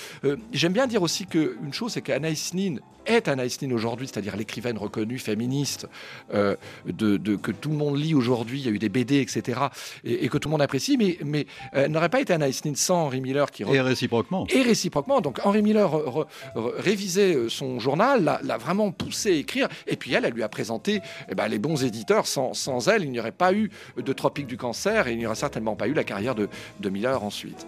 J'aime 0.51 0.73
bien 0.73 0.87
dire 0.87 1.01
aussi 1.01 1.25
qu'une 1.25 1.73
chose, 1.73 1.93
c'est 1.93 2.01
qu'Anna 2.01 2.29
Isnin 2.29 2.77
est 3.05 3.27
Anna 3.27 3.45
Isnin 3.45 3.71
aujourd'hui, 3.71 4.07
c'est-à-dire 4.07 4.35
l'écrivain 4.35 4.62
reconnue 4.71 5.19
féministe 5.19 5.87
euh, 6.33 6.55
de, 6.85 7.17
que 7.35 7.51
tout 7.51 7.69
le 7.69 7.75
monde 7.75 7.97
lit 7.97 8.13
aujourd'hui, 8.13 8.59
il 8.59 8.65
y 8.65 8.69
a 8.69 8.71
eu 8.71 8.79
des 8.79 8.89
BD, 8.89 9.19
etc., 9.19 9.59
et, 10.03 10.29
que 10.29 10.37
tout 10.37 10.47
le 10.47 10.51
monde 10.51 10.61
apprécie, 10.61 10.97
mais, 10.97 11.17
mais 11.23 11.45
elle 11.71 11.91
n'aurait 11.91 12.09
pas 12.09 12.21
été 12.21 12.33
Anna 12.33 12.47
Nin 12.47 12.75
sans 12.75 13.05
Henri 13.05 13.21
Miller 13.21 13.51
qui... 13.51 13.63
Et 13.63 13.81
réciproquement. 13.81 14.47
Et 14.49 14.61
réciproquement. 14.61 15.21
Donc 15.21 15.39
Henri 15.43 15.61
Miller 15.61 15.91
révisait 16.77 17.35
euh, 17.35 17.49
son 17.49 17.79
journal, 17.79 18.39
l'a 18.43 18.57
vraiment 18.57 18.91
poussé 18.91 19.29
à 19.29 19.35
écrire, 19.35 19.67
et 19.87 19.95
puis 19.95 20.13
elle, 20.13 20.25
elle 20.25 20.33
lui 20.33 20.43
a 20.43 20.49
présenté 20.49 21.01
eh 21.29 21.35
ben, 21.35 21.47
les 21.47 21.59
bons 21.59 21.83
éditeurs. 21.83 22.27
Sans, 22.27 22.53
sans 22.53 22.87
elle, 22.87 23.03
il 23.03 23.11
n'y 23.11 23.19
aurait 23.19 23.31
pas 23.31 23.53
eu 23.53 23.69
de 23.97 24.13
Tropique 24.13 24.47
du 24.47 24.57
cancer, 24.57 25.07
et 25.07 25.13
il 25.13 25.17
n'y 25.17 25.25
aurait 25.25 25.35
certainement 25.35 25.75
pas 25.75 25.87
eu 25.87 25.93
la 25.93 26.03
carrière 26.03 26.35
de, 26.35 26.49
de 26.79 26.89
Miller 26.89 27.23
ensuite. 27.23 27.65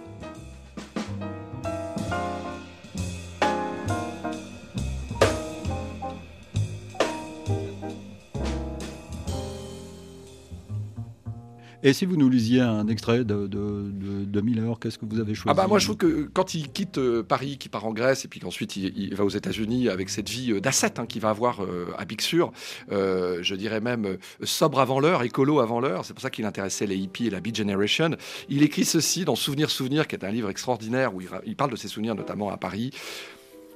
Et 11.85 11.93
si 11.93 12.07
vous 12.07 12.17
nous 12.17 12.29
lisiez 12.29 12.61
un 12.61 12.87
extrait 12.87 13.23
de, 13.23 13.45
de, 13.45 14.41
Miller, 14.41 14.79
qu'est-ce 14.79 14.97
que 14.97 15.05
vous 15.05 15.19
avez 15.19 15.35
choisi 15.35 15.51
ah 15.51 15.53
bah 15.53 15.67
Moi, 15.67 15.77
je 15.77 15.85
trouve 15.85 15.97
que 15.97 16.27
quand 16.33 16.55
il 16.55 16.71
quitte 16.71 16.97
euh, 16.97 17.21
Paris, 17.21 17.59
qu'il 17.59 17.69
part 17.69 17.85
en 17.85 17.93
Grèce, 17.93 18.25
et 18.25 18.27
puis 18.27 18.39
qu'ensuite 18.39 18.75
il, 18.75 19.13
va 19.13 19.23
aux 19.23 19.29
États-Unis 19.29 19.87
avec 19.89 20.09
cette 20.09 20.27
vie 20.27 20.51
euh, 20.51 20.59
d'ascète 20.59 20.97
hein, 20.97 21.05
qu'il 21.05 21.21
va 21.21 21.29
avoir 21.29 21.63
euh, 21.63 21.93
à 21.95 22.05
Big 22.05 22.21
Sur, 22.21 22.51
je 22.89 23.53
dirais 23.53 23.81
même 23.81 24.17
sobre 24.41 24.79
avant 24.79 24.99
l'heure, 24.99 25.21
écolo 25.21 25.59
avant 25.59 25.79
l'heure, 25.79 26.05
c'est 26.05 26.13
pour 26.13 26.23
ça 26.23 26.31
qu'il 26.31 26.45
intéressait 26.45 26.87
les 26.87 26.97
hippies 26.97 27.27
et 27.27 27.29
la 27.29 27.39
Beat 27.39 27.55
Generation. 27.55 28.17
Il 28.49 28.63
écrit 28.63 28.83
ceci 28.83 29.23
dans 29.23 29.35
Souvenir, 29.35 29.69
Souvenir, 29.69 30.07
qui 30.07 30.15
est 30.15 30.25
un 30.25 30.31
livre 30.31 30.49
extraordinaire 30.49 31.13
où 31.13 31.21
il 31.45 31.55
parle 31.55 31.69
de 31.69 31.75
ses 31.75 31.87
souvenirs, 31.87 32.15
notamment 32.15 32.49
à 32.49 32.57
Paris. 32.57 32.89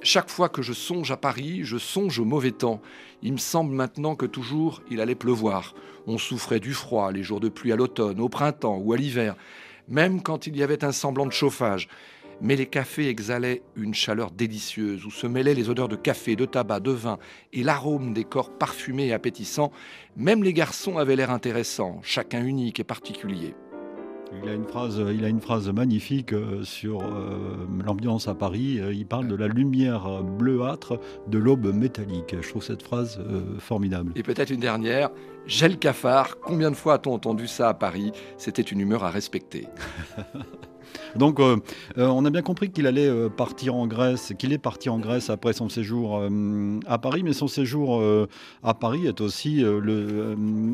Chaque 0.02 0.30
fois 0.30 0.48
que 0.48 0.62
je 0.62 0.72
songe 0.72 1.10
à 1.10 1.18
Paris, 1.18 1.60
je 1.62 1.76
songe 1.76 2.18
au 2.18 2.24
mauvais 2.24 2.52
temps. 2.52 2.80
Il 3.22 3.32
me 3.32 3.38
semble 3.38 3.74
maintenant 3.74 4.16
que 4.16 4.24
toujours 4.24 4.82
il 4.90 4.98
allait 4.98 5.14
pleuvoir. 5.14 5.74
On 6.06 6.16
souffrait 6.16 6.58
du 6.58 6.72
froid, 6.72 7.12
les 7.12 7.22
jours 7.22 7.38
de 7.38 7.50
pluie 7.50 7.70
à 7.70 7.76
l'automne, 7.76 8.18
au 8.18 8.30
printemps 8.30 8.78
ou 8.78 8.94
à 8.94 8.96
l'hiver, 8.96 9.36
même 9.88 10.22
quand 10.22 10.46
il 10.46 10.56
y 10.56 10.62
avait 10.62 10.84
un 10.84 10.92
semblant 10.92 11.26
de 11.26 11.32
chauffage. 11.32 11.86
Mais 12.40 12.56
les 12.56 12.64
cafés 12.64 13.08
exhalaient 13.08 13.62
une 13.76 13.92
chaleur 13.92 14.30
délicieuse 14.30 15.04
où 15.04 15.10
se 15.10 15.26
mêlaient 15.26 15.52
les 15.52 15.68
odeurs 15.68 15.88
de 15.88 15.96
café, 15.96 16.34
de 16.34 16.46
tabac, 16.46 16.80
de 16.80 16.92
vin 16.92 17.18
et 17.52 17.62
l'arôme 17.62 18.14
des 18.14 18.24
corps 18.24 18.56
parfumés 18.56 19.08
et 19.08 19.12
appétissants. 19.12 19.70
Même 20.16 20.42
les 20.42 20.54
garçons 20.54 20.96
avaient 20.96 21.16
l'air 21.16 21.30
intéressants, 21.30 22.00
chacun 22.02 22.42
unique 22.42 22.80
et 22.80 22.84
particulier. 22.84 23.54
Il 24.32 24.48
a 24.48 24.54
une 24.54 24.64
phrase, 24.64 25.02
il 25.12 25.24
a 25.24 25.28
une 25.28 25.40
phrase 25.40 25.68
magnifique 25.70 26.32
euh, 26.32 26.62
sur 26.62 27.02
euh, 27.02 27.66
l'ambiance 27.84 28.28
à 28.28 28.34
Paris. 28.34 28.78
Euh, 28.78 28.92
il 28.92 29.06
parle 29.06 29.26
de 29.26 29.34
la 29.34 29.48
lumière 29.48 30.22
bleuâtre 30.22 30.98
de 31.26 31.38
l'aube 31.38 31.74
métallique. 31.74 32.36
Je 32.40 32.48
trouve 32.48 32.62
cette 32.62 32.82
phrase 32.82 33.20
formidable. 33.58 34.12
Et 34.14 34.22
peut-être 34.22 34.50
une 34.50 34.60
dernière. 34.60 35.10
Le 35.46 35.74
cafard. 35.74 36.38
Combien 36.40 36.70
de 36.70 36.76
fois 36.76 36.94
a-t-on 36.94 37.14
entendu 37.14 37.48
ça 37.48 37.68
à 37.70 37.74
Paris? 37.74 38.12
C'était 38.36 38.62
une 38.62 38.80
humeur 38.80 39.04
à 39.04 39.10
respecter. 39.10 39.66
Donc, 41.16 41.40
euh, 41.40 41.56
euh, 41.98 42.06
on 42.06 42.24
a 42.24 42.30
bien 42.30 42.42
compris 42.42 42.70
qu'il 42.70 42.86
allait 42.86 43.08
euh, 43.08 43.28
partir 43.28 43.74
en 43.74 43.86
Grèce, 43.86 44.32
qu'il 44.38 44.52
est 44.52 44.58
parti 44.58 44.88
en 44.88 44.98
Grèce 44.98 45.30
après 45.30 45.52
son 45.52 45.68
séjour 45.68 46.22
à 46.86 46.98
Paris, 46.98 47.22
mais 47.22 47.32
son 47.32 47.48
séjour 47.48 48.02
à 48.62 48.74
Paris 48.74 49.06
est 49.06 49.20
aussi 49.20 49.64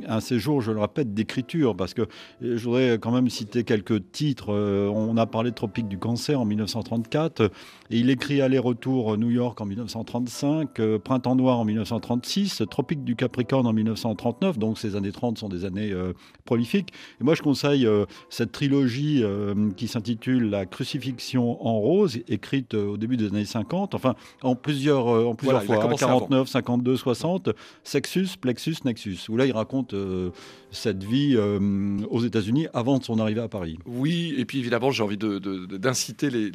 un 0.09 0.21
séjour, 0.21 0.61
je 0.61 0.73
le 0.73 0.81
répète, 0.81 1.15
d'écriture, 1.15 1.77
parce 1.77 1.95
que 1.95 2.03
je 2.41 2.63
voudrais 2.65 2.99
quand 2.99 3.11
même 3.11 3.29
citer 3.29 3.65
quelques 3.65 4.11
titres. 4.13 4.53
on 4.53 5.17
a 5.17 5.27
parlé 5.27 5.51
de 5.51 5.55
Tropique 5.55 5.89
du 5.89 5.99
cancer 5.99 6.41
en 6.41 6.45
1934, 6.45 7.51
et 7.91 7.99
il 7.99 8.11
écrit 8.11 8.41
Aller-retour 8.41 9.17
New 9.17 9.31
York 9.31 9.61
en 9.61 9.67
1935, 9.67 10.81
Printemps 11.05 11.37
noir 11.37 11.59
en 11.59 11.65
1936, 11.65 12.63
Tropique 12.71 13.05
du 13.05 13.17
Capricorne 13.17 13.67
en 13.67 13.73
1939, 13.73 14.59
donc 14.59 14.79
ces 14.79 14.97
années 14.97 15.13
30 15.13 15.39
sont 15.39 15.49
des 15.49 15.65
années 15.65 15.93
prolifiques. 16.45 16.93
Et 17.21 17.25
moi, 17.25 17.35
je 17.35 17.43
conseille 17.43 17.89
cette 18.31 18.53
trilogie 18.53 19.23
qui 19.77 19.89
s'intitule 19.89 20.51
La 20.51 20.67
crucifixion 20.67 21.65
en 21.67 21.79
rose, 21.79 22.19
écrite 22.29 22.75
au 22.75 22.97
début 22.97 23.17
des 23.17 23.27
années 23.27 23.45
50, 23.45 23.95
enfin 23.95 24.15
en 24.43 24.55
plusieurs, 24.55 25.07
en 25.07 25.35
plusieurs 25.35 25.63
fois, 25.65 25.95
49, 25.95 26.49
52, 26.49 26.97
60, 26.97 27.51
Sexus, 27.85 28.29
Plexus, 28.41 28.77
Nexus, 28.85 29.19
où 29.29 29.37
là 29.37 29.47
il 29.47 29.53
raconte 29.53 29.95
cette 30.71 31.05
vie 31.05 31.37
aux 31.37 32.21
États-Unis 32.21 32.67
avant 32.75 32.99
de 32.99 33.05
son 33.05 33.19
arrivée 33.19 33.41
à 33.41 33.49
Paris. 33.49 33.79
Oui, 33.87 34.35
et 34.37 34.45
puis 34.45 34.59
évidemment 34.59 34.91
j'ai 34.91 35.03
envie 35.03 35.19
d'inciter 35.19 36.31
les, 36.31 36.51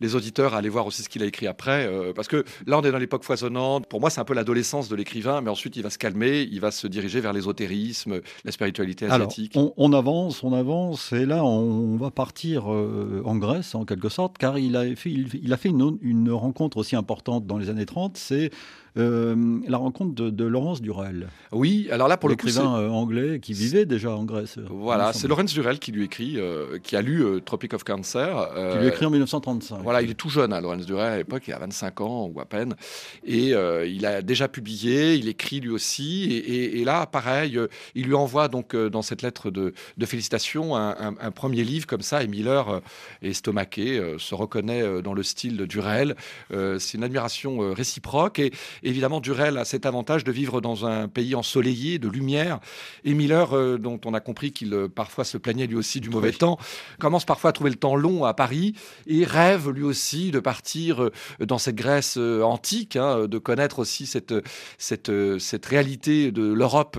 les, 0.00 0.14
auditeurs 0.14 0.54
à 0.54 0.58
aller 0.58 0.68
voir 0.74 0.86
aussi 0.86 1.02
ce 1.02 1.08
qu'il 1.08 1.22
a 1.22 1.26
écrit 1.26 1.46
après, 1.46 1.88
parce 2.14 2.28
que 2.28 2.44
là 2.66 2.78
on 2.78 2.82
est 2.82 2.92
dans 2.92 2.98
l'époque 2.98 3.24
foisonnante, 3.24 3.86
pour 3.86 4.00
moi 4.00 4.10
c'est 4.10 4.20
un 4.20 4.24
peu 4.24 4.34
l'adolescence 4.34 4.88
de 4.88 4.96
l'écrivain, 4.96 5.40
mais 5.40 5.50
ensuite 5.50 5.76
il 5.76 5.82
va 5.82 5.90
se 5.90 5.98
calmer, 5.98 6.42
il 6.50 6.60
va 6.60 6.70
se 6.70 6.86
diriger 6.86 7.20
vers 7.20 7.32
l'ésotérisme, 7.32 8.20
la 8.44 8.52
spiritualité 8.52 9.06
asiatique. 9.06 9.56
Alors, 9.56 9.72
on, 9.76 9.92
avance, 9.92 10.42
on 10.42 10.52
avance, 10.52 11.12
et 11.12 11.26
là 11.26 11.44
on 11.44 11.96
va 11.96 12.10
partir 12.10 12.72
euh, 12.72 13.22
en 13.24 13.36
Grèce 13.36 13.74
en 13.74 13.84
quelque 13.84 14.08
sorte, 14.08 14.36
car 14.38 14.58
il 14.58 14.76
a 14.76 14.84
fait, 14.96 15.10
il, 15.10 15.52
a 15.52 15.56
fait 15.56 15.70
une, 15.70 15.98
une 16.02 16.30
rencontre 16.30 16.76
aussi 16.76 16.96
importante 16.96 17.46
dans 17.46 17.58
les 17.58 17.70
années 17.70 17.86
30, 17.86 18.16
c'est 18.16 18.50
euh, 18.96 19.58
la 19.66 19.76
rencontre 19.76 20.14
de, 20.14 20.44
Laurence 20.44 20.80
Durel. 20.80 21.28
Oui, 21.50 21.88
alors 21.90 22.06
là 22.06 22.16
pour 22.16 22.28
le 22.28 22.34
l'écrivain 22.34 22.78
euh, 22.78 22.88
anglais 22.90 23.40
qui 23.40 23.52
vivait 23.52 23.86
déjà 23.86 24.10
en 24.10 24.24
Grèce. 24.24 24.58
Voilà, 24.70 25.12
c'est 25.12 25.26
Laurence 25.26 25.52
Durel 25.52 25.80
qui 25.80 25.90
lui 25.90 26.04
écrit, 26.04 26.34
euh, 26.36 26.78
qui 26.78 26.94
a 26.94 27.02
lu 27.02 27.24
Tropic 27.44 27.74
of 27.74 27.82
Cancer. 27.82 28.50
qui 28.72 28.78
lui 28.78 28.86
écrit 28.86 29.06
en 29.06 29.10
1935. 29.10 29.82
Voilà, 29.82 30.02
il 30.02 30.10
est 30.10 30.14
tout 30.14 30.28
jeune, 30.28 30.52
hein, 30.52 30.60
Laurence 30.60 30.86
Durel 30.86 31.12
à 31.12 31.16
l'époque, 31.16 31.42
il 31.48 31.52
a 31.52 31.58
25 31.58 32.00
ans 32.02 32.30
ou 32.32 32.40
à 32.40 32.44
peine, 32.44 32.76
et 33.24 33.50
il 33.50 34.06
a 34.06 34.22
déjà 34.22 34.46
publié, 34.46 35.14
il 35.14 35.28
écrit 35.28 35.60
lui 35.60 35.70
aussi, 35.70 36.32
et, 36.32 36.84
là, 36.84 37.06
pareil, 37.06 37.58
il 37.94 38.06
lui 38.06 38.14
envoie 38.14 38.48
donc 38.48 38.76
dans 38.76 39.02
cette 39.02 39.22
lettre 39.22 39.50
de, 39.50 39.72
félicitations 40.04 40.76
un, 40.76 41.30
premier 41.32 41.64
livre 41.64 41.86
comme 41.86 42.02
ça, 42.02 42.22
et 42.22 42.28
Miller 42.28 42.80
est 43.22 43.30
estomaqué, 43.30 44.14
se 44.18 44.34
reconnaît 44.34 45.02
dans 45.02 45.14
le 45.14 45.22
style 45.22 45.56
de 45.56 45.66
Durel. 45.66 46.14
c'est 46.50 46.94
une 46.94 47.04
admiration 47.04 47.72
réciproque 47.72 48.40
et, 48.83 48.83
Évidemment, 48.84 49.20
Durel 49.20 49.56
a 49.56 49.64
cet 49.64 49.86
avantage 49.86 50.24
de 50.24 50.30
vivre 50.30 50.60
dans 50.60 50.84
un 50.84 51.08
pays 51.08 51.34
ensoleillé, 51.34 51.98
de 51.98 52.08
lumière. 52.08 52.60
Et 53.04 53.14
Miller, 53.14 53.56
euh, 53.56 53.78
dont 53.78 53.98
on 54.04 54.12
a 54.12 54.20
compris 54.20 54.52
qu'il 54.52 54.74
euh, 54.74 54.88
parfois 54.88 55.24
se 55.24 55.38
plaignait 55.38 55.66
lui 55.66 55.76
aussi 55.76 56.00
du 56.00 56.10
mauvais 56.10 56.32
temps, 56.32 56.58
commence 56.98 57.24
parfois 57.24 57.50
à 57.50 57.52
trouver 57.54 57.70
le 57.70 57.76
temps 57.76 57.96
long 57.96 58.26
à 58.26 58.34
Paris 58.34 58.74
et 59.06 59.24
rêve 59.24 59.70
lui 59.70 59.84
aussi 59.84 60.30
de 60.30 60.38
partir 60.38 61.02
euh, 61.02 61.12
dans 61.40 61.56
cette 61.56 61.76
Grèce 61.76 62.18
antique, 62.18 62.96
hein, 62.96 63.26
de 63.26 63.38
connaître 63.38 63.78
aussi 63.78 64.04
cette, 64.04 64.34
cette, 64.76 65.10
cette 65.38 65.66
réalité 65.66 66.30
de 66.30 66.52
l'Europe 66.52 66.98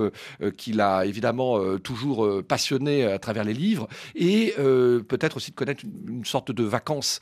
qu'il 0.58 0.82
a 0.82 1.06
évidemment 1.06 1.78
toujours 1.78 2.44
passionné 2.44 3.06
à 3.06 3.20
travers 3.20 3.44
les 3.44 3.54
livres 3.54 3.88
et 4.16 4.54
peut-être 4.58 5.38
aussi 5.38 5.52
de 5.52 5.56
connaître 5.56 5.84
une, 5.86 6.18
une 6.18 6.26
sorte 6.26 6.52
de 6.52 6.64
vacances. 6.64 7.20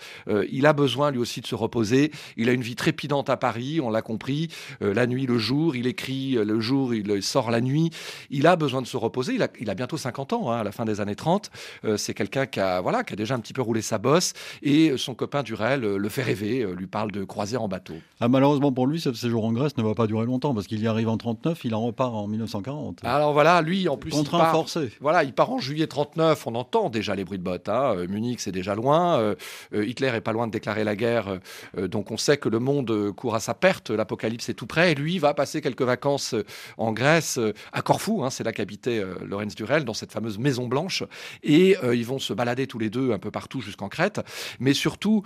il 0.50 0.66
a 0.66 0.74
besoin 0.74 1.12
lui 1.12 1.20
aussi 1.20 1.42
de 1.42 1.48
se 1.48 1.56
reposer. 1.56 2.12
Il 2.38 2.50
a 2.50 2.54
une 2.54 2.62
vie 2.62 2.76
trépidante 2.76 3.30
à 3.30 3.38
Paris, 3.38 3.80
on 3.82 3.90
l'a 3.90 4.02
compris. 4.02 4.50
Euh, 4.82 4.94
la 4.94 5.08
nuit, 5.08 5.26
le 5.26 5.38
jour, 5.38 5.76
il 5.76 5.88
écrit 5.88 6.38
euh, 6.38 6.46
le 6.46 6.60
jour, 6.60 6.94
il 6.94 7.22
sort 7.24 7.52
la 7.52 7.62
nuit. 7.62 7.90
Il 8.30 8.48
a 8.48 8.56
besoin 8.56 8.82
de 8.82 8.88
se 8.88 8.98
reposer. 8.98 9.38
Il 9.60 9.70
a, 9.70 9.76
bientôt 9.76 9.98
50 9.98 10.34
ans, 10.34 10.52
hein, 10.52 10.60
à 10.60 10.64
la 10.64 10.72
fin 10.72 10.86
des 10.86 11.02
années 11.02 11.16
30. 11.16 11.50
Euh, 11.86 11.98
c'est 11.98 12.14
quelqu'un 12.14 12.46
qui 12.46 12.60
a, 12.60 12.82
voilà, 12.82 13.04
qui 13.04 13.14
a 13.14 13.16
déjà 13.16 13.36
un 13.36 13.40
petit 13.40 13.54
peu 13.54 13.62
roulé 13.62 13.82
sa 13.82 13.98
bosse. 13.98 14.34
Et 14.62 14.98
son 14.98 15.16
copain 15.16 15.44
Durel 15.44 15.82
le 15.82 16.10
fait 16.10 16.24
rêver, 16.24 16.66
lui 16.76 16.88
parle 16.88 17.12
de 17.12 17.24
croisière 17.24 17.62
en 17.62 17.68
bateau. 17.68 17.96
Ah, 18.20 18.28
malheureusement 18.28 18.72
pour 18.72 18.88
lui, 18.88 19.00
ce 19.00 19.12
séjour 19.14 19.46
en 19.46 19.52
Grèce 19.52 19.78
ne 19.78 19.84
va 19.84 19.94
pas 19.94 20.08
durer 20.08 20.26
longtemps 20.26 20.54
parce 20.54 20.68
qu'il 20.68 20.82
y 20.82 20.88
arrive 20.88 21.10
en 21.10 21.18
39, 21.18 21.66
il 21.66 21.76
en 21.76 21.82
repart 21.82 22.14
en 22.14 22.28
1940. 22.28 23.00
Alors 23.04 23.34
voilà, 23.34 23.62
lui, 23.62 23.88
en 23.88 23.98
plus. 23.98 24.12
Contraint 24.12 24.38
il 24.38 24.42
part, 24.42 24.52
forcé. 24.52 24.92
Voilà, 25.02 25.24
il 25.24 25.34
part 25.34 25.52
en 25.52 25.60
juillet 25.60 25.88
39. 25.88 26.48
On 26.48 26.56
entend 26.56 26.90
déjà 26.90 27.16
les 27.16 27.26
bruits 27.26 27.40
de 27.40 27.44
bottes. 27.44 27.70
Hein. 27.70 27.96
Munich, 28.08 28.40
c'est 28.40 28.52
déjà 28.52 28.76
loin. 28.76 29.36
Hitler 29.74 30.12
est 30.14 30.22
pas 30.22 30.34
loin 30.34 30.48
de 30.48 30.52
déclarer 30.52 30.84
la 30.84 30.96
guerre. 30.96 31.40
donc 31.78 32.12
on 32.12 32.18
sait 32.18 32.38
que 32.38 32.50
le 32.50 32.60
monde 32.60 33.12
court 33.16 33.36
à 33.36 33.40
sa 33.40 33.54
perte. 33.54 33.90
L'apocalypse 33.90 34.43
est 34.50 34.54
tout 34.54 34.68
près. 34.68 34.92
Et 34.92 34.96
lui 34.96 35.20
va 35.20 35.34
passer 35.34 35.62
quelques 35.62 35.82
vacances 35.82 36.34
euh, 36.34 36.46
en 36.78 36.92
Grèce, 36.92 37.38
euh, 37.38 37.54
à 37.72 37.82
Corfou, 37.82 38.24
hein, 38.24 38.30
c'est 38.30 38.44
là 38.44 38.52
qu'habitait 38.52 39.00
euh, 39.00 39.16
Lorenz 39.26 39.56
Durel, 39.56 39.86
dans 39.86 39.94
cette 39.94 40.12
fameuse 40.12 40.38
Maison 40.38 40.68
Blanche. 40.68 41.04
Et 41.44 41.76
ils 41.94 42.06
vont 42.06 42.20
se 42.20 42.34
balader 42.34 42.68
tous 42.68 42.80
les 42.80 42.90
deux 42.90 43.12
un 43.12 43.20
peu 43.20 43.32
partout 43.32 43.62
jusqu'en 43.62 43.90
Crète. 43.90 44.22
Mais 44.60 44.74
surtout, 44.74 45.24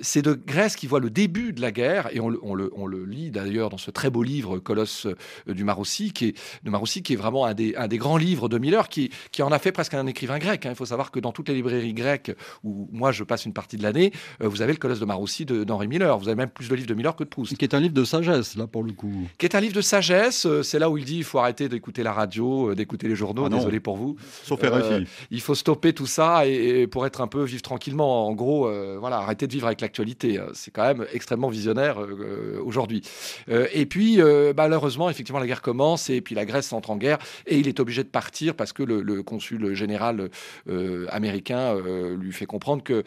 c'est 0.00 0.22
de 0.22 0.32
Grèce 0.34 0.76
qui 0.76 0.86
voit 0.86 1.00
le 1.00 1.10
début 1.10 1.52
de 1.52 1.60
la 1.60 1.72
guerre. 1.72 2.08
Et 2.12 2.20
on, 2.20 2.28
le, 2.28 3.04
lit 3.04 3.30
d'ailleurs 3.30 3.70
dans 3.70 3.78
ce 3.78 3.90
très 3.90 4.10
beau 4.10 4.22
livre 4.22 4.58
Colosse 4.58 5.06
du 5.46 5.64
Marossi, 5.64 6.12
qui 6.12 6.26
est, 6.26 6.36
de 6.64 7.00
qui 7.00 7.12
est 7.12 7.16
vraiment 7.16 7.46
un 7.46 7.54
des, 7.54 7.98
grands 7.98 8.16
livres 8.16 8.48
de 8.48 8.58
Miller, 8.58 8.88
qui, 8.88 9.10
en 9.40 9.52
a 9.52 9.58
fait 9.58 9.72
presque 9.72 9.94
un 9.94 10.06
écrivain 10.06 10.38
grec. 10.38 10.66
Hein. 10.66 10.70
Il 10.70 10.76
faut 10.76 10.86
savoir 10.86 11.10
que 11.10 11.20
dans 11.20 11.32
toutes 11.32 11.48
les 11.48 11.54
librairies 11.54 11.94
grecques 11.94 12.32
où 12.64 12.88
moi 12.92 13.12
je 13.12 13.24
passe 13.24 13.44
une 13.44 13.52
partie 13.52 13.76
de 13.76 13.82
l'année, 13.82 14.12
vous 14.40 14.62
avez 14.62 14.72
le 14.72 14.78
Colosse 14.78 15.00
de 15.00 15.04
Marossi 15.04 15.44
d'Henri 15.44 15.88
Miller. 15.88 16.18
Vous 16.18 16.28
avez 16.28 16.36
même 16.36 16.50
plus 16.50 16.68
de 16.68 16.74
livres 16.74 16.88
de 16.88 16.94
Miller 16.94 17.16
que 17.16 17.24
de 17.24 17.28
Proust. 17.28 17.56
Qui 17.56 17.64
est 17.64 17.74
un 17.74 17.80
livre 17.80 17.94
de 17.94 18.04
sagesse, 18.04 18.49
là, 18.56 18.66
pour 18.66 18.82
le 18.82 18.90
qui 19.38 19.46
est 19.46 19.54
un 19.54 19.60
livre 19.60 19.74
de 19.74 19.80
sagesse. 19.80 20.46
Euh, 20.46 20.62
c'est 20.62 20.78
là 20.78 20.90
où 20.90 20.98
il 20.98 21.04
dit 21.04 21.18
il 21.18 21.24
faut 21.24 21.38
arrêter 21.38 21.68
d'écouter 21.68 22.02
la 22.02 22.12
radio, 22.12 22.70
euh, 22.70 22.74
d'écouter 22.74 23.08
les 23.08 23.14
journaux. 23.14 23.44
Ah 23.46 23.48
désolé 23.48 23.80
pour 23.80 23.96
vous. 23.96 24.16
Sauf 24.44 24.60
euh, 24.62 25.04
Il 25.30 25.40
faut 25.40 25.54
stopper 25.54 25.92
tout 25.92 26.06
ça 26.06 26.46
et, 26.46 26.86
pour 26.86 27.06
être 27.06 27.20
un 27.20 27.26
peu 27.26 27.42
vivre 27.44 27.62
tranquillement. 27.62 28.26
En 28.26 28.32
gros, 28.32 28.70
voilà, 28.98 29.18
arrêter 29.18 29.46
de 29.46 29.52
vivre 29.52 29.66
avec 29.66 29.80
l'actualité. 29.80 30.40
C'est 30.54 30.70
quand 30.70 30.82
même 30.82 31.06
extrêmement 31.12 31.48
visionnaire 31.48 31.98
aujourd'hui. 32.64 33.02
et 33.48 33.86
puis, 33.86 34.18
malheureusement, 34.56 35.10
effectivement, 35.10 35.40
la 35.40 35.46
guerre 35.46 35.62
commence 35.62 36.10
et 36.10 36.20
puis 36.20 36.34
la 36.34 36.44
Grèce 36.44 36.72
entre 36.72 36.90
en 36.90 36.96
guerre 36.96 37.18
et 37.46 37.58
il 37.58 37.68
est 37.68 37.80
obligé 37.80 38.02
de 38.02 38.08
partir 38.08 38.54
parce 38.54 38.72
que 38.72 38.82
le, 38.82 39.22
consul 39.22 39.74
général 39.74 40.30
américain 41.08 41.76
lui 42.18 42.32
fait 42.32 42.46
comprendre 42.46 42.82
que 42.82 43.04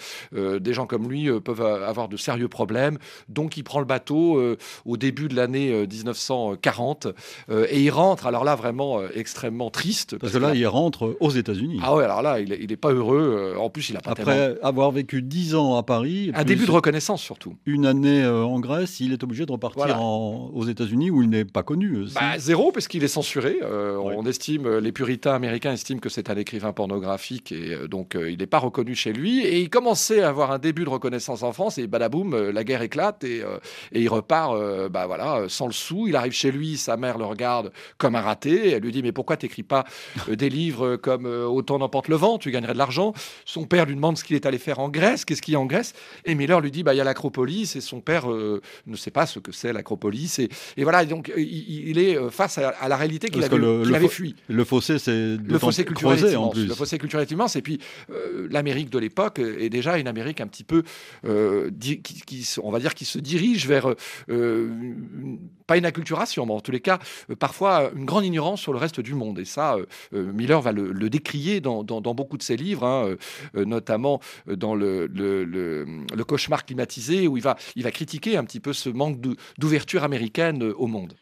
des 0.57 0.73
gens 0.73 0.85
comme 0.85 1.09
lui 1.09 1.29
peuvent 1.41 1.61
avoir 1.61 2.07
de 2.07 2.17
sérieux 2.17 2.47
problèmes. 2.47 2.97
Donc, 3.29 3.57
il 3.57 3.63
prend 3.63 3.79
le 3.79 3.85
bateau 3.85 4.41
au 4.85 4.97
début 4.97 5.22
de 5.27 5.35
l'année 5.35 5.85
1940 5.87 7.07
euh, 7.49 7.67
et 7.69 7.81
il 7.81 7.89
rentre, 7.89 8.27
alors 8.27 8.43
là 8.43 8.55
vraiment 8.55 8.99
euh, 8.99 9.07
extrêmement 9.15 9.69
triste. 9.69 10.17
Parce, 10.17 10.33
que 10.33 10.37
là, 10.37 10.53
il 10.55 10.65
rentre 10.67 11.15
aux 11.19 11.29
États-Unis. 11.29 11.79
Ah 11.81 11.95
ouais, 11.95 12.03
alors 12.03 12.21
là, 12.21 12.39
il 12.39 12.67
n'est 12.67 12.77
pas 12.77 12.91
heureux. 12.91 13.53
Euh, 13.55 13.59
en 13.59 13.69
plus, 13.69 13.89
il 13.89 13.97
a 13.97 14.01
pas 14.01 14.11
Après 14.11 14.57
avoir 14.61 14.91
vécu 14.91 15.21
10 15.21 15.55
ans 15.55 15.75
à 15.75 15.83
Paris. 15.83 16.31
Un 16.33 16.43
début 16.43 16.65
de 16.65 16.71
reconnaissance 16.71 17.21
surtout. 17.21 17.55
Une 17.65 17.85
année 17.85 18.25
en 18.25 18.59
Grèce, 18.59 18.99
il 18.99 19.13
est 19.13 19.23
obligé 19.23 19.45
de 19.45 19.51
repartir 19.51 20.01
aux 20.01 20.65
États-Unis 20.65 21.11
où 21.11 21.21
il 21.21 21.29
n'est 21.29 21.45
pas 21.45 21.63
connu. 21.63 22.05
Bah, 22.15 22.37
zéro, 22.37 22.71
parce 22.71 22.87
qu'il 22.87 23.03
est 23.03 23.07
censuré. 23.07 23.57
On 23.63 24.25
estime, 24.25 24.77
les 24.77 24.91
puritains 24.91 25.33
américains 25.33 25.73
estiment 25.73 25.99
que 25.99 26.09
c'est 26.09 26.29
un 26.29 26.37
écrivain 26.37 26.73
pornographique 26.73 27.51
et 27.51 27.87
donc 27.87 28.15
il 28.15 28.37
n'est 28.37 28.47
pas 28.47 28.59
reconnu 28.59 28.95
chez 28.95 29.13
lui. 29.13 29.41
Et 29.45 29.59
il 29.61 29.69
commençait 29.69 30.21
à 30.21 30.29
avoir 30.29 30.51
un 30.51 30.59
début 30.59 30.83
de 30.83 30.89
reconnaissance 30.89 31.43
en 31.43 31.51
France 31.51 31.77
et 31.77 31.87
badaboum, 31.87 32.49
la 32.49 32.63
guerre 32.63 32.81
éclate 32.81 33.23
et, 33.23 33.43
et 33.91 34.01
il 34.01 34.09
repart 34.09 34.57
bah, 34.89 35.07
voilà, 35.15 35.47
sans 35.47 35.67
le 35.67 35.73
sous. 35.73 36.07
Il 36.07 36.15
arrive 36.15 36.31
chez 36.31 36.51
lui, 36.51 36.75
sa 36.75 36.97
mère 36.97 37.19
le 37.19 37.25
regarde 37.25 37.71
comme 37.97 38.15
un 38.15 38.21
raté. 38.21 38.71
Elle 38.71 38.81
lui 38.81 38.91
dit 38.91 39.03
Mais 39.03 39.11
pourquoi 39.11 39.37
t'écris 39.37 39.61
pas 39.61 39.85
euh, 40.27 40.35
des 40.35 40.49
livres 40.49 40.95
comme 40.95 41.27
euh, 41.27 41.45
Autant 41.45 41.77
n'emporte 41.77 42.07
le 42.07 42.15
vent 42.15 42.39
Tu 42.39 42.49
gagnerais 42.49 42.73
de 42.73 42.79
l'argent? 42.79 43.13
Son 43.45 43.65
père 43.65 43.85
lui 43.85 43.95
demande 43.95 44.17
ce 44.17 44.23
qu'il 44.23 44.35
est 44.35 44.45
allé 44.47 44.57
faire 44.57 44.79
en 44.79 44.89
Grèce. 44.89 45.23
Qu'est-ce 45.23 45.41
qu'il 45.41 45.53
y 45.53 45.55
a 45.55 45.59
en 45.59 45.65
Grèce? 45.65 45.93
Et 46.25 46.33
Miller 46.33 46.61
lui 46.61 46.71
dit 46.71 46.81
bah, 46.81 46.95
Il 46.95 46.97
y 46.97 47.01
a 47.01 47.03
l'Acropolis. 47.03 47.75
Et 47.75 47.81
son 47.81 48.01
père 48.01 48.31
euh, 48.31 48.61
ne 48.87 48.95
sait 48.95 49.11
pas 49.11 49.27
ce 49.27 49.37
que 49.37 49.51
c'est 49.51 49.71
l'Acropolis. 49.71 50.39
Et, 50.39 50.49
voilà, 50.83 51.05
donc 51.05 51.31
il, 51.37 51.99
est 51.99 52.17
face 52.31 52.57
à, 52.57 52.87
la 52.87 52.97
réalité 52.97 53.29
qu'il 53.29 53.43
avait, 53.43 53.95
avait 53.95 54.07
fui. 54.07 54.35
Le 54.47 54.63
fossé, 54.63 54.97
c'est 54.97 55.37
le 55.37 55.59
fossé 55.59 55.85
culturel 55.85 56.35
en 56.37 56.49
plus. 56.49 56.67
Le 56.67 56.73
fossé 56.73 56.97
culturel 56.97 57.27
immense. 57.29 57.55
Et 57.55 57.61
puis 57.61 57.79
l'Amérique 58.49 58.89
de 58.89 58.97
l'époque 58.97 59.39
est 59.39 59.69
déjà 59.69 59.97
une 59.97 60.07
Amérique 60.07 60.41
un 60.41 60.47
petit 60.47 60.63
peu, 60.63 60.83
qui, 61.23 62.49
on 62.63 62.71
va 62.71 62.79
dire, 62.79 62.95
qui 62.95 63.05
se 63.05 63.19
dirige 63.19 63.67
vers 63.67 63.93
pas 65.67 65.77
une 65.77 65.85
acculturation, 65.85 66.45
mais 66.45 66.53
en 66.53 66.59
tous 66.59 66.71
les 66.71 66.79
cas, 66.79 66.99
euh, 67.29 67.35
parfois 67.35 67.91
une 67.95 68.05
grande 68.05 68.25
ignorance 68.25 68.61
sur 68.61 68.73
le 68.73 68.79
reste 68.79 68.99
du 68.99 69.13
monde. 69.13 69.39
Et 69.39 69.45
ça, 69.45 69.75
euh, 69.75 69.85
euh, 70.13 70.31
Miller 70.33 70.61
va 70.61 70.71
le, 70.71 71.09
décrier 71.09 71.61
dans, 71.61 71.83
beaucoup 71.83 72.37
de 72.37 72.43
ses 72.43 72.55
livres, 72.57 72.85
hein, 72.85 73.15
notamment 73.53 74.19
dans 74.47 74.73
le, 74.75 75.07
cauchemar 76.27 76.65
climatisé, 76.65 77.27
où 77.27 77.37
il 77.37 77.43
va 77.43 77.91
critiquer 77.91 78.37
un 78.37 78.43
petit 78.43 78.59
peu 78.59 78.73
ce 78.73 78.89
manque 78.89 79.19
d'ouverture 79.57 80.03
américaine 80.03 80.63
au 80.63 80.87
monde. 80.87 81.13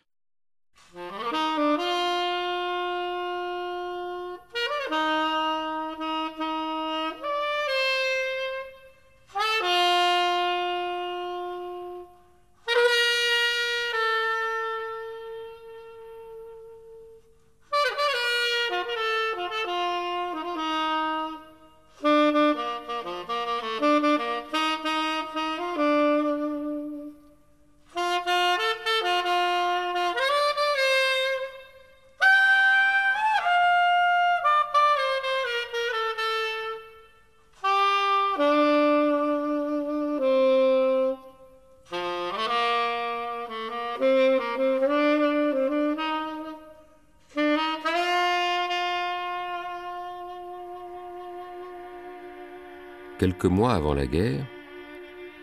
Quelques 53.21 53.45
mois 53.45 53.73
avant 53.73 53.93
la 53.93 54.07
guerre, 54.07 54.43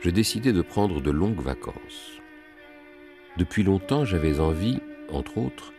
je 0.01 0.11
décidai 0.11 0.53
de 0.53 0.63
prendre 0.63 1.00
de 1.00 1.13
longues 1.13 1.40
vacances. 1.40 2.19
Depuis 3.37 3.63
longtemps, 3.63 4.05
j'avais 4.05 4.40
envie, 4.40 4.81
entre 5.13 5.38
autres, 5.38 5.73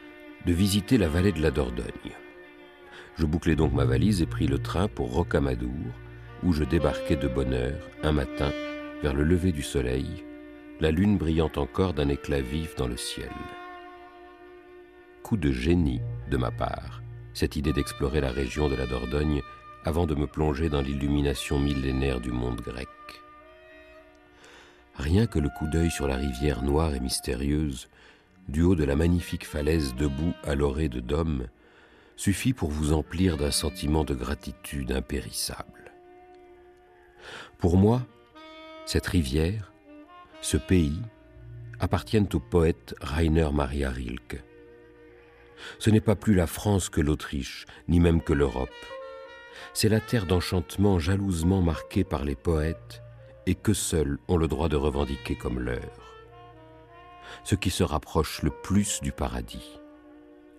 de 0.45 0.53
visiter 0.53 0.97
la 0.97 1.09
vallée 1.09 1.33
de 1.33 1.41
la 1.41 1.51
Dordogne. 1.51 2.15
Je 3.17 3.25
bouclai 3.25 3.57
donc 3.57 3.73
ma 3.73 3.83
valise 3.83 4.21
et 4.21 4.25
pris 4.25 4.47
le 4.47 4.59
train 4.59 4.87
pour 4.87 5.11
Rocamadour, 5.11 5.91
où 6.41 6.53
je 6.53 6.63
débarquai 6.63 7.17
de 7.17 7.27
bonne 7.27 7.53
heure, 7.53 7.89
un 8.01 8.13
matin, 8.13 8.53
vers 9.03 9.13
le 9.13 9.25
lever 9.25 9.51
du 9.51 9.61
soleil, 9.61 10.23
la 10.79 10.91
lune 10.91 11.17
brillant 11.17 11.51
encore 11.57 11.93
d'un 11.93 12.07
éclat 12.07 12.39
vif 12.39 12.77
dans 12.77 12.87
le 12.87 12.95
ciel. 12.95 13.27
Coup 15.21 15.35
de 15.35 15.51
génie 15.51 15.99
de 16.31 16.37
ma 16.37 16.51
part, 16.51 17.01
cette 17.33 17.57
idée 17.57 17.73
d'explorer 17.73 18.21
la 18.21 18.31
région 18.31 18.69
de 18.69 18.75
la 18.75 18.85
Dordogne 18.85 19.41
avant 19.89 20.05
de 20.05 20.13
me 20.13 20.27
plonger 20.27 20.69
dans 20.69 20.81
l'illumination 20.81 21.59
millénaire 21.59 22.19
du 22.19 22.31
monde 22.31 22.61
grec. 22.61 22.87
Rien 24.93 25.25
que 25.25 25.39
le 25.39 25.49
coup 25.49 25.65
d'œil 25.65 25.89
sur 25.89 26.07
la 26.07 26.15
rivière 26.15 26.61
noire 26.61 26.93
et 26.93 26.99
mystérieuse, 26.99 27.89
du 28.47 28.61
haut 28.61 28.75
de 28.75 28.83
la 28.83 28.95
magnifique 28.95 29.47
falaise 29.47 29.95
debout 29.95 30.35
à 30.43 30.53
l'orée 30.53 30.89
de 30.89 30.99
Dôme, 30.99 31.47
suffit 32.17 32.53
pour 32.53 32.69
vous 32.69 32.93
emplir 32.93 33.35
d'un 33.35 33.49
sentiment 33.49 34.03
de 34.03 34.13
gratitude 34.13 34.91
impérissable. 34.91 35.91
Pour 37.57 37.75
moi, 37.75 38.05
cette 38.85 39.07
rivière, 39.07 39.73
ce 40.41 40.57
pays, 40.57 41.01
appartiennent 41.79 42.29
au 42.33 42.39
poète 42.39 42.93
Rainer 43.01 43.49
Maria 43.51 43.89
Rilke. 43.89 44.43
Ce 45.79 45.89
n'est 45.89 45.99
pas 45.99 46.15
plus 46.15 46.35
la 46.35 46.45
France 46.45 46.89
que 46.89 47.01
l'Autriche, 47.01 47.65
ni 47.87 47.99
même 47.99 48.21
que 48.21 48.33
l'Europe. 48.33 48.69
C'est 49.73 49.89
la 49.89 49.99
terre 49.99 50.25
d'enchantement 50.25 50.99
jalousement 50.99 51.61
marquée 51.61 52.03
par 52.03 52.23
les 52.23 52.35
poètes 52.35 53.01
et 53.45 53.55
que 53.55 53.73
seuls 53.73 54.19
ont 54.27 54.37
le 54.37 54.47
droit 54.47 54.69
de 54.69 54.75
revendiquer 54.75 55.35
comme 55.35 55.59
leur. 55.59 55.79
Ce 57.43 57.55
qui 57.55 57.69
se 57.69 57.83
rapproche 57.83 58.41
le 58.43 58.51
plus 58.51 59.01
du 59.01 59.11
paradis, 59.11 59.79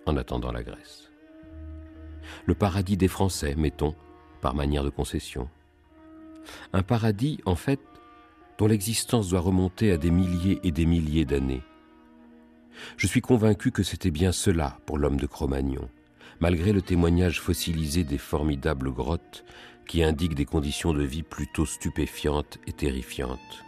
en 0.05 0.17
attendant 0.17 0.51
la 0.51 0.63
Grèce. 0.63 1.11
Le 2.45 2.55
paradis 2.55 2.97
des 2.97 3.07
Français, 3.07 3.55
mettons, 3.55 3.95
par 4.41 4.55
manière 4.55 4.83
de 4.83 4.89
concession. 4.89 5.49
Un 6.73 6.83
paradis, 6.83 7.39
en 7.45 7.55
fait, 7.55 7.79
dont 8.57 8.67
l'existence 8.67 9.29
doit 9.29 9.39
remonter 9.39 9.91
à 9.91 9.97
des 9.97 10.11
milliers 10.11 10.59
et 10.63 10.71
des 10.71 10.85
milliers 10.85 11.25
d'années. 11.25 11.63
Je 12.97 13.07
suis 13.07 13.21
convaincu 13.21 13.71
que 13.71 13.83
c'était 13.83 14.11
bien 14.11 14.31
cela 14.31 14.77
pour 14.85 14.97
l'homme 14.97 15.19
de 15.19 15.27
Cro-Magnon, 15.27 15.89
malgré 16.41 16.73
le 16.73 16.81
témoignage 16.81 17.39
fossilisé 17.39 18.03
des 18.03 18.17
formidables 18.17 18.91
grottes 18.91 19.45
qui 19.87 20.03
indiquent 20.03 20.35
des 20.35 20.45
conditions 20.45 20.93
de 20.93 21.03
vie 21.03 21.23
plutôt 21.23 21.65
stupéfiantes 21.65 22.57
et 22.67 22.73
terrifiantes. 22.73 23.63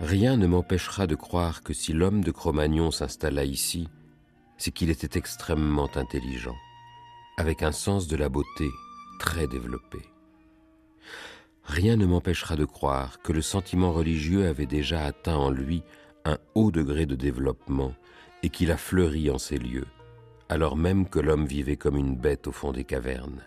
Rien 0.00 0.36
ne 0.36 0.46
m'empêchera 0.46 1.06
de 1.06 1.14
croire 1.14 1.62
que 1.62 1.72
si 1.72 1.92
l'homme 1.92 2.22
de 2.22 2.30
Cro-Magnon 2.30 2.90
s'installa 2.90 3.44
ici, 3.44 3.88
c'est 4.58 4.70
qu'il 4.70 4.90
était 4.90 5.18
extrêmement 5.18 5.88
intelligent, 5.96 6.56
avec 7.36 7.62
un 7.62 7.72
sens 7.72 8.06
de 8.06 8.16
la 8.16 8.28
beauté 8.28 8.68
très 9.18 9.46
développé. 9.48 9.98
Rien 11.64 11.96
ne 11.96 12.06
m'empêchera 12.06 12.56
de 12.56 12.64
croire 12.64 13.20
que 13.22 13.32
le 13.32 13.42
sentiment 13.42 13.92
religieux 13.92 14.46
avait 14.46 14.66
déjà 14.66 15.04
atteint 15.04 15.36
en 15.36 15.50
lui 15.50 15.82
un 16.24 16.38
haut 16.54 16.70
degré 16.70 17.06
de 17.06 17.14
développement 17.14 17.94
et 18.42 18.50
qu'il 18.50 18.70
a 18.70 18.76
fleuri 18.76 19.30
en 19.30 19.38
ces 19.38 19.58
lieux, 19.58 19.86
alors 20.48 20.76
même 20.76 21.08
que 21.08 21.18
l'homme 21.18 21.46
vivait 21.46 21.76
comme 21.76 21.96
une 21.96 22.16
bête 22.16 22.46
au 22.46 22.52
fond 22.52 22.72
des 22.72 22.84
cavernes. 22.84 23.42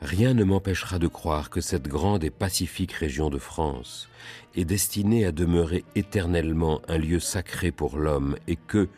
Rien 0.00 0.34
ne 0.34 0.44
m'empêchera 0.44 0.98
de 0.98 1.08
croire 1.08 1.48
que 1.48 1.60
cette 1.60 1.88
grande 1.88 2.22
et 2.22 2.30
pacifique 2.30 2.92
région 2.92 3.30
de 3.30 3.38
France 3.38 4.08
est 4.54 4.66
destinée 4.66 5.24
à 5.24 5.32
demeurer 5.32 5.84
éternellement 5.94 6.82
un 6.88 6.98
lieu 6.98 7.18
sacré 7.18 7.70
pour 7.70 7.96
l'homme 7.96 8.36
et 8.46 8.56
que, 8.56 8.88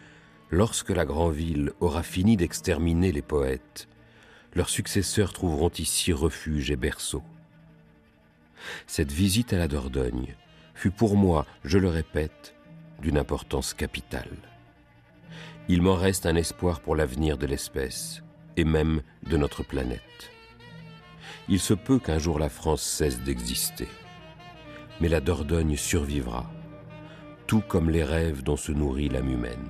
lorsque 0.50 0.90
la 0.90 1.04
grande 1.04 1.34
ville 1.34 1.72
aura 1.80 2.02
fini 2.02 2.36
d'exterminer 2.36 3.12
les 3.12 3.22
poètes, 3.22 3.88
leurs 4.54 4.68
successeurs 4.68 5.32
trouveront 5.32 5.70
ici 5.78 6.12
refuge 6.12 6.70
et 6.70 6.76
berceau. 6.76 7.22
Cette 8.86 9.12
visite 9.12 9.52
à 9.52 9.58
la 9.58 9.68
Dordogne 9.68 10.34
fut 10.74 10.90
pour 10.90 11.16
moi, 11.16 11.46
je 11.64 11.78
le 11.78 11.88
répète, 11.88 12.54
d'une 13.00 13.18
importance 13.18 13.72
capitale. 13.72 14.36
Il 15.70 15.82
m'en 15.82 15.94
reste 15.94 16.24
un 16.24 16.34
espoir 16.34 16.80
pour 16.80 16.96
l'avenir 16.96 17.36
de 17.36 17.46
l'espèce, 17.46 18.22
et 18.56 18.64
même 18.64 19.02
de 19.28 19.36
notre 19.36 19.62
planète. 19.62 20.00
Il 21.50 21.60
se 21.60 21.74
peut 21.74 21.98
qu'un 21.98 22.18
jour 22.18 22.38
la 22.38 22.48
France 22.48 22.82
cesse 22.82 23.20
d'exister, 23.20 23.88
mais 25.00 25.08
la 25.08 25.20
Dordogne 25.20 25.76
survivra, 25.76 26.50
tout 27.46 27.60
comme 27.60 27.90
les 27.90 28.02
rêves 28.02 28.42
dont 28.42 28.56
se 28.56 28.72
nourrit 28.72 29.10
l'âme 29.10 29.30
humaine. 29.30 29.68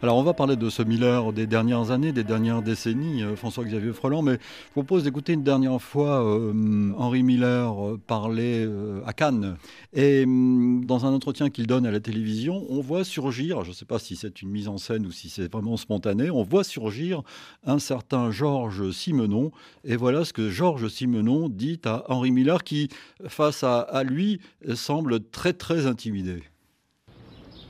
Alors 0.00 0.16
on 0.16 0.22
va 0.22 0.32
parler 0.32 0.54
de 0.54 0.70
ce 0.70 0.80
Miller 0.82 1.32
des 1.32 1.48
dernières 1.48 1.90
années, 1.90 2.12
des 2.12 2.22
dernières 2.22 2.62
décennies, 2.62 3.24
euh, 3.24 3.34
François-Xavier 3.34 3.92
Freland, 3.92 4.22
mais 4.22 4.34
je 4.34 4.70
propose 4.70 5.02
d'écouter 5.02 5.32
une 5.32 5.42
dernière 5.42 5.82
fois 5.82 6.24
euh, 6.24 6.92
Henri 6.96 7.24
Miller 7.24 7.84
euh, 7.84 7.98
parler 8.06 8.64
à 9.04 9.12
Cannes. 9.12 9.56
Et 9.92 10.22
hum, 10.22 10.84
dans 10.84 11.04
un 11.04 11.12
entretien 11.12 11.50
qu'il 11.50 11.66
donne 11.66 11.84
à 11.84 11.90
la 11.90 11.98
télévision, 11.98 12.64
on 12.68 12.80
voit 12.80 13.02
surgir, 13.02 13.64
je 13.64 13.70
ne 13.70 13.74
sais 13.74 13.86
pas 13.86 13.98
si 13.98 14.14
c'est 14.14 14.40
une 14.40 14.50
mise 14.50 14.68
en 14.68 14.78
scène 14.78 15.04
ou 15.04 15.10
si 15.10 15.30
c'est 15.30 15.50
vraiment 15.52 15.76
spontané, 15.76 16.30
on 16.30 16.44
voit 16.44 16.62
surgir 16.62 17.22
un 17.66 17.80
certain 17.80 18.30
Georges 18.30 18.92
Simenon. 18.92 19.50
Et 19.82 19.96
voilà 19.96 20.24
ce 20.24 20.32
que 20.32 20.48
Georges 20.48 20.86
Simenon 20.86 21.48
dit 21.48 21.80
à 21.84 22.04
Henri 22.08 22.30
Miller 22.30 22.62
qui, 22.62 22.88
face 23.26 23.64
à 23.64 24.04
lui, 24.04 24.40
semble 24.76 25.28
très 25.28 25.54
très 25.54 25.86
intimidé. 25.86 26.44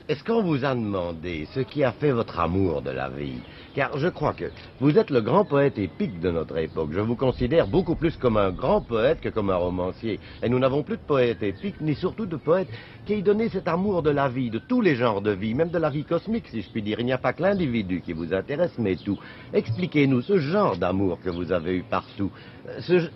Est-ce 0.09 0.23
qu'on 0.23 0.41
vous 0.41 0.65
a 0.65 0.73
demandé 0.73 1.47
ce 1.53 1.59
qui 1.59 1.83
a 1.83 1.91
fait 1.91 2.09
votre 2.09 2.39
amour 2.39 2.81
de 2.81 2.89
la 2.89 3.09
vie? 3.09 3.41
Car 3.75 3.95
je 3.99 4.07
crois 4.07 4.33
que 4.33 4.45
vous 4.79 4.97
êtes 4.97 5.11
le 5.11 5.21
grand 5.21 5.45
poète 5.45 5.77
épique 5.77 6.19
de 6.19 6.31
notre 6.31 6.57
époque. 6.57 6.89
Je 6.93 6.99
vous 6.99 7.15
considère 7.15 7.67
beaucoup 7.67 7.93
plus 7.93 8.17
comme 8.17 8.35
un 8.35 8.49
grand 8.49 8.81
poète 8.81 9.21
que 9.21 9.29
comme 9.29 9.51
un 9.51 9.55
romancier. 9.55 10.19
Et 10.41 10.49
nous 10.49 10.57
n'avons 10.57 10.81
plus 10.81 10.97
de 10.97 11.03
poète 11.03 11.43
épique, 11.43 11.79
ni 11.79 11.93
surtout 11.93 12.25
de 12.25 12.37
poète 12.37 12.69
qui 13.05 13.13
ait 13.13 13.21
donné 13.21 13.49
cet 13.49 13.67
amour 13.67 14.01
de 14.01 14.09
la 14.09 14.29
vie, 14.29 14.49
de 14.49 14.57
tous 14.57 14.81
les 14.81 14.95
genres 14.95 15.21
de 15.21 15.29
vie, 15.29 15.53
même 15.53 15.69
de 15.69 15.77
la 15.77 15.91
vie 15.91 16.05
cosmique, 16.05 16.47
si 16.47 16.63
je 16.63 16.69
puis 16.71 16.81
dire. 16.81 16.99
Il 16.99 17.05
n'y 17.05 17.13
a 17.13 17.19
pas 17.19 17.33
que 17.33 17.43
l'individu 17.43 18.01
qui 18.01 18.13
vous 18.13 18.33
intéresse, 18.33 18.79
mais 18.79 18.95
tout. 18.95 19.19
Expliquez-nous 19.53 20.23
ce 20.23 20.39
genre 20.39 20.75
d'amour 20.75 21.19
que 21.23 21.29
vous 21.29 21.51
avez 21.51 21.75
eu 21.75 21.83
partout, 21.83 22.31
euh, 22.67 22.81
ce, 22.81 23.09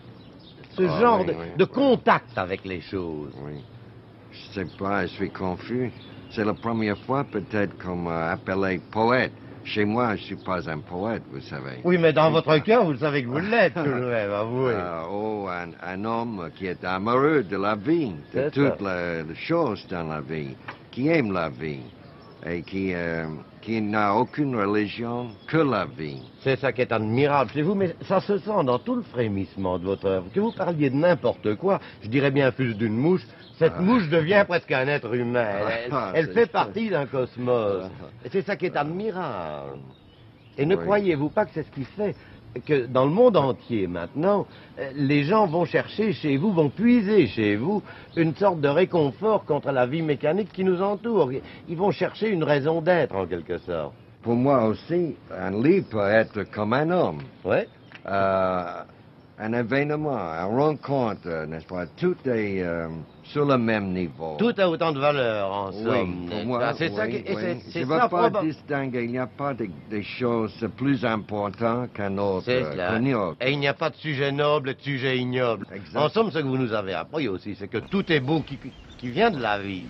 ah, 0.78 1.00
genre 1.00 1.26
de, 1.26 1.34
de, 1.58 1.66
contact 1.66 2.38
avec 2.38 2.64
les 2.66 2.82
choses. 2.82 3.34
Oui. 3.44 3.64
Je 4.32 4.60
sais 4.60 4.68
pas, 4.78 5.08
je 5.08 5.14
suis 5.14 5.32
confus. 5.32 5.92
C'est 6.34 6.44
la 6.44 6.56
première 6.56 6.98
fois 6.98 7.24
peut-être 7.26 7.78
qu'on 7.78 7.96
m'a 7.96 8.32
appelé 8.32 8.82
poète. 8.92 9.34
Chez 9.66 9.86
moi, 9.86 10.16
je 10.16 10.22
ne 10.22 10.26
suis 10.26 10.36
pas 10.36 10.68
un 10.68 10.80
poète, 10.80 11.22
vous 11.32 11.40
savez. 11.42 11.78
Oui, 11.84 11.98
mais 12.00 12.12
dans 12.12 12.32
votre 12.32 12.58
cœur, 12.58 12.84
vous 12.86 12.98
savez 12.98 13.24
que 13.24 13.30
vous 13.30 13.38
l'êtes 13.38 13.76
tout 13.76 13.84
de 13.84 13.90
même, 14.10 14.32
avouez. 14.32 14.74
Euh, 14.74 15.04
oh, 15.12 15.48
un, 15.48 16.04
homme 16.04 16.50
qui 16.56 16.66
est 16.66 16.84
amoureux 16.84 17.44
de 17.44 17.56
la 17.56 17.76
vie, 17.76 18.14
de 18.34 18.50
toutes 18.50 18.82
les, 18.82 19.36
choses 19.36 19.86
dans 19.90 20.08
la 20.08 20.22
vie, 20.22 20.56
qui 20.92 21.08
aime 21.08 21.32
la 21.32 21.50
vie 21.50 21.82
et 22.46 22.64
qui, 22.64 22.94
euh, 22.94 23.28
qui 23.62 23.80
n'a 23.80 24.16
aucune 24.16 24.56
religion 24.56 25.28
que 25.48 25.58
la 25.58 25.86
vie. 25.86 26.22
C'est 26.42 26.60
ça 26.60 26.74
qui 26.74 26.82
est 26.82 26.92
admirable 26.92 27.52
chez 27.52 27.62
vous, 27.62 27.76
mais 27.76 27.96
ça 28.08 28.20
se 28.20 28.40
sent 28.40 28.64
dans 28.66 28.80
tout 28.80 28.96
le 28.96 29.04
frémissement 29.04 29.78
de 29.78 29.86
votre 29.86 30.08
œuvre. 30.08 30.26
Que 30.34 30.40
vous 30.40 30.52
parliez 30.52 30.90
de 30.90 30.96
n'importe 30.96 31.56
quoi, 31.56 31.80
je 32.02 32.10
dirais 32.10 32.32
bien 32.32 32.52
plus 32.52 32.74
d'une 32.74 32.98
mouche, 32.98 33.26
cette 33.58 33.80
mouche 33.80 34.10
devient 34.10 34.46
presque 34.48 34.72
un 34.72 34.88
être 34.88 35.14
humain. 35.14 35.48
Elle, 36.14 36.30
ah, 36.30 36.34
fait 36.34 36.52
partie 36.52 36.90
d'un 36.90 37.06
cosmos. 37.06 37.84
C'est 38.32 38.46
ça 38.46 38.56
qui 38.56 38.66
est 38.66 38.76
admirable. 38.76 39.80
Et 40.58 40.66
ne 40.66 40.76
croyez-vous 40.76 41.30
pas 41.30 41.46
que 41.46 41.52
c'est 41.54 41.64
ce 41.64 41.72
qui 41.72 41.84
fait 41.84 42.16
que 42.68 42.86
dans 42.86 43.06
le 43.06 43.12
monde 43.12 43.36
entier 43.36 43.88
maintenant, 43.88 44.46
les 44.96 45.24
gens 45.24 45.48
vont 45.48 45.66
chercher 45.66 46.14
chez 46.14 46.38
vous, 46.38 46.52
vont 46.52 46.70
puiser 46.70 47.28
chez 47.28 47.56
vous 47.56 47.82
une 48.16 48.36
sorte 48.36 48.62
de 48.62 48.68
réconfort 48.68 49.46
contre 49.46 49.72
la 49.72 49.86
vie 49.86 50.04
mécanique 50.04 50.52
qui 50.52 50.64
nous 50.64 50.82
entoure. 50.82 51.32
Ils 51.68 51.78
vont 51.78 51.92
chercher 51.92 52.30
une 52.30 52.44
raison 52.44 52.82
d'être 52.82 53.16
en 53.16 53.26
quelque 53.26 53.58
sorte. 53.60 53.94
Pour 54.22 54.36
moi 54.36 54.66
aussi, 54.66 55.16
un 55.36 55.52
livre 55.62 55.88
peut 55.90 56.08
être 56.08 56.44
comme 56.52 56.74
un 56.74 56.90
homme. 56.92 57.22
Oui. 57.44 57.58
Euh, 58.06 58.84
un 59.40 59.54
événement, 59.54 60.16
un 60.16 60.46
rencontre, 60.46 61.46
n'est-ce 61.48 61.66
pas? 61.66 61.86
Tout 61.98 62.16
est 62.26 62.62
euh, 62.62 62.88
sur 63.24 63.46
le 63.46 63.58
même 63.58 63.94
niveau. 63.94 64.36
Tout 64.38 64.54
a 64.58 64.70
autant 64.70 64.92
de 64.92 65.00
valeur, 65.00 65.52
en 65.52 65.72
somme. 65.72 66.24
Oui, 66.24 66.30
pour 66.30 66.46
moi, 66.46 66.74
c'est 66.78 66.90
ça 66.94 67.08
qui, 67.08 67.24
Je 67.26 67.80
ne 67.80 67.86
veux 67.86 68.10
pas 68.10 68.42
distinguer, 68.42 69.04
il 69.06 69.12
n'y 69.12 69.18
a 69.18 69.28
pas 69.28 69.54
de, 69.54 69.68
des 69.90 70.04
choses 70.04 70.54
plus 70.76 71.04
importantes 71.06 71.94
qu'un 71.94 72.18
autre. 72.18 72.46
C'est 72.46 72.64
cela. 72.64 73.00
Et 73.42 73.52
il 73.52 73.60
n'y 73.60 73.68
a 73.68 73.74
pas 73.74 73.90
de 73.90 73.96
sujet 73.96 74.32
noble 74.32 74.74
de 74.76 74.82
sujet 74.82 75.18
ignoble. 75.18 75.68
En 75.96 76.10
somme, 76.10 76.32
ce 76.32 76.40
que 76.40 76.44
vous 76.44 76.58
nous 76.58 76.74
avez 76.74 76.94
appris 76.94 77.28
aussi, 77.28 77.56
c'est 77.56 77.68
que 77.68 77.78
tout 77.78 78.12
est 78.12 78.20
beau 78.20 78.42
qui, 78.42 78.58
qui 78.98 79.10
vient 79.10 79.32
de 79.32 79.42
la 79.42 79.60
vie. 79.60 79.84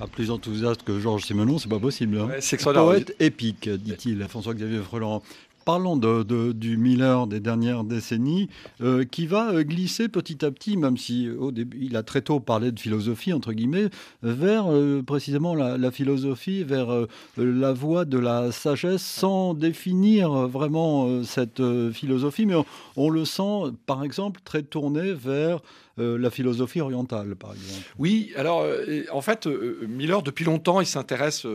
Ah, 0.00 0.06
plus 0.08 0.30
enthousiaste 0.32 0.82
que 0.82 0.98
Georges 0.98 1.22
Simenon, 1.22 1.58
c'est 1.58 1.68
pas 1.68 1.78
possible. 1.78 2.18
Hein. 2.18 2.36
c'est 2.40 2.60
Poète 2.60 3.14
épique, 3.20 3.68
dit-il, 3.68 4.24
François-Xavier 4.24 4.80
Freland. 4.80 5.22
Parlons 5.64 5.96
de, 5.96 6.52
du 6.52 6.76
Miller 6.76 7.26
des 7.26 7.40
dernières 7.40 7.84
décennies, 7.84 8.48
euh, 8.82 9.04
qui 9.04 9.26
va 9.26 9.50
euh, 9.50 9.62
glisser 9.62 10.08
petit 10.08 10.44
à 10.44 10.50
petit, 10.50 10.76
même 10.76 10.96
si 10.96 11.30
au 11.30 11.52
début, 11.52 11.78
il 11.80 11.96
a 11.96 12.02
très 12.02 12.20
tôt 12.20 12.40
parlé 12.40 12.70
de 12.70 12.78
philosophie, 12.78 13.32
entre 13.32 13.52
guillemets, 13.52 13.88
vers 14.22 14.70
euh, 14.70 15.02
précisément 15.02 15.54
la, 15.54 15.90
philosophie, 15.90 16.64
vers 16.64 17.06
la 17.36 17.72
voie 17.72 18.04
de 18.04 18.18
la 18.18 18.52
sagesse, 18.52 19.02
sans 19.02 19.54
définir 19.54 20.30
vraiment 20.48 21.22
cette 21.22 21.62
philosophie, 21.92 22.46
mais 22.46 22.56
on, 22.96 23.10
le 23.10 23.24
sent, 23.24 23.72
par 23.86 24.04
exemple, 24.04 24.40
très 24.44 24.62
tourné 24.62 25.12
vers 25.12 25.60
euh, 26.00 26.18
la 26.18 26.28
philosophie 26.28 26.80
orientale, 26.80 27.36
par 27.36 27.52
exemple. 27.52 27.86
Oui, 28.00 28.32
alors 28.34 28.62
euh, 28.62 29.04
en 29.12 29.20
fait, 29.20 29.46
euh, 29.46 29.86
Miller, 29.88 30.24
depuis 30.24 30.44
longtemps, 30.44 30.80
il 30.80 30.86
s'intéresse, 30.86 31.46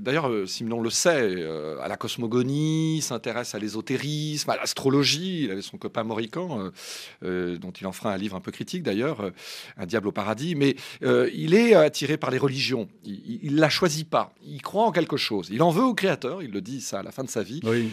d'ailleurs, 0.00 0.30
Simon 0.46 0.80
le 0.80 0.90
sait, 0.90 1.44
à 1.82 1.88
la 1.88 1.96
cosmogonie, 1.96 3.02
s'intéresse 3.18 3.54
à 3.54 3.58
l'ésotérisme, 3.58 4.50
à 4.50 4.56
l'astrologie. 4.56 5.44
Il 5.44 5.50
avait 5.50 5.62
son 5.62 5.76
copain 5.76 6.04
Morican, 6.04 6.70
dont 7.22 7.72
il 7.80 7.86
en 7.86 7.92
fera 7.92 8.12
un 8.12 8.16
livre 8.16 8.36
un 8.36 8.40
peu 8.40 8.52
critique 8.52 8.82
d'ailleurs, 8.82 9.32
Un 9.76 9.86
diable 9.86 10.08
au 10.08 10.12
paradis. 10.12 10.54
Mais 10.54 10.76
il 11.02 11.54
est 11.54 11.74
attiré 11.74 12.16
par 12.16 12.30
les 12.30 12.38
religions. 12.38 12.88
Il 13.04 13.54
ne 13.54 13.60
la 13.60 13.68
choisit 13.68 14.08
pas. 14.08 14.34
Il 14.44 14.62
croit 14.62 14.84
en 14.84 14.92
quelque 14.92 15.16
chose. 15.16 15.48
Il 15.50 15.62
en 15.62 15.70
veut 15.70 15.84
au 15.84 15.94
créateur. 15.94 16.42
Il 16.42 16.52
le 16.52 16.60
dit 16.60 16.80
ça 16.80 17.00
à 17.00 17.02
la 17.02 17.10
fin 17.10 17.24
de 17.24 17.28
sa 17.28 17.42
vie. 17.42 17.60
Oui. 17.64 17.90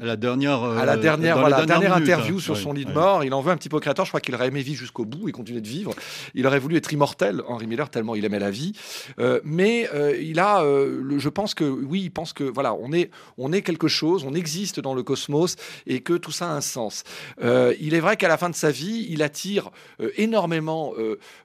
À 0.00 0.04
la 0.04 0.16
dernière, 0.16 0.62
à 0.62 0.84
la 0.84 0.96
dernière, 0.96 1.66
dernière 1.66 1.94
interview 1.94 2.38
sur 2.40 2.56
son 2.56 2.72
lit 2.72 2.84
de 2.84 2.92
mort, 2.92 3.24
il 3.24 3.34
en 3.34 3.40
veut 3.40 3.50
un 3.50 3.56
petit 3.56 3.68
peu 3.68 3.76
au 3.76 3.80
créateur. 3.80 4.04
Je 4.04 4.10
crois 4.10 4.20
qu'il 4.20 4.34
aurait 4.34 4.48
aimé 4.48 4.62
vivre 4.62 4.78
jusqu'au 4.78 5.04
bout 5.04 5.28
et 5.28 5.32
continuer 5.32 5.60
de 5.60 5.68
vivre. 5.68 5.94
Il 6.34 6.46
aurait 6.46 6.58
voulu 6.58 6.76
être 6.76 6.92
immortel, 6.92 7.42
Henry 7.46 7.66
Miller, 7.66 7.90
tellement 7.90 8.14
il 8.14 8.24
aimait 8.24 8.38
la 8.38 8.50
vie. 8.50 8.72
Euh, 9.18 9.40
mais 9.44 9.88
euh, 9.94 10.16
il 10.20 10.38
a, 10.38 10.62
euh, 10.62 11.18
je 11.18 11.28
pense 11.28 11.54
que 11.54 11.64
oui, 11.64 12.02
il 12.04 12.10
pense 12.10 12.32
que 12.32 12.44
voilà, 12.44 12.74
on 12.74 12.92
est, 12.92 13.10
on 13.38 13.52
est 13.52 13.62
quelque 13.62 13.88
chose, 13.88 14.24
on 14.24 14.34
existe 14.44 14.80
dans 14.80 14.94
le 14.94 15.02
cosmos 15.02 15.56
et 15.86 16.00
que 16.00 16.14
tout 16.14 16.32
ça 16.32 16.50
a 16.50 16.54
un 16.54 16.60
sens. 16.60 17.04
il 17.40 17.94
est 17.94 18.00
vrai 18.00 18.16
qu'à 18.16 18.28
la 18.28 18.36
fin 18.36 18.50
de 18.50 18.54
sa 18.54 18.70
vie, 18.70 19.06
il 19.08 19.22
attire 19.22 19.70
énormément 20.16 20.92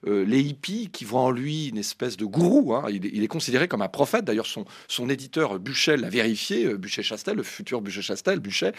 les 0.06 0.40
hippies 0.40 0.90
qui 0.92 1.04
voient 1.04 1.22
en 1.22 1.30
lui 1.30 1.68
une 1.68 1.78
espèce 1.78 2.16
de 2.16 2.24
gourou. 2.24 2.74
Hein. 2.74 2.84
Il, 2.90 3.22
est 3.22 3.28
considéré 3.28 3.68
comme 3.68 3.82
un 3.82 3.88
prophète. 3.88 4.24
D'ailleurs, 4.24 4.46
son, 4.46 4.64
son 4.88 5.08
éditeur 5.08 5.58
Buchet 5.58 5.96
l'a 5.96 6.08
vérifié, 6.08 6.74
Buchet-Chastel, 6.74 7.36
le 7.36 7.42
futur 7.42 7.80
Buchet-Chastel, 7.80 8.40
Buchet, 8.40 8.72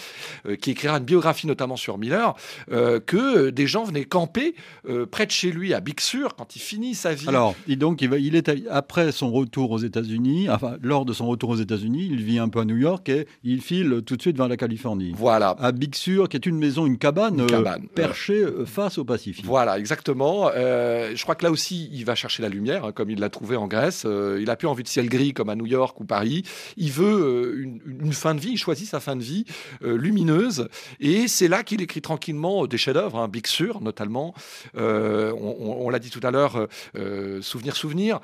qui 0.62 0.72
écrira 0.72 0.98
une 0.98 1.06
biographie 1.06 1.48
notamment 1.48 1.78
sur 1.78 1.98
Miller, 1.98 2.36
que 2.70 3.50
des 3.50 3.68
gens 3.68 3.84
venaient 3.84 4.06
camper 4.06 4.56
euh, 4.88 5.06
près 5.06 5.26
de 5.26 5.32
chez 5.32 5.52
lui, 5.52 5.74
à 5.74 5.80
Big 5.80 6.00
Sur, 6.00 6.36
quand 6.36 6.56
il 6.56 6.60
finit 6.60 6.96
sa 6.96 7.14
vie. 7.14 7.28
Alors, 7.28 7.56
donc, 7.68 8.02
il, 8.02 8.10
va, 8.10 8.18
il 8.18 8.36
est 8.36 8.52
après 8.70 9.12
son 9.12 9.32
retour 9.32 9.72
aux 9.72 9.80
États-Unis, 9.80 10.50
enfin, 10.50 10.78
lors 10.82 11.06
de 11.06 11.14
son 11.14 11.28
retour 11.28 11.52
aux 11.52 11.56
États-Unis, 11.56 12.10
il 12.12 12.24
vit 12.24 12.40
un 12.40 12.50
peu 12.50 12.60
à 12.60 12.66
New 12.66 12.78
York 12.78 13.08
et 13.10 13.28
il 13.44 13.62
file 13.62 14.02
tout 14.12 14.18
de 14.18 14.22
suite 14.22 14.38
vers 14.38 14.48
la 14.48 14.58
Californie. 14.58 15.14
Voilà. 15.16 15.56
À 15.60 15.72
Big 15.72 15.96
Sur, 15.96 16.30
qui 16.30 16.38
est 16.38 16.46
une 16.46 16.58
maison, 16.58 16.86
une 16.86 16.98
cabane, 16.98 17.42
euh, 17.42 17.78
perchée 17.96 18.44
euh, 18.44 18.66
face 18.66 18.98
au 18.98 19.06
Pacifique. 19.06 19.46
Voilà, 19.46 19.80
exactement. 19.80 20.50
je 20.52 21.22
crois 21.24 21.36
que 21.36 21.44
là 21.44 21.52
aussi, 21.52 21.90
il 21.92 22.06
va 22.06 22.16
chercher 22.16 22.44
la 22.44 22.50
lumière, 22.50 22.86
hein, 22.86 22.92
comme 22.92 23.10
il 23.10 23.20
l'a 23.20 23.30
trouvé 23.30 23.56
en 23.56 23.68
Grèce. 23.68 24.06
il 24.06 24.50
a 24.50 24.56
plus 24.56 24.68
envie 24.68 24.84
de 24.84 24.88
ciel 24.88 25.10
gris 25.10 25.34
comme 25.34 25.50
à 25.50 25.56
New 25.56 25.66
York 25.66 26.00
ou 26.00 26.06
Paris. 26.06 26.44
Il 26.78 26.92
veut 26.92 27.58
une, 27.86 28.14
fin 28.14 28.36
de 28.36 28.40
vie, 28.40 28.52
il 28.52 28.58
choisit 28.58 28.88
sa 28.88 29.00
fin 29.00 29.16
de 29.16 29.24
vie 29.24 29.46
lumineuse. 29.82 30.68
Et 31.00 31.28
c'est 31.28 31.48
là 31.48 31.64
qu'il 31.64 31.82
écrit 31.82 32.02
tranquillement 32.02 32.68
des 32.68 32.78
chefs-d'œuvre, 32.78 33.18
hein, 33.18 33.28
Big 33.28 33.48
Sur 33.48 33.82
notamment, 33.82 34.34
euh, 34.76 35.32
on, 35.34 35.90
l'a 35.90 36.00
dit 36.00 36.10
tout 36.10 36.22
à 36.24 36.32
l'heure, 36.32 36.68
euh, 36.96 37.42
Souvenir, 37.42 37.76
Souvenir 37.76 38.20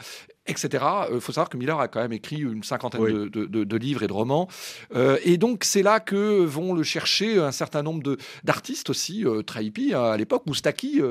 etc. 0.48 0.68
Il 1.10 1.16
euh, 1.16 1.20
faut 1.20 1.32
savoir 1.32 1.50
que 1.50 1.58
Miller 1.58 1.80
a 1.80 1.88
quand 1.88 2.02
même 2.02 2.14
écrit 2.14 2.38
une 2.38 2.64
cinquantaine 2.64 3.30
de, 3.30 3.78
livres 3.78 4.04
et 4.04 4.08
de 4.08 4.14
romans. 4.14 4.48
et 5.24 5.38
donc, 5.38 5.64
c'est 5.64 5.84
là 5.84 6.00
que 6.00 6.44
vont 6.44 6.74
le 6.74 6.84
chercher 6.84 7.40
un 7.40 7.52
certain 7.52 7.84
nombre 7.84 8.18
d'artistes 8.44 8.90
aussi, 8.90 9.26
très 9.46 9.66
hippie 9.66 9.94
hein, 9.94 10.04
à 10.04 10.18
l'époque, 10.18 10.44
Moustaki, 10.46 11.02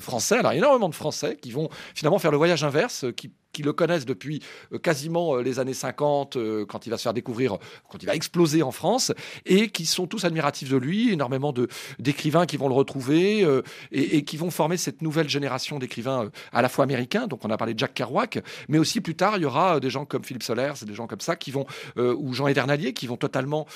français. 0.00 0.38
Alors, 0.38 0.52
il 0.52 0.56
y 0.56 0.58
a 0.58 0.60
énormément 0.60 0.88
de 0.88 0.94
Français 0.94 1.38
qui 1.40 1.52
vont 1.52 1.68
finalement 1.94 2.18
faire 2.18 2.30
le 2.30 2.36
voyage 2.36 2.64
inverse, 2.64 3.06
qui 3.16 3.30
qui 3.54 3.62
le 3.62 3.72
connaissent 3.72 4.04
depuis 4.04 4.42
euh, 4.74 4.78
quasiment 4.78 5.36
euh, 5.36 5.42
les 5.42 5.58
années 5.58 5.72
50, 5.72 6.36
euh, 6.36 6.66
quand 6.66 6.86
il 6.86 6.90
va 6.90 6.98
se 6.98 7.04
faire 7.04 7.14
découvrir, 7.14 7.56
quand 7.88 8.02
il 8.02 8.06
va 8.06 8.14
exploser 8.14 8.62
en 8.62 8.72
France, 8.72 9.12
et 9.46 9.68
qui 9.70 9.86
sont 9.86 10.06
tous 10.06 10.24
admiratifs 10.26 10.68
de 10.68 10.76
lui, 10.76 11.12
énormément 11.12 11.52
de, 11.52 11.68
d'écrivains 11.98 12.44
qui 12.44 12.58
vont 12.58 12.68
le 12.68 12.74
retrouver, 12.74 13.46
et, 13.92 14.24
qui 14.24 14.36
vont 14.36 14.50
former 14.50 14.76
cette 14.76 15.00
nouvelle 15.00 15.28
génération 15.28 15.78
d'écrivains 15.78 16.30
à 16.52 16.60
la 16.60 16.68
fois 16.68 16.84
américains, 16.84 17.26
donc 17.26 17.44
on 17.44 17.50
a 17.50 17.56
parlé 17.56 17.74
de 17.74 17.78
Jack 17.78 17.94
Kerouac, 17.94 18.40
mais 18.68 18.78
aussi 18.78 19.00
plus 19.00 19.14
tard, 19.14 19.36
il 19.36 19.42
y 19.42 19.44
aura 19.44 19.78
des 19.78 19.90
gens 19.90 20.04
comme 20.04 20.24
Philippe 20.24 20.42
Solers, 20.42 20.72
des 20.84 20.94
gens 20.94 21.06
comme 21.06 21.20
ça, 21.20 21.36
qui 21.36 21.52
vont, 21.52 21.66
ou 21.96 22.34
Jean 22.34 22.48
Edernalier, 22.48 22.92
qui 22.92 23.06
vont 23.06 23.16
totalement 23.16 23.66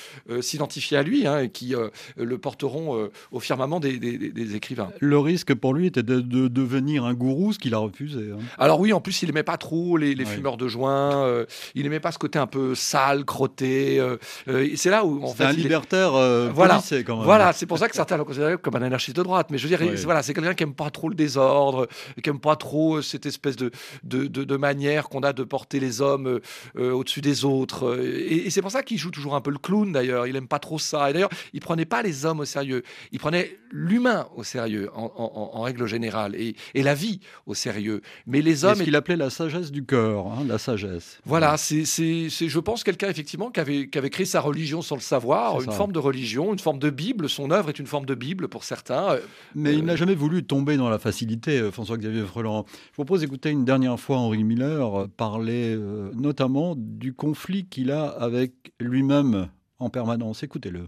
s'identifier 0.41 0.97
à 0.97 1.03
lui, 1.03 1.25
hein, 1.25 1.39
et 1.39 1.49
qui 1.49 1.73
le 2.17 2.37
porteront 2.37 3.09
au 3.31 3.39
firmament 3.39 3.79
des, 3.79 4.55
écrivains. 4.55 4.91
Le 4.99 5.17
risque 5.17 5.53
pour 5.53 5.73
lui 5.73 5.87
était 5.87 6.03
de, 6.03 6.19
devenir 6.19 7.05
un 7.05 7.13
gourou, 7.13 7.53
ce 7.53 7.59
qu'il 7.59 7.73
a 7.73 7.77
refusé. 7.77 8.31
Hein. 8.33 8.39
Alors 8.57 8.79
oui, 8.79 8.91
en 8.91 8.99
plus, 8.99 9.21
il 9.21 9.27
n'aimait 9.27 9.43
pas 9.43 9.57
trop 9.57 9.68
les, 9.97 10.25
fumeurs 10.25 10.57
de 10.57 10.67
joint. 10.67 11.23
Euh, 11.25 11.45
il 11.75 11.83
n'aimait 11.83 11.99
pas 11.99 12.11
ce 12.11 12.19
côté 12.19 12.39
un 12.39 12.47
peu 12.47 12.75
sale, 12.75 13.25
crotté. 13.25 13.99
Euh, 13.99 14.17
euh, 14.47 14.69
c'est 14.75 14.89
là 14.89 15.05
où, 15.05 15.23
en 15.23 15.33
fait, 15.33 15.45
un 15.45 15.51
libertaire 15.51 16.11
voilà, 16.53 16.81
quand 17.05 17.17
même. 17.17 17.25
Voilà, 17.25 17.53
c'est 17.53 17.65
pour 17.65 17.77
ça 17.77 17.87
que 17.89 17.95
certains 17.95 18.17
le 18.17 18.23
considèrent 18.23 18.61
comme 18.61 18.75
un 18.75 18.81
anarchiste 18.81 19.17
de 19.17 19.23
droite. 19.23 19.47
Mais 19.51 19.57
je 19.57 19.67
veux 19.67 19.77
dire, 19.77 19.95
voilà, 20.03 20.23
c'est 20.23 20.33
quelqu'un 20.33 20.53
qui 20.53 20.63
aime 20.63 20.73
pas 20.73 20.89
trop 20.89 21.09
le 21.09 21.15
désordre, 21.15 21.87
qui 22.21 22.29
aime 22.29 22.39
pas 22.39 22.55
trop 22.55 23.01
cette 23.01 23.25
espèce 23.25 23.55
de 23.55 23.71
de, 24.03 24.27
de, 24.27 24.57
manière 24.57 25.09
qu'on 25.09 25.21
a 25.21 25.33
de 25.33 25.43
porter 25.43 25.79
les 25.79 26.01
hommes 26.01 26.39
au-dessus 26.77 27.21
des 27.21 27.45
autres. 27.45 27.99
Et, 28.03 28.49
c'est 28.49 28.61
pour 28.61 28.71
ça 28.71 28.83
qu'il 28.83 28.97
joue 28.97 29.11
toujours 29.11 29.35
un 29.35 29.41
peu 29.41 29.51
le 29.51 29.57
clown. 29.57 29.91
D'ailleurs, 29.91 30.27
il 30.27 30.35
aime 30.35 30.47
pas 30.47 30.59
trop 30.59 30.79
ça. 30.79 31.09
Et 31.09 31.13
d'ailleurs, 31.13 31.29
il 31.53 31.61
prenait 31.61 31.85
pas 31.85 32.01
les 32.01 32.25
hommes 32.25 32.39
au 32.39 32.45
sérieux. 32.45 32.83
Il 33.11 33.19
prenait 33.19 33.57
l'humain 33.71 34.27
au 34.35 34.43
sérieux 34.43 34.89
en, 34.93 35.61
règle 35.61 35.85
générale 35.85 36.35
et, 36.35 36.55
et, 36.73 36.83
la 36.83 36.93
vie 36.93 37.19
au 37.45 37.53
sérieux. 37.53 38.01
Mais 38.25 38.41
les 38.41 38.65
hommes, 38.65 38.75
ce 38.75 38.83
qu'il 38.83 38.95
appelait 38.95 39.15
la 39.15 39.29
sagesse 39.29 39.58
du 39.71 39.85
cœur, 39.85 40.27
hein, 40.27 40.43
la 40.47 40.57
sagesse. 40.57 41.19
Voilà, 41.25 41.57
c'est, 41.57 41.83
je 41.85 42.59
pense, 42.59 42.83
quelqu'un 42.83 43.09
effectivement 43.09 43.51
qui 43.51 43.59
avait, 43.59 43.89
qui 43.89 43.97
avait 43.97 44.09
créé 44.09 44.25
sa 44.25 44.41
religion 44.41 44.81
sans 44.81 44.95
le 44.95 45.01
savoir, 45.01 45.61
une 45.61 45.71
forme 45.71 45.91
de 45.91 45.99
religion, 45.99 46.53
une 46.53 46.59
forme 46.59 46.79
de 46.79 46.89
Bible. 46.89 47.29
Son 47.29 47.51
œuvre 47.51 47.69
est 47.69 47.79
une 47.79 47.87
forme 47.87 48.05
de 48.05 48.15
Bible 48.15 48.47
pour 48.47 48.63
certains. 48.63 49.17
Mais 49.55 49.73
il 49.73 49.83
n'a 49.85 49.95
jamais 49.95 50.15
voulu 50.15 50.43
tomber 50.43 50.77
dans 50.77 50.89
la 50.89 50.99
facilité, 50.99 51.59
euh, 51.59 51.71
François-Xavier 51.71 52.23
Freland. 52.23 52.65
Je 52.89 52.93
propose 52.93 53.21
d'écouter 53.21 53.49
une 53.49 53.65
dernière 53.65 53.99
fois 53.99 54.17
Henri 54.17 54.43
Miller 54.43 55.07
parler 55.17 55.75
euh, 55.75 56.11
notamment 56.15 56.75
du 56.77 57.13
conflit 57.13 57.65
qu'il 57.65 57.91
a 57.91 58.07
avec 58.07 58.53
lui-même 58.79 59.49
en 59.79 59.89
permanence. 59.89 60.43
Écoutez-le. 60.43 60.87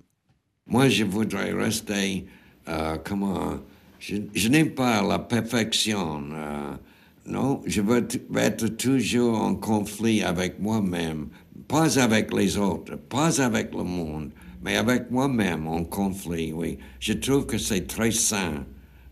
Moi, 0.67 0.89
je 0.89 1.03
voudrais 1.03 1.51
rester, 1.51 2.26
euh, 2.67 2.97
comment, 3.03 3.59
je, 3.99 4.17
je 4.34 4.47
n'aime 4.47 4.72
pas 4.72 5.01
la 5.01 5.19
perfection. 5.19 6.24
Non, 7.32 7.61
je 7.65 7.79
veux 7.79 8.05
être 8.36 8.67
toujours 8.75 9.39
en 9.39 9.55
conflit 9.55 10.21
avec 10.21 10.59
moi-même, 10.59 11.29
pas 11.69 11.97
avec 11.97 12.34
les 12.34 12.57
autres, 12.57 12.97
pas 12.97 13.41
avec 13.41 13.73
le 13.73 13.86
monde, 13.86 14.32
mais 14.61 14.75
avec 14.75 15.09
moi-même 15.09 15.65
en 15.65 15.86
conflit, 15.86 16.51
oui. 16.51 16.77
Je 16.99 17.13
trouve 17.13 17.45
que 17.45 17.57
c'est 17.57 17.88
très 17.88 18.11
sain. 18.11 18.65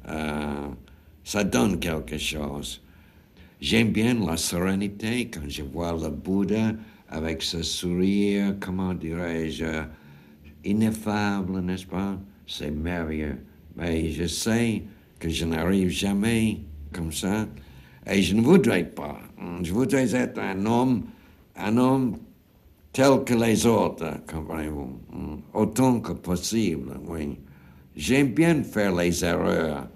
Euh, 0.10 0.68
ça 1.24 1.46
donne 1.46 1.80
quelque 1.80 2.18
chose. 2.18 2.82
J'aime 3.62 3.94
bien 3.94 4.16
la 4.16 4.36
sérénité 4.36 5.30
quand 5.30 5.48
je 5.48 5.64
vois 5.64 5.94
le 5.94 6.10
Bouddha 6.10 6.74
avec 7.08 7.42
ce 7.42 7.64
sourire, 7.64 8.54
comment 8.60 8.94
dirais-je, 8.94 9.84
ineffable, 10.66 11.62
n'est-ce 11.62 11.86
pas? 11.86 12.20
C'est 12.46 12.72
merveilleux. 12.72 13.38
Mais 13.78 14.12
je 14.12 14.28
sais 14.28 14.84
que 15.20 15.30
je 15.30 15.46
n'arrive 15.46 15.88
jamais 15.88 16.60
comme 16.92 17.14
ça. 17.14 17.48
Et 18.08 18.22
je 18.22 18.36
ne 18.36 18.42
voudrais 18.42 18.84
pas. 18.84 19.20
Je 19.62 19.74
voudrais 19.74 20.16
être 20.16 20.40
un 20.40 20.66
homme, 20.66 21.04
un 21.56 21.78
homme 21.78 22.18
tel 22.94 23.24
que 23.24 23.34
les 23.34 23.66
autres, 23.66 24.12
comprenez-vous, 24.28 25.00
autant 25.54 26.00
que 26.00 26.14
possible, 26.14 27.00
oui. 27.08 27.38
J'aime 27.96 28.30
bien 28.30 28.64
faire 28.64 28.96
les 28.96 29.24
erreurs, 29.24 29.88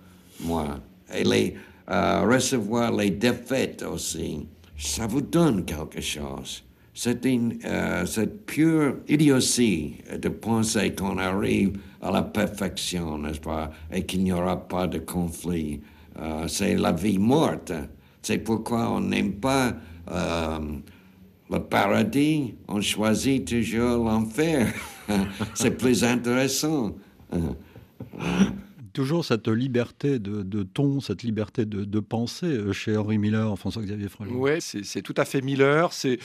moi, 0.42 0.80
et 1.14 1.56
euh, 1.90 2.22
recevoir 2.30 2.92
les 2.96 3.12
défaites 3.12 3.84
aussi. 3.84 4.48
Ça 4.78 5.08
vous 5.08 5.22
donne 5.22 5.66
quelque 5.66 6.02
chose. 6.02 6.64
c'est 6.94 7.26
une 7.26 7.58
euh, 7.66 8.06
cette 8.06 8.46
pure 8.46 8.98
idiotie 9.08 9.96
de 10.16 10.30
penser 10.30 10.94
qu'on 10.94 11.18
arrive 11.18 11.80
à 12.02 12.12
la 12.12 12.22
perfection, 12.22 13.18
n'est-ce 13.18 13.40
pas, 13.40 13.72
et 13.92 14.06
qu'il 14.06 14.24
n'y 14.24 14.32
aura 14.32 14.58
pas 14.68 14.88
de 14.88 15.00
conflit. 15.00 15.82
Euh, 16.20 16.48
c'est 16.48 16.76
la 16.76 16.92
vie 16.92 17.18
morte. 17.18 17.72
C'est 18.22 18.38
pourquoi 18.38 18.90
on 18.90 19.02
n'aime 19.02 19.34
pas 19.34 19.74
euh, 20.12 20.60
le 21.50 21.60
paradis, 21.60 22.56
on 22.68 22.82
choisit 22.82 23.48
toujours 23.48 24.06
l'enfer. 24.06 24.74
c'est 25.54 25.78
plus 25.78 26.04
intéressant. 26.04 26.96
Toujours 28.94 29.26
cette 29.26 29.48
liberté 29.48 30.20
de, 30.20 30.64
ton, 30.64 31.02
cette 31.02 31.24
liberté 31.24 31.66
de, 31.66 31.84
de, 31.84 32.00
pensée 32.00 32.46
euh, 32.46 32.72
chez 32.72 32.96
Henri 32.96 33.18
Miller, 33.18 33.58
François-Xavier 33.58 34.08
Frelon. 34.08 34.36
Oui, 34.36 34.62
c'est 34.62 35.02
tout 35.02 35.14
à 35.18 35.26
fait 35.26 35.42
Miller. 35.42 35.92
C'est 35.92 36.20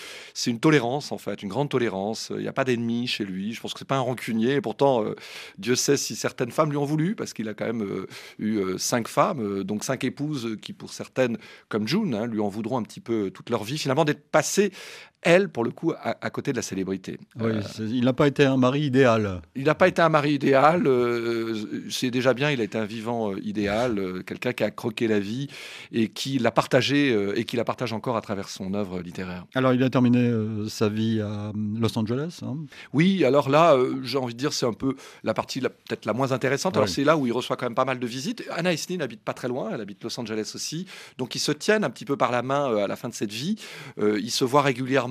une 0.47 0.61
tolérance, 0.61 1.11
en 1.11 1.19
fait, 1.19 1.43
une 1.43 1.49
grande 1.49 1.71
tolérance. 1.71 2.31
Il 2.35 2.43
n'y 2.43 2.49
a 2.49 2.53
pas 2.53 2.65
d'ennemis 2.65 3.07
chez 3.07 3.25
lui. 3.25 3.55
Je 3.55 3.61
pense 3.61 3.73
que 3.73 3.79
c'est 3.81 3.89
pas 3.89 3.97
un 3.97 4.01
rancunier. 4.01 4.55
Et 4.55 4.61
pourtant, 4.61 5.05
euh, 5.05 5.15
Dieu 5.59 5.75
sait 5.75 5.97
si 5.97 6.15
certaines 6.15 6.51
femmes 6.51 6.71
lui 6.71 6.77
ont 6.77 6.85
voulu, 6.85 7.17
parce 7.17 7.33
qu'il 7.33 7.49
a 7.49 7.55
quand 7.55 7.67
même 7.67 7.83
euh, 7.83 8.07
eu 8.39 8.79
cinq 8.79 9.09
femmes, 9.09 9.65
donc 9.65 9.83
cinq 9.83 10.05
épouses 10.05 10.57
qui, 10.61 10.73
pour 10.73 10.93
certaines, 10.93 11.39
comme 11.69 11.89
June, 11.89 12.15
hein, 12.15 12.27
lui 12.27 12.41
en 12.41 12.49
voudront 12.49 12.79
un 12.79 12.83
petit 12.83 13.01
peu 13.01 13.31
toute 13.31 13.51
leur 13.51 13.65
vie, 13.65 13.79
finalement, 13.79 14.05
d'être 14.05 14.31
passées 14.31 14.73
elle, 15.23 15.49
pour 15.49 15.65
le 15.65 15.71
coup, 15.71 15.93
à, 16.01 16.31
côté 16.31 16.53
de 16.53 16.57
la 16.57 16.63
célébrité. 16.63 17.19
Euh, 17.41 17.61
il 17.81 18.05
n'a 18.05 18.13
pas 18.13 18.29
été 18.29 18.45
un 18.45 18.57
mari 18.57 18.83
idéal. 18.83 19.43
Il 19.57 19.65
n'a 19.65 19.75
pas 19.75 19.89
été 19.89 20.01
un 20.01 20.09
mari 20.09 20.35
idéal. 20.35 20.87
Euh, 20.87 21.89
c'est 21.91 22.13
déjà 22.13 22.35
bien, 22.35 22.53
il 22.53 22.61
a 22.61 22.65
été 22.65 22.79
un 22.79 22.85
vivant 22.85 23.33
euh, 23.33 23.41
idéal, 23.43 24.23
quelqu'un 24.25 24.53
qui 24.53 24.63
a 24.63 24.71
croqué 24.71 25.09
la 25.09 25.19
vie 25.19 25.49
et 25.91 26.09
qui 26.09 26.39
l'a 26.39 26.53
partagé 26.53 27.17
et 27.35 27.45
qui 27.45 27.57
la 27.57 27.65
partage 27.65 27.93
encore 27.93 28.17
à 28.17 28.21
travers 28.21 28.49
son 28.49 28.75
œuvre 28.75 29.01
littéraire. 29.01 29.45
Alors, 29.57 29.73
il 29.73 29.83
a 29.83 29.91
terminé 29.91 30.33
sa 30.69 30.89
vie 30.89 31.21
à 31.21 31.53
Los 31.55 31.99
Angeles. 31.99 32.41
Hein 32.43 32.57
oui, 32.93 33.25
alors 33.25 33.49
là, 33.49 33.77
j'ai 34.03 34.19
envie 34.19 34.35
de 34.35 34.39
dire, 34.39 34.53
c'est 34.53 34.67
un 34.67 34.73
peu 34.73 34.95
la 35.25 35.35
partie 35.35 35.61
peut-être 35.61 36.07
la 36.07 36.13
moins 36.13 36.31
intéressante. 36.31 36.77
Alors, 36.77 36.89
c'est 36.89 37.05
là 37.05 37.17
où 37.17 37.27
il 37.27 37.33
reçoit 37.33 37.57
quand 37.57 37.67
même 37.67 37.75
pas 37.75 37.85
mal 37.85 37.99
de 37.99 38.07
visites. 38.07 38.45
Anna 38.53 38.73
Esney 38.73 38.99
n'habite 38.99 39.23
pas 39.23 39.35
très 39.35 39.49
loin, 39.49 39.71
elle 39.75 39.81
habite 39.81 40.05
Los 40.05 40.19
Angeles 40.21 40.53
aussi. 40.55 40.87
Donc, 41.19 41.35
ils 41.35 41.41
se 41.41 41.51
tiennent 41.53 41.83
un 41.83 41.91
petit 41.91 42.05
peu 42.05 42.17
par 42.17 42.31
la 42.31 42.43
main 42.43 42.77
à 42.77 42.87
la 42.87 42.97
fin 42.97 43.09
de 43.09 43.15
cette 43.15 43.33
vie. 43.33 43.57
ils 43.99 44.31
se 44.31 44.45
voient 44.45 44.63
régulièrement 44.63 45.08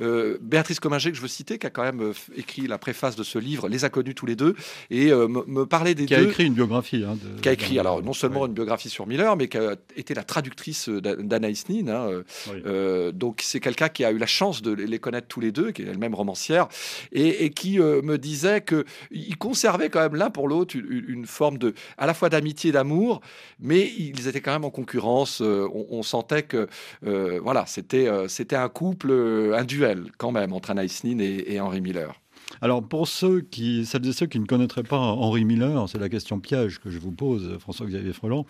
euh, 0.00 0.38
Béatrice 0.40 0.80
Comminger, 0.80 1.10
que 1.10 1.16
je 1.16 1.22
veux 1.22 1.28
citer, 1.28 1.58
qui 1.58 1.66
a 1.66 1.70
quand 1.70 1.82
même 1.82 2.00
euh, 2.00 2.12
écrit 2.36 2.66
la 2.66 2.78
préface 2.78 3.16
de 3.16 3.22
ce 3.22 3.38
livre, 3.38 3.68
les 3.68 3.84
a 3.84 3.88
connus 3.88 4.14
tous 4.14 4.26
les 4.26 4.36
deux, 4.36 4.54
et 4.90 5.10
euh, 5.12 5.28
me, 5.28 5.64
parlait 5.64 5.94
des 5.94 6.06
qui 6.06 6.14
deux. 6.14 6.20
Qui 6.20 6.26
a 6.26 6.30
écrit 6.30 6.46
une 6.46 6.54
biographie. 6.54 7.04
Hein, 7.04 7.16
qui 7.42 7.48
a 7.48 7.52
écrit, 7.52 7.78
alors, 7.78 8.02
non 8.02 8.12
seulement 8.12 8.46
une 8.46 8.52
biographie 8.52 8.90
sur 8.90 9.06
Miller, 9.06 9.36
mais 9.36 9.48
qui 9.48 9.58
a 9.58 9.76
été 9.96 10.14
la 10.14 10.24
traductrice 10.24 10.88
d'Anaïs 10.88 11.68
Nin. 11.68 11.88
Hein, 11.88 13.12
donc, 13.12 13.40
c'est 13.42 13.60
quelqu'un 13.60 13.88
qui 13.88 14.04
a 14.04 14.10
eu 14.10 14.18
la 14.18 14.26
chance 14.26 14.62
de 14.62 14.72
les 14.72 14.98
connaître 14.98 15.28
tous 15.28 15.40
les 15.40 15.52
deux, 15.52 15.72
qui 15.72 15.82
est 15.82 15.86
elle-même 15.86 16.14
romancière, 16.14 16.68
et, 17.12 17.50
qui 17.50 17.78
me 17.78 18.16
disait 18.18 18.62
qu'ils 18.62 19.38
conservaient 19.38 19.90
quand 19.90 20.00
même 20.00 20.14
l'un 20.14 20.30
pour 20.30 20.48
l'autre 20.48 20.76
une, 20.76 21.26
forme 21.26 21.58
de, 21.58 21.74
à 21.96 22.06
la 22.06 22.14
fois 22.14 22.28
d'amitié 22.28 22.70
et 22.70 22.72
d'amour, 22.72 23.20
mais 23.60 23.90
ils 23.98 24.28
étaient 24.28 24.40
quand 24.40 24.52
même 24.52 24.64
en 24.64 24.70
concurrence. 24.70 25.40
On, 25.40 26.02
sentait 26.02 26.42
que, 26.42 26.68
voilà, 27.02 27.64
c'était 27.66 28.08
c'était 28.28 28.56
un 28.56 28.68
couple 28.68 29.10
euh, 29.28 29.58
un 29.58 29.64
duel 29.64 30.10
quand 30.18 30.32
même 30.32 30.52
entre 30.52 30.70
Anaïs 30.70 31.04
Nin 31.04 31.18
et, 31.20 31.60
Henri 31.60 31.80
Miller. 31.80 32.20
Alors 32.62 32.82
pour 32.82 33.06
ceux 33.06 33.42
qui, 33.42 33.84
celles 33.84 34.06
et 34.06 34.12
ceux 34.12 34.26
qui 34.26 34.40
ne 34.40 34.46
connaîtraient 34.46 34.82
pas 34.82 34.96
Henri 34.96 35.44
Miller, 35.44 35.88
c'est 35.88 35.98
la 35.98 36.08
question 36.08 36.40
piège 36.40 36.78
que 36.78 36.90
je 36.90 36.98
vous 36.98 37.12
pose, 37.12 37.58
François-Xavier 37.58 38.12
Freland. 38.12 38.46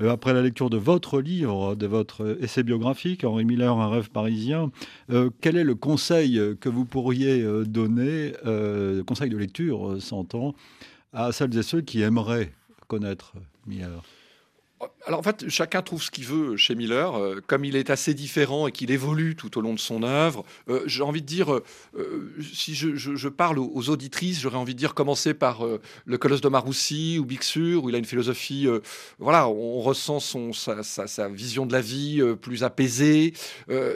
Euh, 0.00 0.10
après 0.10 0.34
la 0.34 0.42
lecture 0.42 0.68
de 0.68 0.76
votre 0.76 1.20
livre, 1.20 1.74
de 1.74 1.86
votre 1.86 2.36
essai 2.42 2.62
biographique, 2.62 3.24
Henri 3.24 3.44
Miller, 3.44 3.76
un 3.78 3.88
rêve 3.88 4.10
parisien, 4.10 4.70
euh, 5.10 5.30
quel 5.40 5.56
est 5.56 5.64
le 5.64 5.74
conseil 5.74 6.40
que 6.60 6.68
vous 6.68 6.84
pourriez 6.84 7.42
donner, 7.64 8.32
conseil 9.06 9.30
de 9.30 9.36
lecture, 9.36 9.96
s'entend, 10.00 10.54
à 11.12 11.32
celles 11.32 11.56
et 11.56 11.62
ceux 11.62 11.80
qui 11.80 12.02
aimeraient 12.02 12.52
connaître 12.86 13.32
Miller? 13.66 14.02
Alors 15.06 15.20
en 15.20 15.22
fait, 15.22 15.48
chacun 15.48 15.82
trouve 15.82 16.02
ce 16.02 16.10
qu'il 16.10 16.24
veut 16.24 16.56
chez 16.56 16.74
Miller. 16.74 17.16
Euh, 17.16 17.40
comme 17.46 17.64
il 17.64 17.76
est 17.76 17.90
assez 17.90 18.14
différent 18.14 18.66
et 18.66 18.72
qu'il 18.72 18.90
évolue 18.90 19.36
tout 19.36 19.56
au 19.58 19.60
long 19.60 19.74
de 19.74 19.78
son 19.78 20.02
œuvre, 20.02 20.44
euh, 20.68 20.82
j'ai 20.86 21.02
envie 21.02 21.22
de 21.22 21.26
dire, 21.26 21.54
euh, 21.54 21.64
si 22.52 22.74
je, 22.74 23.28
parle 23.28 23.58
aux, 23.58 23.90
auditrices, 23.90 24.40
j'aurais 24.40 24.56
envie 24.56 24.74
de 24.74 24.78
dire 24.78 24.94
commencer 24.94 25.34
par 25.34 25.64
Le 26.04 26.18
Colosse 26.18 26.40
de 26.40 26.48
Maroussi 26.48 27.18
ou 27.18 27.24
Bixur, 27.24 27.84
où 27.84 27.88
il 27.88 27.94
a 27.94 27.98
une 27.98 28.04
philosophie, 28.04 28.66
voilà, 29.18 29.48
on 29.48 29.80
ressent 29.80 30.18
son, 30.18 30.52
sa, 30.52 31.28
vision 31.28 31.66
de 31.66 31.72
la 31.72 31.80
vie 31.80 32.22
plus 32.40 32.64
apaisée. 32.64 33.34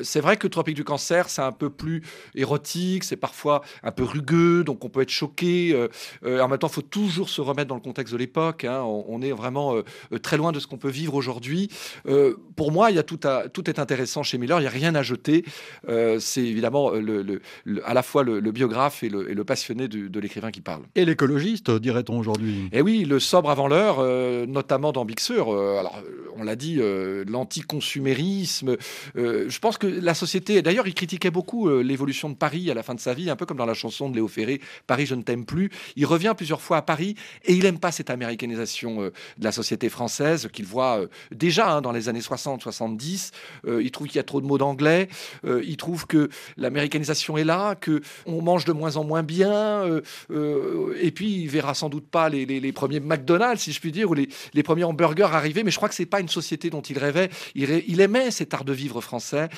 c'est 0.03 0.20
vrai 0.20 0.36
que 0.36 0.46
Tropique 0.46 0.76
du 0.76 0.84
Cancer, 0.84 1.28
c'est 1.28 1.42
un 1.42 1.53
peu 1.53 1.70
plus 1.70 2.03
érotique, 2.34 3.05
c'est 3.05 3.16
parfois 3.16 3.62
un 3.82 3.90
peu 3.90 4.05
rugueux, 4.05 4.64
donc 4.64 4.84
on 4.84 4.88
peut 4.88 5.03
être 5.03 5.11
choqué. 5.11 5.88
en 6.24 6.48
même 6.48 6.59
temps, 6.59 6.68
il 6.68 6.74
faut 6.74 6.82
toujours 6.82 7.28
se 7.28 7.40
remettre 7.40 7.68
dans 7.68 7.74
le 7.74 7.80
contexte 7.80 8.12
de 8.12 8.18
l'époque. 8.18 8.64
Hein. 8.64 8.82
on, 8.82 9.05
on, 9.09 9.22
est 9.22 9.32
vraiment 9.32 9.74
très 10.22 10.36
loin 10.36 10.53
de 10.53 10.61
ce 10.61 10.66
qu'on 10.66 10.78
peut 10.78 10.91
vivre 10.93 11.14
aujourd'hui. 11.14 11.68
Euh, 12.07 12.36
pour 12.57 12.70
moi, 12.70 12.90
il 12.90 12.97
y 12.97 12.99
a 12.99 13.03
tout, 13.03 13.20
à, 13.24 13.49
tout 13.49 13.68
est 13.68 13.78
intéressant 13.78 14.22
chez 14.22 14.38
Miller, 14.38 14.59
il 14.59 14.62
n'y 14.62 14.68
a 14.68 14.70
rien 14.70 14.95
à 14.95 15.03
jeter. 15.03 15.45
Euh, 15.88 16.18
c'est 16.20 16.45
évidemment 16.45 16.90
le, 16.90 17.40
à 17.84 17.95
la 17.95 18.03
fois 18.03 18.22
le, 18.22 18.40
biographe 18.53 19.03
et 19.03 19.09
le, 19.09 19.45
passionné 19.45 19.88
de 19.88 20.20
l'écrivain 20.20 20.51
qui 20.51 20.61
parle. 20.61 20.82
Et 20.95 21.05
l'écologiste, 21.05 21.70
dirait-on 21.70 22.18
aujourd'hui 22.18 22.68
Eh 22.72 22.82
oui, 22.82 23.05
le 23.05 23.18
sobre 23.18 23.51
avant 23.51 23.66
l'heure, 23.66 23.97
euh, 23.99 24.47
notamment 24.47 24.93
dans 24.93 25.05
Bixeur. 25.05 25.49
alors, 25.49 26.01
on 26.36 26.45
l'a 26.45 26.57
dit, 26.57 26.80
l'anticonsumérisme. 27.26 28.76
je 29.14 29.59
pense 29.59 29.78
que 29.78 29.86
la 29.86 30.14
société, 30.14 30.62
d'ailleurs, 30.62 30.86
il 30.86 30.95
critiquait 30.95 31.30
beaucoup 31.30 31.68
l'évolution 31.80 32.30
de 32.30 32.34
Paris 32.34 32.70
à 32.70 32.74
la 32.74 32.82
fin 32.82 32.95
de 32.95 33.01
sa 33.01 33.14
vie, 33.14 33.30
un 33.30 33.36
peu 33.36 33.47
comme 33.47 33.57
dans 33.57 33.66
la 33.66 33.74
chanson 33.74 34.09
de 34.09 34.14
Léo 34.14 34.28
Ferré, 34.28 34.61
Paris, 34.86 35.07
je 35.07 35.14
ne 35.14 35.22
t'aime 35.22 35.45
plus. 35.45 35.70
Il 35.97 36.07
revient 36.07 36.34
plusieurs 36.36 36.61
fois 36.61 36.78
à 36.78 36.82
Paris 36.82 37.16
et 37.45 37.55
il 37.55 37.62
n'aime 37.62 37.78
pas 37.78 37.93
cette 37.93 38.11
américanisation 38.11 39.03
de 39.03 39.45
la 39.45 39.53
société 39.53 39.88
française 39.88 40.49
qu'il 40.53 40.66
voit 40.66 40.82
euh, 40.83 41.07
déjà 41.30 41.74
hein, 41.74 41.80
dans 41.80 41.93
les 41.93 42.09
années 42.09 42.20
60-70. 42.20 43.30
Euh, 43.66 43.83
il 43.83 43.91
trouve 43.91 44.07
qu'il 44.07 44.16
y 44.16 44.20
a 44.20 44.24
trop 44.24 44.41
de 44.41 44.47
mots 44.47 44.59
d'anglais. 44.59 45.09
Euh, 45.45 45.62
il 45.64 45.76
trouve 45.76 46.07
que 46.07 46.28
l'américanisation 46.57 47.37
est 47.37 47.45
là, 47.45 47.74
que 47.74 48.01
on 48.26 48.43
mange 48.43 48.64
de 48.64 48.72
moins 48.72 48.97
en 48.97 49.05
moins 49.05 49.22
bien. 49.22 49.85
et 50.30 51.11
puis 51.12 51.43
il 51.43 51.49
verra 51.49 51.74
sans 51.74 51.89
doute 51.89 52.07
pas 52.07 52.28
les, 52.28 52.72
premiers 52.72 53.01
McDonald's, 53.01 53.62
si 53.62 53.72
je 53.72 53.80
puis 53.80 53.93
dire, 53.93 54.11
ou 54.11 54.14
les, 54.14 54.28
premiers 54.62 54.85
hamburgers 54.85 55.28
arriver. 55.33 55.64
Mais 55.64 55.70
je 55.70 55.76
crois 55.76 55.89
que 55.89 55.95
c'est 55.95 56.07
pas 56.07 56.20
une 56.20 56.28
société 56.28 56.70
dont 56.70 56.80
il 56.80 56.99
rêvait. 56.99 57.30
Il, 57.55 58.01
aimait 58.01 58.30
cet 58.30 58.55
art 58.55 58.64
de 58.64 58.72
vivre 58.72 59.01
français. 59.01 59.49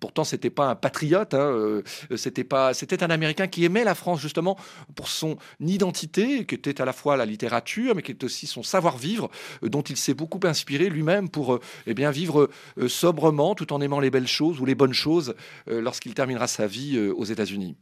pourtant, 0.00 0.24
c'était 0.24 0.50
pas 0.50 0.66
un 0.66 0.74
patriote. 0.74 1.34
Hein, 1.34 1.82
c'était 2.16 2.44
pas. 2.44 2.74
C'était 2.74 3.02
un 3.02 3.10
Américain 3.10 3.46
qui 3.46 3.64
aimait 3.64 3.84
la 3.84 3.94
France 3.94 4.20
justement 4.20 4.56
pour 4.94 5.08
son 5.08 5.36
identité, 5.60 6.44
qui 6.44 6.54
était 6.54 6.80
à 6.80 6.84
la 6.84 6.92
fois 6.92 7.16
la 7.16 7.26
littérature, 7.26 7.94
mais 7.94 8.02
qui 8.02 8.12
est 8.12 8.24
aussi 8.24 8.46
son 8.46 8.62
savoir-vivre, 8.62 9.30
dont 9.62 9.82
il 9.82 9.96
s'est 9.96 10.14
beaucoup 10.14 10.35
inspiré 10.44 10.88
lui-même 10.88 11.28
pour 11.28 11.54
euh, 11.54 11.60
eh 11.86 11.94
vivre 12.10 12.50
euh, 12.78 12.88
sobrement 12.88 13.54
tout 13.54 13.72
en 13.72 13.80
aimant 13.80 14.00
les 14.00 14.10
belles 14.10 14.28
choses 14.28 14.60
ou 14.60 14.64
les 14.64 14.74
bonnes 14.74 14.92
choses 14.92 15.34
euh, 15.68 15.80
lorsqu'il 15.80 16.14
terminera 16.14 16.46
sa 16.46 16.66
vie 16.66 16.98
aux 16.98 17.24
États-Unis. 17.24 17.76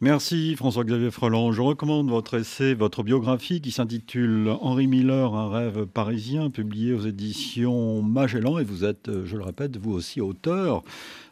Merci 0.00 0.54
François-Xavier 0.54 1.10
Freland. 1.10 1.50
Je 1.50 1.60
recommande 1.60 2.08
votre 2.08 2.34
essai, 2.38 2.74
votre 2.74 3.02
biographie 3.02 3.60
qui 3.60 3.72
s'intitule 3.72 4.48
Henri 4.60 4.86
Miller, 4.86 5.34
un 5.34 5.50
rêve 5.50 5.86
parisien, 5.86 6.50
publié 6.50 6.92
aux 6.92 7.00
éditions 7.00 8.00
Magellan. 8.02 8.58
Et 8.58 8.64
vous 8.64 8.84
êtes, 8.84 9.10
je 9.24 9.36
le 9.36 9.42
répète, 9.42 9.76
vous 9.76 9.92
aussi 9.92 10.20
auteur, 10.20 10.84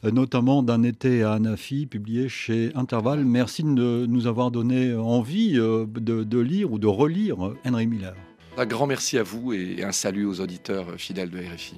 notamment 0.02 0.64
d'un 0.64 0.82
été 0.82 1.22
à 1.22 1.34
Anafi, 1.34 1.86
publié 1.86 2.28
chez 2.28 2.72
Intervalle. 2.74 3.24
Merci 3.24 3.62
de 3.62 4.06
nous 4.08 4.26
avoir 4.26 4.50
donné 4.50 4.94
envie 4.94 5.52
de 5.52 6.38
lire 6.40 6.72
ou 6.72 6.80
de 6.80 6.88
relire 6.88 7.36
Henri 7.64 7.86
Miller. 7.86 8.16
Un 8.58 8.64
grand 8.64 8.86
merci 8.86 9.18
à 9.18 9.22
vous 9.22 9.52
et 9.52 9.84
un 9.84 9.92
salut 9.92 10.24
aux 10.24 10.40
auditeurs 10.40 10.86
fidèles 10.96 11.28
de 11.28 11.38
RFI. 11.38 11.74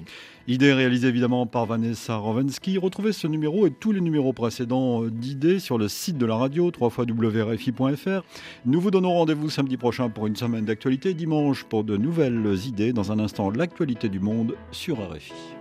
Idée 0.47 0.71
réalisée 0.71 1.09
évidemment 1.09 1.45
par 1.45 1.65
Vanessa 1.65 2.15
Rovensky. 2.15 2.77
Retrouvez 2.77 3.11
ce 3.11 3.27
numéro 3.27 3.67
et 3.67 3.71
tous 3.71 3.91
les 3.91 3.99
numéros 3.99 4.31
précédents 4.31 5.03
d'idées 5.03 5.59
sur 5.59 5.77
le 5.77 5.89
site 5.89 6.17
de 6.17 6.25
la 6.25 6.35
radio 6.35 6.71
www.rfi.fr. 6.79 8.23
Nous 8.65 8.79
vous 8.81 8.91
donnons 8.91 9.13
rendez-vous 9.13 9.49
samedi 9.49 9.75
prochain 9.75 10.09
pour 10.09 10.25
une 10.25 10.37
semaine 10.37 10.63
d'actualité, 10.63 11.13
dimanche 11.13 11.65
pour 11.65 11.83
de 11.83 11.97
nouvelles 11.97 12.57
idées. 12.65 12.93
Dans 12.93 13.11
un 13.11 13.19
instant, 13.19 13.51
l'actualité 13.51 14.07
du 14.07 14.21
monde 14.21 14.55
sur 14.71 14.99
RFI. 14.99 15.58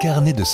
Carnet 0.00 0.34
de 0.34 0.46